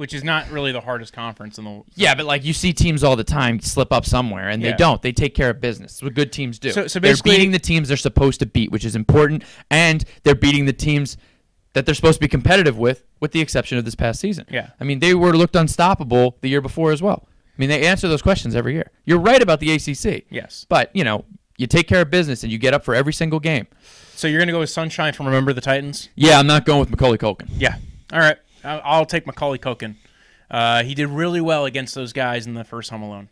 which 0.00 0.14
is 0.14 0.24
not 0.24 0.50
really 0.50 0.72
the 0.72 0.80
hardest 0.80 1.12
conference 1.12 1.58
in 1.58 1.64
the. 1.66 1.82
Yeah, 1.94 2.14
but 2.14 2.24
like 2.24 2.42
you 2.42 2.54
see 2.54 2.72
teams 2.72 3.04
all 3.04 3.16
the 3.16 3.22
time 3.22 3.60
slip 3.60 3.92
up 3.92 4.06
somewhere, 4.06 4.48
and 4.48 4.62
Yeah. 4.62 4.70
they 4.70 4.76
don't. 4.78 5.02
They 5.02 5.12
take 5.12 5.34
care 5.34 5.50
of 5.50 5.60
business. 5.60 5.92
That's 5.92 6.02
what 6.02 6.14
good 6.14 6.32
teams 6.32 6.58
do. 6.58 6.70
So- 6.72 6.86
so 6.86 6.98
they're 6.98 7.12
basically- 7.12 7.32
beating 7.32 7.50
the 7.50 7.58
teams 7.58 7.88
they're 7.88 7.96
supposed 7.98 8.40
to 8.40 8.46
beat, 8.46 8.72
which 8.72 8.86
is 8.86 8.96
important, 8.96 9.44
and 9.70 10.02
they're 10.24 10.34
beating 10.34 10.64
the 10.64 10.72
teams 10.72 11.18
that 11.74 11.84
they're 11.84 11.94
supposed 11.94 12.16
to 12.16 12.20
be 12.20 12.28
competitive 12.28 12.78
with, 12.78 13.04
with 13.20 13.32
the 13.32 13.40
exception 13.40 13.76
of 13.76 13.84
this 13.84 13.94
past 13.94 14.18
season. 14.20 14.46
Yeah. 14.50 14.70
I 14.80 14.84
mean, 14.84 15.00
they 15.00 15.14
were 15.14 15.36
looked 15.36 15.54
unstoppable 15.54 16.38
the 16.40 16.48
year 16.48 16.62
before 16.62 16.92
as 16.92 17.02
well. 17.02 17.28
I 17.28 17.60
mean, 17.60 17.68
they 17.68 17.86
answer 17.86 18.08
those 18.08 18.22
questions 18.22 18.56
every 18.56 18.72
year. 18.72 18.90
You're 19.04 19.18
right 19.20 19.42
about 19.42 19.60
the 19.60 19.70
ACC. 19.70 20.24
Yes. 20.30 20.64
But 20.70 20.90
you 20.94 21.04
know, 21.04 21.26
you 21.58 21.66
take 21.66 21.86
care 21.86 22.00
of 22.00 22.10
business 22.10 22.42
and 22.42 22.50
you 22.50 22.56
get 22.56 22.72
up 22.72 22.84
for 22.86 22.94
every 22.94 23.12
single 23.12 23.38
game. 23.38 23.66
So 24.16 24.26
you're 24.28 24.40
gonna 24.40 24.50
go 24.52 24.60
with 24.60 24.70
Sunshine 24.70 25.12
from 25.12 25.26
Remember 25.26 25.52
the 25.52 25.60
Titans? 25.60 26.08
Yeah, 26.16 26.38
I'm 26.38 26.46
not 26.46 26.64
going 26.64 26.80
with 26.80 26.88
Macaulay 26.90 27.18
Culkin. 27.18 27.48
Yeah. 27.58 27.74
All 28.12 28.18
right. 28.18 28.38
I'll, 28.64 29.06
take 29.06 29.26
Macaulay 29.26 29.58
Culkin. 29.58 29.96
Uh, 30.50 30.82
he 30.82 30.94
did 30.94 31.08
really 31.08 31.40
well 31.40 31.64
against 31.64 31.94
those 31.94 32.12
guys 32.12 32.46
in 32.46 32.54
the 32.54 32.64
first 32.64 32.90
Home 32.90 33.02
Alone. 33.02 33.28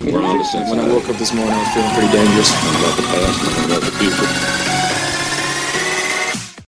When 0.00 0.24
I 0.24 0.88
woke 0.88 1.08
up 1.08 1.16
this 1.16 1.32
morning, 1.32 1.52
I 1.52 1.58
was 1.58 1.74
feeling 1.74 1.90
pretty 1.92 2.12
dangerous. 2.12 2.50
About 2.50 2.96
the 2.96 3.02
past 3.02 3.64
about 3.66 3.82
the 3.82 3.90
future. 3.98 4.63